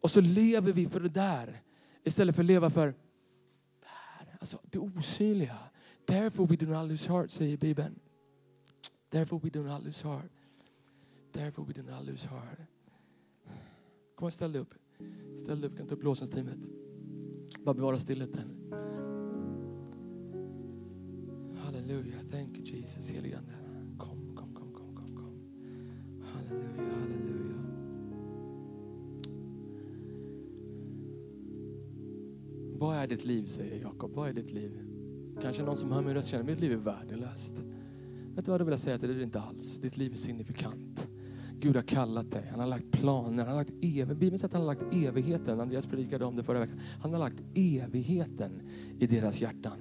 och 0.00 0.10
så 0.10 0.20
lever 0.20 0.72
vi 0.72 0.86
för 0.86 1.00
det 1.00 1.08
där 1.08 1.60
istället 2.04 2.34
för 2.34 2.42
att 2.42 2.46
leva 2.46 2.70
för 2.70 2.86
det. 2.86 2.94
Alltså 4.40 4.58
det 4.62 4.78
osynliga. 4.78 5.58
Therefore 6.06 6.46
we 6.46 6.56
do 6.56 6.66
not 6.66 6.88
lose 6.88 7.12
heart, 7.12 7.30
säger 7.30 7.56
Bibeln. 7.56 7.98
Therefore 9.10 9.40
we 9.44 9.50
do 9.50 9.62
not 9.62 9.84
lose 9.84 10.08
heart. 10.08 10.30
Therefore 11.34 11.64
we 11.64 11.72
do 11.72 11.82
not 11.82 12.06
lose 12.06 12.28
heart. 12.28 12.58
Kom 14.14 14.26
och 14.26 14.32
ställ 14.32 14.52
dig 14.52 14.60
upp. 14.60 14.74
Ställ 15.36 15.60
dig 15.60 15.70
upp, 15.70 15.76
kan 15.76 15.86
ta 15.86 15.94
upp 15.94 16.02
lovsångsteamet. 16.02 16.58
Bara 17.64 17.74
bevara 17.74 17.98
stillheten. 17.98 18.72
Halleluja, 21.56 22.18
thank 22.30 22.56
you 22.56 22.66
Jesus, 22.66 23.10
heligande. 23.10 23.52
Kom, 23.98 24.36
kom, 24.36 24.54
kom, 24.54 24.74
kom, 24.74 24.96
kom, 24.96 25.16
kom. 25.16 25.40
Halleluja, 26.22 26.94
halleluja. 27.00 27.54
Vad 32.78 32.96
är 32.96 33.06
ditt 33.06 33.24
liv, 33.24 33.46
säger 33.46 33.80
Jakob. 33.80 34.12
Vad 34.12 34.28
är 34.28 34.32
ditt 34.32 34.52
liv? 34.52 34.80
Kanske 35.42 35.62
någon 35.62 35.76
som 35.76 35.92
hör 35.92 36.02
min 36.02 36.14
röst 36.14 36.28
känner, 36.28 36.44
mitt 36.44 36.60
liv 36.60 36.72
är 36.72 36.76
värdelöst. 36.76 37.64
Vet 38.34 38.44
du 38.44 38.50
vad 38.50 38.60
jag 38.60 38.64
vill 38.64 38.78
säga 38.78 38.98
till 38.98 39.08
dig? 39.08 39.16
Det 39.16 39.18
är 39.18 39.20
det 39.20 39.24
inte 39.24 39.40
alls. 39.40 39.78
Ditt 39.78 39.96
liv 39.96 40.12
är 40.12 40.16
signifikant. 40.16 41.08
Gud 41.64 41.76
har 41.76 41.82
kallat 41.82 42.30
dig. 42.30 42.46
Han 42.50 42.60
har 42.60 42.66
lagt 42.66 42.90
planer. 42.90 43.44
Han 43.44 43.56
har 43.56 43.64
lagt 43.64 43.72
ev 43.80 44.08
Bibeln 44.16 44.38
säger 44.38 44.48
att 44.48 44.52
han 44.52 44.62
har 44.62 44.66
lagt 44.66 44.94
evigheten. 44.94 45.60
Andreas 45.60 45.86
predikade 45.86 46.24
om 46.24 46.36
det 46.36 46.42
förra 46.42 46.60
veckan. 46.60 46.80
Han 47.00 47.12
har 47.12 47.18
lagt 47.18 47.42
evigheten 47.54 48.62
i 48.98 49.06
deras 49.06 49.40
hjärtan. 49.40 49.78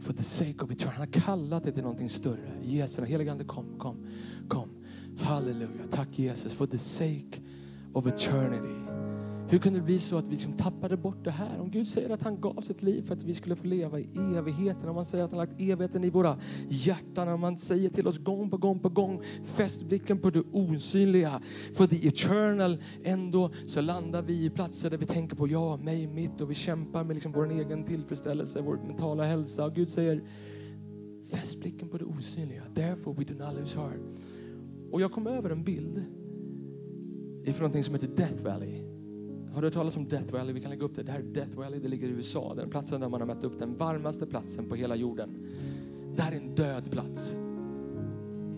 For 0.00 0.12
the 0.12 0.22
sake 0.22 0.64
of 0.64 0.70
eternity. 0.70 0.84
Han 0.84 1.06
har 1.06 1.20
kallat 1.20 1.64
dig 1.64 1.72
till 1.72 1.82
någonting 1.82 2.08
större. 2.08 2.58
Jesus, 2.62 3.04
helige 3.04 3.32
Ande 3.32 3.44
kom, 3.44 3.78
kom, 3.78 3.96
kom. 4.48 4.68
Halleluja. 5.18 5.86
Tack 5.90 6.18
Jesus. 6.18 6.52
For 6.52 6.66
the 6.66 6.78
sake 6.78 7.40
of 7.92 8.06
eternity. 8.06 8.81
Hur 9.52 9.58
kunde 9.58 9.78
det 9.78 9.84
bli 9.84 9.98
så 9.98 10.16
att 10.16 10.26
vi 10.26 10.30
liksom 10.30 10.52
tappade 10.52 10.96
bort 10.96 11.24
det 11.24 11.30
här? 11.30 11.60
Om 11.60 11.70
Gud 11.70 11.88
säger 11.88 12.10
att 12.10 12.22
han 12.22 12.40
gav 12.40 12.60
sitt 12.60 12.82
liv 12.82 13.02
för 13.02 13.14
att 13.14 13.22
vi 13.22 13.34
skulle 13.34 13.56
få 13.56 13.66
leva 13.66 14.00
i 14.00 14.08
evigheten, 14.36 14.88
om 14.88 14.96
han 14.96 15.04
säger 15.04 15.24
att 15.24 15.30
han 15.30 15.38
lagt 15.38 15.60
evigheten 15.60 16.04
i 16.04 16.10
våra 16.10 16.38
hjärtan, 16.68 17.28
om 17.28 17.42
han 17.42 17.58
säger 17.58 17.90
till 17.90 18.06
oss 18.06 18.18
gång 18.18 18.50
på 18.50 18.56
gång 18.56 18.78
på 18.78 18.88
gång, 18.88 19.22
fäst 19.44 19.82
blicken 19.82 20.18
på 20.18 20.30
det 20.30 20.42
osynliga, 20.52 21.40
för 21.74 21.86
the 21.86 22.08
eternal, 22.08 22.82
ändå 23.04 23.50
så 23.66 23.80
landar 23.80 24.22
vi 24.22 24.44
i 24.44 24.50
platser 24.50 24.90
där 24.90 24.98
vi 24.98 25.06
tänker 25.06 25.36
på 25.36 25.48
jag, 25.48 25.84
mig, 25.84 26.06
mitt 26.06 26.40
och 26.40 26.50
vi 26.50 26.54
kämpar 26.54 27.04
med 27.04 27.14
liksom 27.14 27.32
vår 27.32 27.50
egen 27.50 27.84
tillfredsställelse, 27.84 28.60
vår 28.60 28.76
mentala 28.76 29.24
hälsa. 29.24 29.64
Och 29.64 29.74
Gud 29.74 29.90
säger, 29.90 30.22
fäst 31.30 31.60
blicken 31.60 31.88
på 31.88 31.98
det 31.98 32.04
osynliga, 32.04 32.62
therefore 32.74 33.16
we 33.18 33.24
do 33.24 33.44
not 33.44 33.54
lose 33.58 33.78
heart. 33.78 34.00
Och 34.90 35.00
jag 35.00 35.12
kom 35.12 35.26
över 35.26 35.50
en 35.50 35.64
bild 35.64 36.04
ifrån 37.44 37.62
någonting 37.62 37.84
som 37.84 37.94
heter 37.94 38.08
Death 38.08 38.44
Valley. 38.44 38.91
Har 39.54 39.62
du 39.62 39.66
hört 39.66 39.74
talas 39.74 39.96
om 39.96 40.08
Death 40.08 40.32
Valley? 40.32 40.52
Vi 40.52 40.60
kan 40.60 40.70
lägga 40.70 40.84
upp 40.84 40.96
det. 40.96 41.02
Det 41.02 41.12
här 41.12 41.18
är 41.18 41.22
Death 41.22 41.58
Valley, 41.58 41.80
det 41.80 41.88
ligger 41.88 42.08
i 42.08 42.10
USA. 42.10 42.54
Den 42.54 42.70
platsen 42.70 43.00
där 43.00 43.08
man 43.08 43.20
har 43.20 43.26
mätt 43.26 43.44
upp 43.44 43.58
den 43.58 43.76
varmaste 43.76 44.26
platsen 44.26 44.68
på 44.68 44.74
hela 44.74 44.96
jorden. 44.96 45.30
Det 46.16 46.22
här 46.22 46.32
är 46.32 46.36
en 46.36 46.54
död 46.54 46.90
plats. 46.90 47.36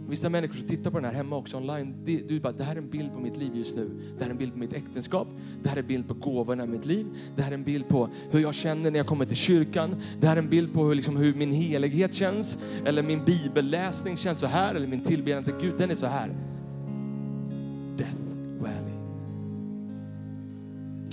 Vissa 0.08 0.28
människor 0.28 0.54
som 0.54 0.68
tittar 0.68 0.90
på 0.90 0.98
den 0.98 1.04
här 1.04 1.14
hemma 1.14 1.36
också 1.36 1.56
online, 1.56 1.94
det, 2.04 2.28
du 2.28 2.40
bara, 2.40 2.52
det 2.52 2.64
här 2.64 2.72
är 2.72 2.78
en 2.78 2.90
bild 2.90 3.12
på 3.12 3.20
mitt 3.20 3.36
liv 3.36 3.50
just 3.54 3.76
nu. 3.76 3.90
Det 4.18 4.24
här 4.24 4.26
är 4.26 4.30
en 4.30 4.38
bild 4.38 4.52
på 4.52 4.58
mitt 4.58 4.72
äktenskap. 4.72 5.28
Det 5.62 5.68
här 5.68 5.76
är 5.76 5.80
en 5.80 5.86
bild 5.86 6.08
på 6.08 6.14
gåvorna 6.14 6.64
i 6.64 6.66
mitt 6.66 6.86
liv. 6.86 7.06
Det 7.36 7.42
här 7.42 7.50
är 7.50 7.54
en 7.54 7.64
bild 7.64 7.88
på 7.88 8.08
hur 8.30 8.40
jag 8.40 8.54
känner 8.54 8.90
när 8.90 8.98
jag 8.98 9.06
kommer 9.06 9.24
till 9.24 9.36
kyrkan. 9.36 10.02
Det 10.20 10.26
här 10.26 10.36
är 10.36 10.40
en 10.42 10.48
bild 10.48 10.72
på 10.72 10.84
hur, 10.84 10.94
liksom, 10.94 11.16
hur 11.16 11.34
min 11.34 11.52
helighet 11.52 12.14
känns. 12.14 12.58
Eller 12.84 13.02
min 13.02 13.24
bibelläsning 13.24 14.16
känns 14.16 14.38
så 14.38 14.46
här. 14.46 14.74
Eller 14.74 14.86
min 14.86 15.00
tillbedjan 15.00 15.44
till 15.44 15.54
Gud, 15.60 15.74
den 15.78 15.90
är 15.90 15.94
så 15.94 16.06
här. 16.06 16.53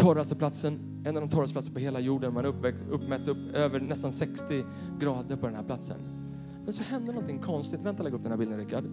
Torraste 0.01 0.35
platsen, 0.35 0.79
en 1.05 1.17
av 1.17 1.21
de 1.21 1.29
torraste 1.29 1.53
platserna 1.53 1.73
på 1.73 1.79
hela 1.79 1.99
jorden. 1.99 2.33
Man 2.33 2.45
har 2.45 2.53
uppmätt 2.89 3.27
upp 3.27 3.37
över 3.53 3.79
nästan 3.79 4.11
60 4.11 4.63
grader 4.99 5.35
på 5.35 5.45
den 5.45 5.55
här 5.55 5.63
platsen. 5.63 5.97
Men 6.63 6.73
så 6.73 6.83
hände 6.83 7.11
någonting 7.11 7.39
konstigt. 7.39 7.79
Vänta, 7.83 8.03
lägg 8.03 8.13
upp 8.13 8.23
den 8.23 8.31
här 8.31 8.37
bilden 8.37 8.57
Rickard. 8.57 8.83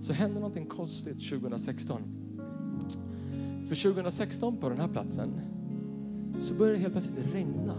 Så 0.00 0.12
hände 0.12 0.34
någonting 0.34 0.66
konstigt 0.66 1.30
2016. 1.30 2.02
För 3.68 3.92
2016 3.92 4.56
på 4.56 4.68
den 4.68 4.80
här 4.80 4.88
platsen 4.88 5.40
så 6.40 6.54
började 6.54 6.76
det 6.76 6.82
helt 6.82 6.92
plötsligt 6.94 7.34
regna. 7.34 7.74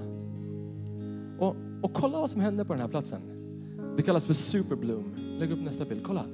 Och, 1.39 1.55
och 1.81 1.93
kolla 1.93 2.19
vad 2.19 2.29
som 2.29 2.41
hände 2.41 2.65
på 2.65 2.73
den 2.73 2.81
här 2.81 2.89
platsen. 2.89 3.21
Det 3.97 4.03
kallas 4.03 4.25
för 4.25 4.33
superbloom. 4.33 5.15
Lägg 5.39 5.51
upp 5.51 5.61
nästa 5.61 5.85
bild. 5.85 6.03
Kolla. 6.03 6.25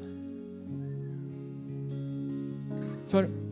För, 3.08 3.45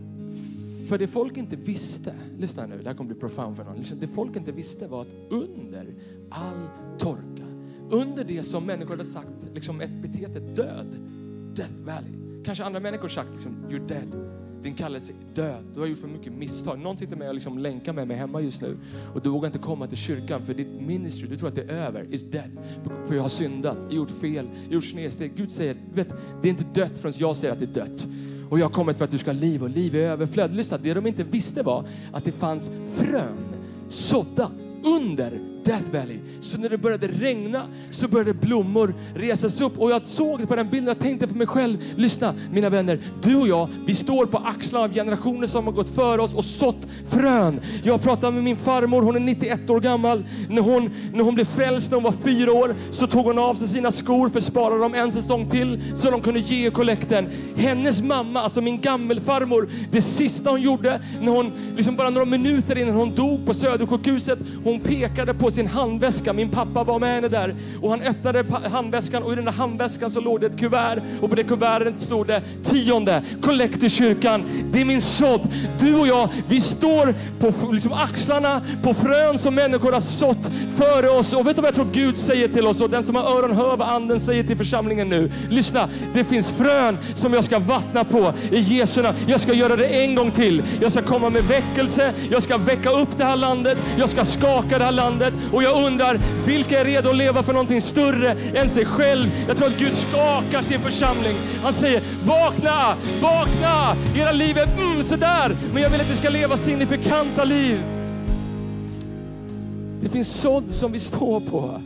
för 0.93 0.97
det 0.97 1.07
folk 1.07 1.37
inte 1.37 1.55
visste, 1.55 2.13
lyssna 2.37 2.65
nu, 2.65 2.77
det 2.77 2.89
här 2.89 2.95
kommer 2.95 3.07
bli 3.07 3.19
profound 3.19 3.57
för 3.57 3.63
någon. 3.63 3.83
Det 3.99 4.07
folk 4.07 4.35
inte 4.35 4.51
visste 4.51 4.87
var 4.87 5.01
att 5.01 5.15
under 5.29 5.93
all 6.29 6.67
torka, 6.99 7.45
under 7.89 8.23
det 8.23 8.43
som 8.43 8.65
människor 8.65 8.89
hade 8.89 9.05
sagt, 9.05 9.49
liksom 9.53 9.81
epitetet 9.81 10.55
död, 10.55 10.95
death 11.55 11.73
valley. 11.85 12.43
Kanske 12.45 12.63
andra 12.63 12.79
människor 12.79 13.07
sagt 13.07 13.29
liksom, 13.33 13.65
you're 13.69 13.87
dead. 13.87 14.29
Din 14.63 14.73
kallelse 14.73 15.13
är 15.13 15.35
död. 15.35 15.63
Du 15.73 15.79
har 15.79 15.87
gjort 15.87 15.97
för 15.97 16.07
mycket 16.07 16.33
misstag. 16.33 16.79
Någon 16.79 16.97
sitter 16.97 17.15
med 17.15 17.27
och 17.27 17.33
liksom 17.33 17.57
länkar 17.57 17.93
med 17.93 18.07
mig 18.07 18.17
hemma 18.17 18.41
just 18.41 18.61
nu 18.61 18.77
och 19.13 19.21
du 19.21 19.29
vågar 19.29 19.47
inte 19.47 19.59
komma 19.59 19.87
till 19.87 19.97
kyrkan 19.97 20.45
för 20.45 20.53
ditt 20.53 20.81
ministry, 20.81 21.27
du 21.27 21.37
tror 21.37 21.49
att 21.49 21.55
det 21.55 21.63
är 21.63 21.75
över, 21.75 22.13
is 22.13 22.23
death. 22.23 22.51
För 23.07 23.15
jag 23.15 23.21
har 23.21 23.29
syndat, 23.29 23.77
gjort 23.89 24.11
fel, 24.11 24.49
gjort 24.69 24.85
snedsteg. 24.85 25.31
Gud 25.35 25.51
säger, 25.51 25.75
vet, 25.93 26.09
det 26.41 26.47
är 26.47 26.49
inte 26.49 26.65
dött 26.73 26.97
förrän 26.97 27.13
jag 27.17 27.37
säger 27.37 27.53
att 27.53 27.59
det 27.59 27.65
är 27.65 27.85
dött. 27.85 28.07
Och 28.53 28.59
jag 28.59 28.65
har 28.65 28.71
kommit 28.71 28.97
för 28.97 29.05
att 29.05 29.11
du 29.11 29.17
ska 29.17 29.31
ha 29.31 29.39
liv 29.39 29.63
och 29.63 29.69
liv 29.69 29.95
i 29.95 29.99
överflöd. 29.99 30.55
Lyssna, 30.55 30.77
det 30.77 30.93
de 30.93 31.07
inte 31.07 31.23
visste 31.23 31.63
var 31.63 31.85
att 32.11 32.25
det 32.25 32.31
fanns 32.31 32.69
frön 32.95 33.37
sådda 33.89 34.51
under 34.83 35.52
Death 35.63 35.91
Valley. 35.91 36.19
Så 36.41 36.57
när 36.57 36.69
det 36.69 36.77
började 36.77 37.07
regna 37.07 37.61
så 37.91 38.07
började 38.07 38.33
blommor 38.33 38.95
resas 39.15 39.61
upp. 39.61 39.79
Och 39.79 39.91
jag 39.91 40.05
såg 40.05 40.39
det 40.39 40.47
på 40.47 40.55
den 40.55 40.69
bilden 40.69 40.91
och 40.95 40.99
tänkte 40.99 41.27
för 41.27 41.35
mig 41.35 41.47
själv, 41.47 41.77
lyssna 41.95 42.35
mina 42.51 42.69
vänner, 42.69 42.99
du 43.21 43.35
och 43.35 43.47
jag, 43.47 43.69
vi 43.85 43.93
står 43.93 44.25
på 44.25 44.37
axlarna 44.37 44.85
av 44.85 44.93
generationer 44.93 45.47
som 45.47 45.65
har 45.65 45.73
gått 45.73 45.89
före 45.89 46.21
oss 46.21 46.33
och 46.33 46.45
sått 46.45 46.87
frön. 47.09 47.59
Jag 47.83 48.01
pratade 48.01 48.31
med 48.31 48.43
min 48.43 48.57
farmor, 48.57 49.01
hon 49.01 49.15
är 49.15 49.19
91 49.19 49.69
år 49.69 49.79
gammal. 49.79 50.25
När 50.49 50.61
hon, 50.61 50.89
när 51.13 51.23
hon 51.23 51.35
blev 51.35 51.45
frälst 51.45 51.91
när 51.91 51.95
hon 51.95 52.03
var 52.03 52.11
fyra 52.11 52.51
år 52.51 52.75
så 52.91 53.07
tog 53.07 53.25
hon 53.25 53.39
av 53.39 53.55
sig 53.55 53.67
sina 53.67 53.91
skor 53.91 54.29
för 54.29 54.37
att 54.37 54.43
spara 54.43 54.77
dem 54.77 54.93
en 54.93 55.11
säsong 55.11 55.49
till 55.49 55.83
så 55.95 56.11
de 56.11 56.21
kunde 56.21 56.39
ge 56.39 56.69
kollekten. 56.69 57.29
Hennes 57.55 58.01
mamma, 58.01 58.41
alltså 58.41 58.61
min 58.61 58.81
gammelfarmor, 58.81 59.69
det 59.91 60.01
sista 60.01 60.49
hon 60.49 60.61
gjorde 60.61 61.01
när 61.21 61.31
hon, 61.31 61.51
liksom 61.75 61.95
bara 61.95 62.09
några 62.09 62.25
minuter 62.25 62.77
innan 62.77 62.95
hon 62.95 63.15
dog 63.15 63.45
på 63.45 63.53
Södersjukhuset, 63.53 64.39
hon 64.63 64.79
pekade 64.79 65.33
på 65.33 65.51
sin 65.53 65.67
handväska. 65.67 66.33
Min 66.33 66.49
pappa 66.49 66.83
var 66.83 66.99
med 66.99 67.15
henne 67.15 67.27
där 67.27 67.55
och 67.81 67.89
han 67.89 68.01
öppnade 68.01 68.45
handväskan 68.69 69.23
och 69.23 69.33
i 69.33 69.35
den 69.35 69.45
där 69.45 69.51
handväskan 69.51 70.11
så 70.11 70.19
låg 70.19 70.41
det 70.41 70.47
ett 70.47 70.59
kuvert 70.59 71.01
och 71.21 71.29
på 71.29 71.35
det 71.35 71.43
kuvertet 71.43 71.99
stod 71.99 72.27
det 72.27 72.41
tionde, 72.63 73.23
kollekt 73.41 73.83
i 73.83 73.89
kyrkan. 73.89 74.43
Det 74.71 74.81
är 74.81 74.85
min 74.85 75.01
sådd. 75.01 75.47
Du 75.79 75.95
och 75.95 76.07
jag, 76.07 76.29
vi 76.47 76.61
står 76.61 77.13
på 77.39 77.71
liksom 77.71 77.93
axlarna 77.93 78.61
på 78.83 78.93
frön 78.93 79.37
som 79.37 79.55
människor 79.55 79.91
har 79.91 80.01
sått 80.01 80.51
före 80.75 81.09
oss. 81.09 81.33
Och 81.33 81.47
vet 81.47 81.55
du 81.55 81.61
vad 81.61 81.67
jag 81.67 81.75
tror 81.75 81.87
Gud 81.93 82.17
säger 82.17 82.47
till 82.47 82.67
oss? 82.67 82.81
Och 82.81 82.89
den 82.89 83.03
som 83.03 83.15
har 83.15 83.23
öron 83.23 83.55
hör 83.55 83.77
vad 83.77 83.87
anden 83.87 84.19
säger 84.19 84.43
till 84.43 84.57
församlingen 84.57 85.09
nu. 85.09 85.31
Lyssna, 85.49 85.89
det 86.13 86.23
finns 86.23 86.51
frön 86.51 86.97
som 87.15 87.33
jag 87.33 87.43
ska 87.43 87.59
vattna 87.59 88.03
på 88.03 88.33
i 88.51 88.59
Jesu 88.59 89.01
namn. 89.01 89.17
Jag 89.27 89.39
ska 89.39 89.53
göra 89.53 89.75
det 89.75 89.85
en 89.85 90.15
gång 90.15 90.31
till. 90.31 90.63
Jag 90.81 90.91
ska 90.91 91.01
komma 91.01 91.29
med 91.29 91.43
väckelse, 91.43 92.13
jag 92.31 92.43
ska 92.43 92.57
väcka 92.57 92.89
upp 92.89 93.17
det 93.17 93.23
här 93.23 93.35
landet, 93.35 93.77
jag 93.97 94.09
ska 94.09 94.25
skaka 94.25 94.77
det 94.77 94.85
här 94.85 94.91
landet 94.91 95.33
och 95.51 95.63
jag 95.63 95.85
undrar, 95.85 96.19
vilka 96.45 96.79
är 96.79 96.85
redo 96.85 97.09
att 97.09 97.15
leva 97.15 97.43
för 97.43 97.53
någonting 97.53 97.81
större 97.81 98.31
än 98.31 98.69
sig 98.69 98.85
själv? 98.85 99.27
Jag 99.47 99.57
tror 99.57 99.67
att 99.67 99.79
Gud 99.79 99.93
skakar 99.93 100.61
sin 100.61 100.81
församling. 100.81 101.35
Han 101.63 101.73
säger, 101.73 102.03
vakna, 102.25 102.95
vakna! 103.21 103.95
Era 104.15 104.31
liv 104.31 104.57
är 104.57 104.67
mm, 104.81 105.03
sådär, 105.03 105.57
men 105.73 105.83
jag 105.83 105.89
vill 105.89 106.01
att 106.01 106.09
ni 106.09 106.15
ska 106.15 106.29
leva 106.29 106.57
signifikanta 106.57 107.43
liv. 107.43 107.83
Det 110.01 110.09
finns 110.09 110.27
sådd 110.27 110.71
som 110.71 110.91
vi 110.91 110.99
står 110.99 111.39
på. 111.39 111.81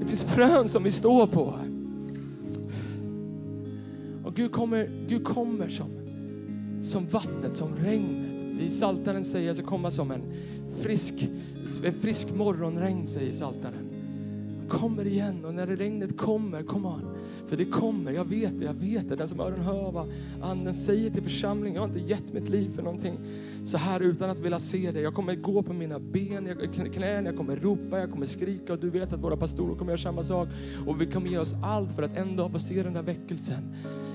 Det 0.00 0.06
finns 0.06 0.24
frön 0.24 0.68
som 0.68 0.82
vi 0.82 0.90
står 0.90 1.26
på. 1.26 1.54
Och 4.24 4.34
Gud 4.34 4.52
kommer, 4.52 4.90
Gud 5.08 5.24
kommer 5.24 5.68
som, 5.68 5.86
som 6.82 7.06
vattnet, 7.06 7.56
som 7.56 7.76
regnet. 7.76 8.60
I 8.60 8.70
Saltaren 8.70 9.24
säger 9.24 9.50
att 9.50 9.56
det 9.56 9.62
kommer 9.62 9.90
som 9.90 10.10
en 10.10 10.22
frisk, 10.80 11.14
frisk 12.00 12.34
morgonregn, 12.34 13.06
säger 13.06 13.32
Saltaren. 13.32 13.90
Kommer 14.68 15.06
igen 15.06 15.44
och 15.44 15.54
när 15.54 15.66
regnet 15.66 16.18
kommer, 16.18 16.62
kom 16.62 16.86
on. 16.86 17.16
För 17.46 17.56
det 17.56 17.64
kommer, 17.64 18.12
jag 18.12 18.24
vet 18.24 18.60
det, 18.60 18.64
jag 18.64 18.74
vet 18.74 19.08
det. 19.08 19.16
Den 19.16 19.28
som 19.28 19.40
öron 19.40 19.60
hör 19.60 19.92
vad 19.92 20.12
anden 20.42 20.74
säger 20.74 21.10
till 21.10 21.22
församlingen. 21.22 21.74
Jag 21.74 21.82
har 21.82 21.88
inte 21.88 22.12
gett 22.12 22.32
mitt 22.32 22.48
liv 22.48 22.70
för 22.74 22.82
någonting 22.82 23.18
så 23.64 23.78
här 23.78 24.00
utan 24.00 24.30
att 24.30 24.40
vilja 24.40 24.60
se 24.60 24.90
det. 24.90 25.00
Jag 25.00 25.14
kommer 25.14 25.34
gå 25.34 25.62
på 25.62 25.72
mina 25.72 25.98
ben, 25.98 26.46
jag, 26.46 26.92
knän, 26.92 27.26
jag 27.26 27.36
kommer 27.36 27.56
ropa, 27.56 27.98
jag 27.98 28.10
kommer 28.10 28.26
skrika 28.26 28.72
och 28.72 28.78
du 28.78 28.90
vet 28.90 29.12
att 29.12 29.20
våra 29.20 29.36
pastorer 29.36 29.74
kommer 29.74 29.92
göra 29.92 30.02
samma 30.02 30.24
sak. 30.24 30.48
Och 30.86 31.00
vi 31.00 31.06
kommer 31.06 31.28
ge 31.28 31.38
oss 31.38 31.54
allt 31.62 31.92
för 31.92 32.02
att 32.02 32.16
en 32.16 32.36
dag 32.36 32.52
få 32.52 32.58
se 32.58 32.82
den 32.82 32.92
där 32.92 33.02
väckelsen. 33.02 33.74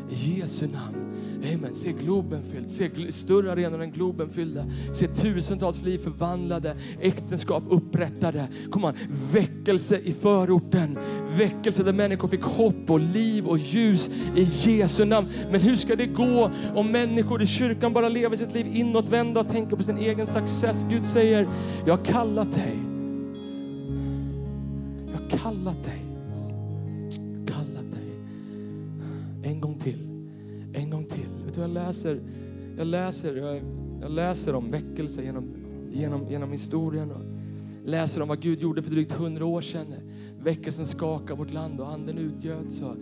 I 0.10 0.40
Jesu 0.40 0.68
namn. 0.68 1.10
Amen. 1.54 1.76
Se 1.76 1.92
Globen 1.92 2.44
fylld, 2.44 2.72
se 2.72 3.12
större 3.12 3.52
arenor 3.52 3.82
än 3.82 3.92
Globen 3.92 4.30
fyllda. 4.30 4.66
Se 4.94 5.08
tusentals 5.08 5.84
liv 5.84 5.98
förvandlade, 5.98 6.76
äktenskap 7.00 7.64
upprättade. 7.70 8.48
Kom 8.70 8.86
on. 8.86 8.94
Väckelse 9.34 10.00
i 10.00 10.14
förorten. 10.14 11.00
Väckelse 11.38 11.84
där 11.84 11.94
människor 11.94 12.28
fick 12.28 12.44
hopp 12.44 12.92
och 12.92 13.00
liv 13.00 13.48
och 13.48 13.58
ljus 13.58 14.10
i 14.36 14.44
Jesu 14.44 15.06
namn. 15.06 15.28
Men 15.52 15.62
hur 15.62 15.76
ska 15.76 15.96
det 15.96 16.06
gå 16.06 16.52
om 16.76 16.92
människor 16.92 17.42
i 17.42 17.48
kyrkan 17.48 17.94
bara 17.94 18.10
lever 18.10 18.36
sitt 18.38 18.54
liv 18.54 18.68
inåtvända 18.68 19.40
och 19.40 19.48
tänker 19.48 19.76
på 19.76 19.84
sin 19.84 19.98
egen 19.98 20.28
success? 20.28 20.86
Gud 20.90 21.06
säger, 21.06 21.48
jag 21.86 21.98
har 21.98 22.06
kallat 22.06 22.52
dig. 22.52 22.80
Jag 25.08 25.22
har 25.22 25.30
kallat 25.44 25.84
dig. 25.84 25.99
Jag 31.70 31.74
läser, 31.74 32.22
jag 32.78 32.88
läser, 32.88 33.36
jag, 33.36 33.62
jag 34.02 34.12
läser 34.12 34.56
om 34.56 34.72
väckelse 34.72 35.24
genom, 35.24 35.56
genom, 35.92 36.30
genom 36.30 36.52
historien 36.52 37.12
och 37.12 37.22
läser 37.86 38.22
om 38.22 38.28
vad 38.28 38.42
Gud 38.42 38.60
gjorde 38.60 38.82
för 38.82 38.92
drygt 38.92 39.12
hundra 39.12 39.46
år 39.46 39.62
sedan. 39.62 39.94
Väckelsen 40.40 40.86
skakade 40.86 41.40
vårt 41.40 41.52
land 41.52 41.80
och 41.80 41.92
anden 41.92 42.18
utgöts 42.18 42.82
och 42.82 42.96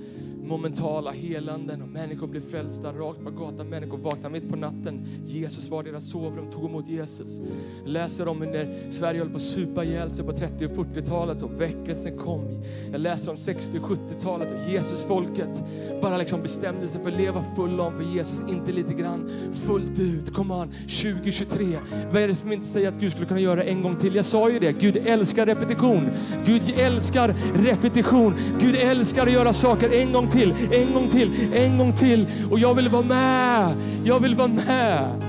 momentala 0.47 1.11
helanden 1.11 1.81
och 1.81 1.87
människor 1.87 2.27
blev 2.27 2.41
frälsta 2.41 2.91
rakt 2.91 3.23
på 3.23 3.31
gatan. 3.31 3.69
Människor 3.69 3.97
vaknade 3.97 4.29
mitt 4.29 4.49
på 4.49 4.55
natten. 4.55 5.07
Jesus 5.25 5.69
var 5.69 5.87
i 5.87 5.91
deras 5.91 6.09
sovrum, 6.11 6.51
tog 6.51 6.65
emot 6.65 6.87
Jesus. 6.87 7.39
Jag 7.83 7.89
läser 7.89 8.27
om 8.27 8.41
hur 8.41 8.51
när 8.51 8.91
Sverige 8.91 9.19
höll 9.19 9.29
på 9.29 9.35
att 9.35 9.41
supa 9.41 9.83
ihjäl 9.83 10.11
sig 10.11 10.25
på 10.25 10.31
30 10.31 10.65
och 10.65 10.71
40-talet 10.71 11.43
och 11.43 11.61
väckelsen 11.61 12.17
kom. 12.17 12.63
Jag 12.91 13.01
läser 13.01 13.31
om 13.31 13.37
60 13.37 13.79
och 13.79 13.89
70-talet 13.89 14.51
och 14.51 14.71
Jesusfolket 14.71 15.63
bara 16.01 16.17
liksom 16.17 16.41
bestämde 16.41 16.87
sig 16.87 17.01
för 17.01 17.11
att 17.11 17.17
leva 17.17 17.43
full 17.55 17.79
om 17.79 17.95
för 17.95 18.03
Jesus, 18.03 18.43
inte 18.49 18.71
lite 18.71 18.93
grann, 18.93 19.31
fullt 19.53 19.99
ut. 19.99 20.33
Kom 20.33 20.51
on, 20.51 20.67
2023. 20.67 21.77
Vad 22.11 22.21
är 22.21 22.27
det 22.27 22.35
som 22.35 22.51
inte 22.51 22.65
säger 22.65 22.87
att 22.87 22.99
Gud 22.99 23.11
skulle 23.11 23.27
kunna 23.27 23.39
göra 23.39 23.63
en 23.63 23.83
gång 23.83 23.95
till? 23.95 24.15
Jag 24.15 24.25
sa 24.25 24.49
ju 24.49 24.59
det, 24.59 24.71
Gud 24.71 24.97
älskar 24.97 25.45
repetition. 25.45 26.09
Gud 26.45 26.61
älskar 26.77 27.35
repetition. 27.55 28.33
Gud 28.59 28.75
älskar 28.75 29.23
att 29.23 29.33
göra 29.33 29.53
saker 29.53 29.93
en 29.93 30.13
gång 30.13 30.29
till, 30.29 30.36
en 30.71 30.93
gång 30.93 31.09
till, 31.09 31.53
en 31.53 31.77
gång 31.77 31.93
till. 31.93 32.27
Och 32.51 32.59
jag 32.59 32.73
vill 32.73 32.89
vara 32.89 33.03
med. 33.03 33.75
Jag 34.05 34.19
vill 34.19 34.35
vara 34.35 34.47
med. 34.47 35.21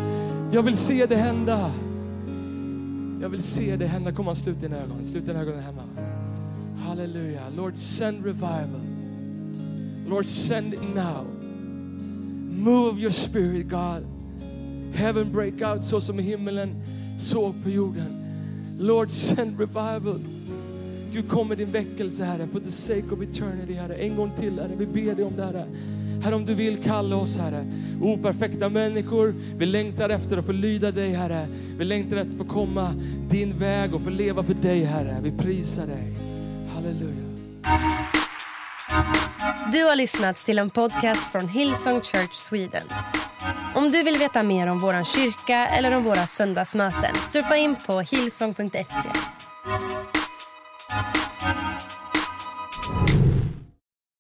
Jag 0.53 0.63
vill 0.63 0.77
se 0.77 1.07
det 1.07 1.17
hända. 1.17 1.71
Jag 3.23 3.29
vill 3.29 3.43
se 3.43 3.77
det 3.77 3.87
hända. 3.87 4.13
Kom 4.13 4.29
on, 4.29 4.37
slut 4.37 4.61
dina 4.61 4.77
ögon. 4.77 5.05
Slut 5.05 5.27
dina 5.27 5.41
ögon 5.41 5.61
hemma. 5.61 5.83
Halleluja. 6.87 7.43
Lord, 7.57 7.77
send 7.77 8.27
revival. 8.27 8.81
Lord, 10.07 10.27
send 10.27 10.75
it 10.75 10.95
now. 10.95 11.27
Move 12.59 13.01
your 13.01 13.11
spirit, 13.11 13.69
God. 13.69 14.07
Heaven 14.95 15.33
break 15.33 15.63
out 15.63 15.85
så 15.85 16.01
som 16.01 16.21
i 16.21 16.23
himmelen, 16.23 16.83
såg 17.19 17.63
på 17.63 17.71
jorden. 17.71 18.25
Lord, 18.79 19.11
send 19.11 19.61
revival. 19.61 20.21
Gud, 21.13 21.29
kom 21.29 21.49
med 21.49 21.59
din 21.59 21.73
väckelse, 21.73 22.25
Herre, 22.25 22.49
for 22.53 22.61
the 22.61 22.71
sake 22.71 23.05
of 23.13 23.23
eternity, 23.23 23.75
Herre. 23.75 23.95
En 23.95 24.17
gång 24.17 24.33
till, 24.37 24.59
Herre. 24.59 24.73
Vi 24.77 24.87
ber 24.87 25.15
dig 25.15 25.25
om 25.25 25.37
det, 25.37 25.45
Herre. 25.45 25.67
Herre, 26.23 26.35
om 26.35 26.47
du 26.47 26.55
vill 26.55 26.83
kalla 26.83 27.17
oss, 27.17 27.39
Herre. 27.39 27.67
Operfekta 28.03 28.69
människor. 28.69 29.35
Vi 29.57 29.67
längtar 29.67 30.09
efter 30.09 30.37
att 30.37 30.47
få 30.47 30.53
lyda 30.53 30.91
dig, 30.91 31.13
Herre. 31.13 31.47
Vi 31.79 31.85
längtar 31.85 32.17
efter 32.17 32.31
att 32.31 32.39
få 32.39 32.55
komma 32.55 32.95
din 33.31 33.59
väg 33.59 33.95
och 33.95 34.03
få 34.03 34.11
leva 34.11 34.43
för 34.43 34.55
dig, 34.55 34.85
Herre. 34.85 35.19
Vi 35.23 35.33
prisar 35.33 35.87
dig. 35.87 36.17
Halleluja. 36.75 37.29
Du 39.73 39.85
har 39.85 39.97
lyssnat 39.97 40.37
till 40.37 40.59
en 40.59 40.71
podcast 40.71 41.33
från 41.33 41.49
Hillsong 41.49 42.01
Church 42.01 42.35
Sweden. 42.35 42.83
Om 43.75 43.91
du 43.91 44.03
vill 44.03 44.17
veta 44.17 44.43
mer 44.43 44.67
om 44.67 44.79
vår 44.79 45.05
kyrka 45.05 45.67
eller 45.67 45.97
om 45.97 46.05
våra 46.05 46.27
söndagsmöten 46.27 47.15
surfa 47.15 47.57
in 47.57 47.77
på 47.87 48.01
hillsong.se. 48.01 48.79
Podcast. 50.91 51.28